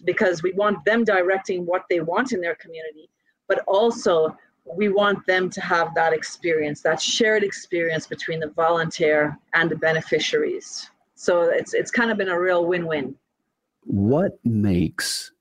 because 0.03 0.41
we 0.41 0.51
want 0.53 0.84
them 0.86 1.03
directing 1.03 1.65
what 1.65 1.84
they 1.89 1.99
want 1.99 2.32
in 2.32 2.41
their 2.41 2.55
community 2.55 3.09
but 3.47 3.63
also 3.67 4.36
we 4.65 4.89
want 4.89 5.23
them 5.28 5.49
to 5.49 5.61
have 5.61 5.93
that 5.93 6.13
experience 6.13 6.82
that 6.82 6.99
shared 7.01 7.43
experience 7.43 8.07
between 8.07 8.39
the 8.39 8.49
volunteer 8.49 9.38
and 9.53 9.69
the 9.69 9.76
beneficiaries. 9.76 10.89
So 11.13 11.43
it's 11.43 11.73
it's 11.73 11.91
kind 11.91 12.09
of 12.11 12.17
been 12.17 12.30
a 12.30 12.39
real 12.39 12.65
win-win 12.65 13.15
what 13.86 14.33
makes 14.43 15.31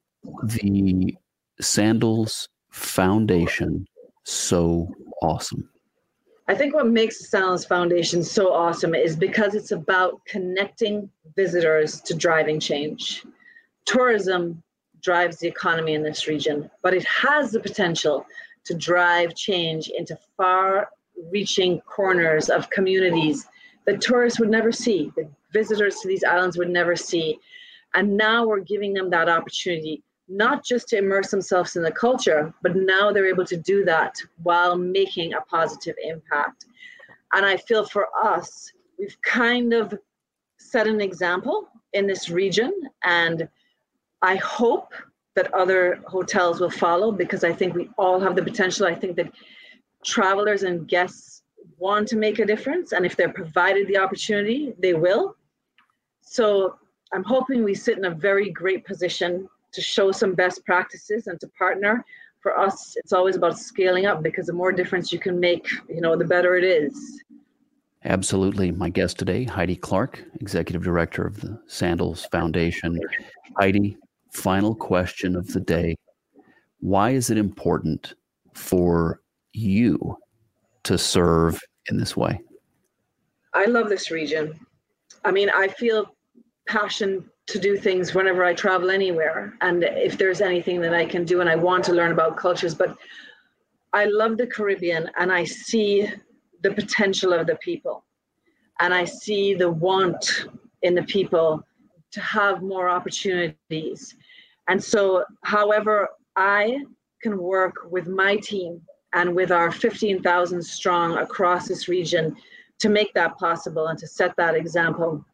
the 0.44 1.16
Sandals 1.60 2.48
Foundation 2.70 3.86
so 4.24 4.88
awesome? 5.22 5.68
I 6.46 6.54
think 6.54 6.74
what 6.74 6.88
makes 6.88 7.18
the 7.18 7.24
Sandals 7.24 7.64
Foundation 7.64 8.22
so 8.22 8.52
awesome 8.52 8.94
is 8.94 9.16
because 9.16 9.54
it's 9.54 9.70
about 9.70 10.20
connecting 10.26 11.10
visitors 11.36 12.00
to 12.02 12.14
driving 12.14 12.60
change. 12.60 13.24
Tourism 13.86 14.62
drives 15.02 15.38
the 15.38 15.48
economy 15.48 15.94
in 15.94 16.02
this 16.02 16.26
region, 16.26 16.70
but 16.82 16.94
it 16.94 17.04
has 17.04 17.50
the 17.50 17.60
potential 17.60 18.26
to 18.64 18.74
drive 18.74 19.34
change 19.34 19.88
into 19.88 20.18
far 20.36 20.88
reaching 21.30 21.80
corners 21.82 22.48
of 22.50 22.68
communities 22.70 23.46
that 23.86 24.00
tourists 24.00 24.40
would 24.40 24.50
never 24.50 24.72
see, 24.72 25.12
that 25.16 25.28
visitors 25.52 25.96
to 26.00 26.08
these 26.08 26.24
islands 26.24 26.58
would 26.58 26.70
never 26.70 26.96
see. 26.96 27.38
And 27.94 28.16
now 28.16 28.46
we're 28.46 28.60
giving 28.60 28.92
them 28.92 29.10
that 29.10 29.28
opportunity 29.28 30.02
not 30.28 30.64
just 30.64 30.88
to 30.88 30.96
immerse 30.96 31.30
themselves 31.30 31.76
in 31.76 31.82
the 31.82 31.92
culture, 31.92 32.52
but 32.62 32.76
now 32.76 33.12
they're 33.12 33.26
able 33.26 33.44
to 33.44 33.56
do 33.56 33.84
that 33.84 34.16
while 34.42 34.76
making 34.76 35.34
a 35.34 35.40
positive 35.42 35.96
impact. 36.02 36.66
And 37.32 37.44
I 37.44 37.56
feel 37.56 37.84
for 37.84 38.08
us, 38.22 38.72
we've 38.98 39.16
kind 39.22 39.72
of 39.72 39.94
set 40.58 40.86
an 40.86 41.00
example 41.00 41.68
in 41.92 42.06
this 42.06 42.30
region. 42.30 42.72
And 43.02 43.48
I 44.22 44.36
hope 44.36 44.94
that 45.34 45.52
other 45.52 46.00
hotels 46.06 46.60
will 46.60 46.70
follow 46.70 47.10
because 47.12 47.44
I 47.44 47.52
think 47.52 47.74
we 47.74 47.90
all 47.98 48.20
have 48.20 48.36
the 48.36 48.42
potential. 48.42 48.86
I 48.86 48.94
think 48.94 49.16
that 49.16 49.32
travelers 50.04 50.62
and 50.62 50.88
guests 50.88 51.42
want 51.76 52.08
to 52.08 52.16
make 52.16 52.38
a 52.38 52.46
difference. 52.46 52.92
And 52.92 53.04
if 53.04 53.16
they're 53.16 53.32
provided 53.32 53.88
the 53.88 53.98
opportunity, 53.98 54.72
they 54.78 54.94
will. 54.94 55.36
So 56.22 56.78
I'm 57.14 57.22
hoping 57.22 57.62
we 57.62 57.74
sit 57.74 57.96
in 57.96 58.06
a 58.06 58.10
very 58.10 58.50
great 58.50 58.84
position 58.84 59.48
to 59.72 59.80
show 59.80 60.10
some 60.10 60.34
best 60.34 60.64
practices 60.64 61.28
and 61.28 61.38
to 61.40 61.48
partner. 61.56 62.04
For 62.40 62.58
us, 62.58 62.96
it's 62.96 63.12
always 63.12 63.36
about 63.36 63.56
scaling 63.56 64.04
up 64.04 64.20
because 64.20 64.46
the 64.46 64.52
more 64.52 64.72
difference 64.72 65.12
you 65.12 65.20
can 65.20 65.38
make, 65.38 65.64
you 65.88 66.00
know, 66.00 66.16
the 66.16 66.24
better 66.24 66.56
it 66.56 66.64
is. 66.64 67.22
Absolutely. 68.04 68.72
My 68.72 68.88
guest 68.88 69.16
today, 69.16 69.44
Heidi 69.44 69.76
Clarke, 69.76 70.24
Executive 70.40 70.82
Director 70.82 71.24
of 71.24 71.40
the 71.40 71.58
Sandals 71.68 72.26
Foundation. 72.26 72.98
Heidi, 73.58 73.96
final 74.32 74.74
question 74.74 75.36
of 75.36 75.46
the 75.46 75.60
day. 75.60 75.94
Why 76.80 77.10
is 77.10 77.30
it 77.30 77.38
important 77.38 78.14
for 78.54 79.20
you 79.52 80.18
to 80.82 80.98
serve 80.98 81.60
in 81.88 81.96
this 81.96 82.16
way? 82.16 82.40
I 83.54 83.66
love 83.66 83.88
this 83.88 84.10
region. 84.10 84.58
I 85.24 85.30
mean, 85.30 85.48
I 85.48 85.68
feel 85.68 86.13
passion 86.66 87.28
to 87.46 87.58
do 87.58 87.76
things 87.76 88.14
whenever 88.14 88.44
I 88.44 88.54
travel 88.54 88.90
anywhere. 88.90 89.54
And 89.60 89.84
if 89.84 90.16
there's 90.16 90.40
anything 90.40 90.80
that 90.80 90.94
I 90.94 91.04
can 91.04 91.24
do, 91.24 91.40
and 91.40 91.48
I 91.48 91.56
want 91.56 91.84
to 91.84 91.92
learn 91.92 92.12
about 92.12 92.36
cultures, 92.36 92.74
but 92.74 92.96
I 93.92 94.06
love 94.06 94.38
the 94.38 94.46
Caribbean 94.46 95.10
and 95.18 95.32
I 95.32 95.44
see 95.44 96.10
the 96.62 96.72
potential 96.72 97.32
of 97.32 97.46
the 97.46 97.56
people. 97.56 98.04
And 98.80 98.92
I 98.92 99.04
see 99.04 99.54
the 99.54 99.70
want 99.70 100.46
in 100.82 100.94
the 100.94 101.04
people 101.04 101.62
to 102.10 102.20
have 102.20 102.62
more 102.62 102.88
opportunities. 102.88 104.16
And 104.68 104.82
so, 104.82 105.24
however, 105.42 106.08
I 106.36 106.84
can 107.22 107.38
work 107.38 107.74
with 107.90 108.08
my 108.08 108.36
team 108.36 108.80
and 109.12 109.34
with 109.34 109.52
our 109.52 109.70
15,000 109.70 110.62
strong 110.62 111.18
across 111.18 111.68
this 111.68 111.88
region 111.88 112.36
to 112.80 112.88
make 112.88 113.14
that 113.14 113.38
possible 113.38 113.86
and 113.86 113.98
to 113.98 114.06
set 114.06 114.34
that 114.36 114.56
example 114.56 115.24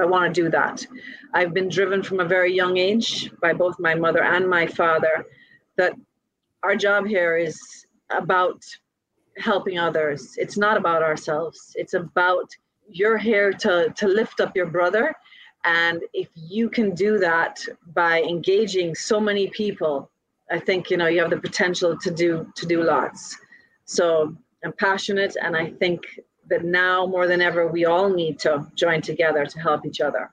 I 0.00 0.04
want 0.06 0.34
to 0.34 0.42
do 0.42 0.50
that. 0.50 0.86
I've 1.32 1.54
been 1.54 1.68
driven 1.68 2.02
from 2.02 2.20
a 2.20 2.24
very 2.24 2.52
young 2.52 2.76
age 2.76 3.30
by 3.40 3.52
both 3.52 3.78
my 3.78 3.94
mother 3.94 4.22
and 4.22 4.48
my 4.48 4.66
father 4.66 5.26
that 5.76 5.94
our 6.62 6.76
job 6.76 7.06
here 7.06 7.36
is 7.36 7.60
about 8.10 8.62
helping 9.38 9.78
others. 9.78 10.34
It's 10.36 10.56
not 10.56 10.76
about 10.76 11.02
ourselves. 11.02 11.72
It's 11.74 11.94
about 11.94 12.48
you're 12.88 13.18
here 13.18 13.52
to, 13.52 13.92
to 13.96 14.06
lift 14.06 14.40
up 14.40 14.54
your 14.56 14.66
brother. 14.66 15.14
And 15.64 16.02
if 16.12 16.28
you 16.34 16.68
can 16.68 16.94
do 16.94 17.18
that 17.18 17.64
by 17.94 18.22
engaging 18.22 18.94
so 18.94 19.18
many 19.18 19.48
people, 19.48 20.10
I 20.50 20.58
think 20.58 20.90
you 20.90 20.96
know 20.98 21.06
you 21.06 21.20
have 21.20 21.30
the 21.30 21.38
potential 21.38 21.96
to 21.98 22.10
do 22.10 22.46
to 22.54 22.66
do 22.66 22.82
lots. 22.82 23.36
So 23.86 24.36
I'm 24.62 24.72
passionate 24.74 25.36
and 25.40 25.56
I 25.56 25.70
think 25.70 26.02
that 26.48 26.64
now 26.64 27.06
more 27.06 27.26
than 27.26 27.40
ever, 27.40 27.66
we 27.66 27.84
all 27.84 28.08
need 28.08 28.38
to 28.40 28.66
join 28.74 29.00
together 29.00 29.46
to 29.46 29.58
help 29.60 29.86
each 29.86 30.00
other. 30.00 30.30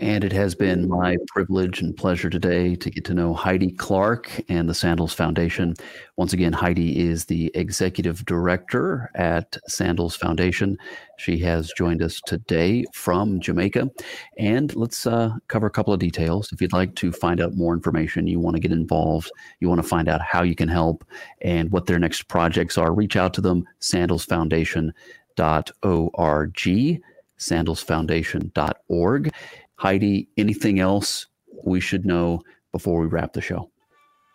And 0.00 0.24
it 0.24 0.32
has 0.32 0.54
been 0.54 0.88
my 0.88 1.18
privilege 1.26 1.82
and 1.82 1.94
pleasure 1.94 2.30
today 2.30 2.74
to 2.74 2.90
get 2.90 3.04
to 3.04 3.12
know 3.12 3.34
Heidi 3.34 3.70
Clarke 3.70 4.30
and 4.48 4.66
the 4.66 4.72
Sandals 4.72 5.12
Foundation. 5.12 5.74
Once 6.16 6.32
again, 6.32 6.54
Heidi 6.54 6.98
is 6.98 7.26
the 7.26 7.50
executive 7.54 8.24
director 8.24 9.10
at 9.14 9.58
Sandals 9.66 10.16
Foundation. 10.16 10.78
She 11.18 11.36
has 11.40 11.70
joined 11.76 12.02
us 12.02 12.22
today 12.24 12.86
from 12.94 13.40
Jamaica. 13.40 13.90
And 14.38 14.74
let's 14.74 15.06
uh, 15.06 15.32
cover 15.48 15.66
a 15.66 15.70
couple 15.70 15.92
of 15.92 16.00
details. 16.00 16.50
If 16.50 16.62
you'd 16.62 16.72
like 16.72 16.94
to 16.94 17.12
find 17.12 17.38
out 17.38 17.54
more 17.54 17.74
information, 17.74 18.26
you 18.26 18.40
want 18.40 18.56
to 18.56 18.60
get 18.60 18.72
involved, 18.72 19.30
you 19.58 19.68
want 19.68 19.82
to 19.82 19.88
find 19.88 20.08
out 20.08 20.22
how 20.22 20.42
you 20.42 20.54
can 20.54 20.68
help 20.68 21.04
and 21.42 21.70
what 21.72 21.84
their 21.84 21.98
next 21.98 22.22
projects 22.22 22.78
are, 22.78 22.94
reach 22.94 23.16
out 23.16 23.34
to 23.34 23.42
them, 23.42 23.66
Sandals 23.80 24.24
Foundation 24.24 24.94
sandalsfoundation.org, 25.36 27.02
sandalsfoundation.org. 27.38 29.30
Heidi, 29.76 30.28
anything 30.36 30.80
else 30.80 31.26
we 31.64 31.80
should 31.80 32.04
know 32.04 32.42
before 32.72 33.00
we 33.00 33.06
wrap 33.06 33.32
the 33.32 33.40
show? 33.40 33.70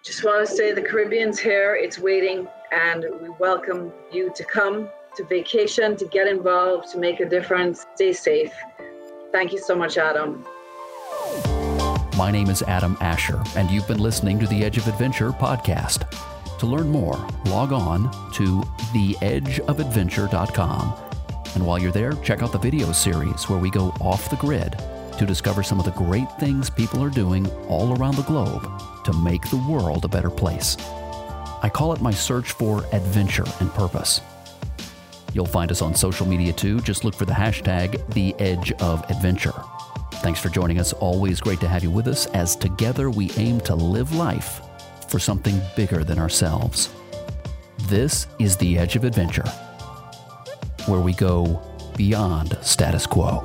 Just 0.03 0.23
want 0.23 0.47
to 0.47 0.55
say 0.55 0.71
the 0.71 0.81
Caribbean's 0.81 1.39
here, 1.39 1.75
it's 1.75 1.97
waiting, 1.97 2.47
and 2.71 3.05
we 3.21 3.29
welcome 3.39 3.91
you 4.11 4.31
to 4.35 4.43
come 4.43 4.89
to 5.15 5.23
vacation, 5.23 5.95
to 5.95 6.05
get 6.05 6.27
involved, 6.27 6.91
to 6.91 6.99
make 6.99 7.19
a 7.19 7.25
difference. 7.27 7.85
Stay 7.95 8.13
safe. 8.13 8.53
Thank 9.31 9.51
you 9.51 9.59
so 9.59 9.75
much, 9.75 9.97
Adam. 9.97 10.45
My 12.17 12.31
name 12.31 12.49
is 12.49 12.61
Adam 12.63 12.97
Asher, 13.01 13.41
and 13.55 13.69
you've 13.69 13.87
been 13.87 13.99
listening 13.99 14.39
to 14.39 14.47
the 14.47 14.63
Edge 14.63 14.77
of 14.77 14.87
Adventure 14.87 15.31
podcast. 15.31 16.05
To 16.59 16.65
learn 16.65 16.89
more, 16.89 17.27
log 17.45 17.73
on 17.73 18.11
to 18.33 18.61
theedgeofadventure.com. 18.93 20.93
And 21.55 21.65
while 21.65 21.79
you're 21.79 21.91
there, 21.91 22.13
check 22.13 22.43
out 22.43 22.51
the 22.51 22.57
video 22.57 22.91
series 22.91 23.49
where 23.49 23.59
we 23.59 23.69
go 23.69 23.89
off 23.99 24.29
the 24.29 24.35
grid 24.37 24.77
to 25.17 25.25
discover 25.25 25.63
some 25.63 25.79
of 25.79 25.85
the 25.85 25.91
great 25.91 26.31
things 26.39 26.69
people 26.69 27.03
are 27.03 27.09
doing 27.09 27.49
all 27.67 27.97
around 27.97 28.15
the 28.15 28.23
globe 28.23 28.69
to 29.05 29.13
make 29.13 29.49
the 29.49 29.63
world 29.69 30.05
a 30.05 30.09
better 30.09 30.29
place. 30.29 30.77
I 31.61 31.69
call 31.73 31.93
it 31.93 32.01
my 32.01 32.11
search 32.11 32.51
for 32.51 32.85
adventure 32.91 33.45
and 33.59 33.69
purpose. 33.71 34.21
You'll 35.33 35.45
find 35.45 35.71
us 35.71 35.81
on 35.81 35.95
social 35.95 36.25
media 36.25 36.53
too. 36.53 36.79
Just 36.81 37.03
look 37.03 37.15
for 37.15 37.25
the 37.25 37.33
hashtag 37.33 38.13
The 38.13 38.33
Edge 38.39 38.71
of 38.73 39.09
Adventure. 39.09 39.53
Thanks 40.15 40.39
for 40.39 40.49
joining 40.49 40.79
us. 40.79 40.93
Always 40.93 41.41
great 41.41 41.59
to 41.59 41.67
have 41.67 41.83
you 41.83 41.91
with 41.91 42.07
us 42.07 42.25
as 42.27 42.55
together 42.55 43.09
we 43.09 43.31
aim 43.37 43.59
to 43.61 43.75
live 43.75 44.15
life 44.15 44.61
for 45.15 45.19
something 45.19 45.61
bigger 45.77 46.03
than 46.03 46.19
ourselves. 46.19 46.89
This 47.87 48.27
is 48.37 48.57
the 48.57 48.77
Edge 48.77 48.97
of 48.97 49.05
Adventure, 49.05 49.47
where 50.87 50.99
we 50.99 51.13
go 51.13 51.61
beyond 51.95 52.57
status 52.61 53.07
quo. 53.07 53.41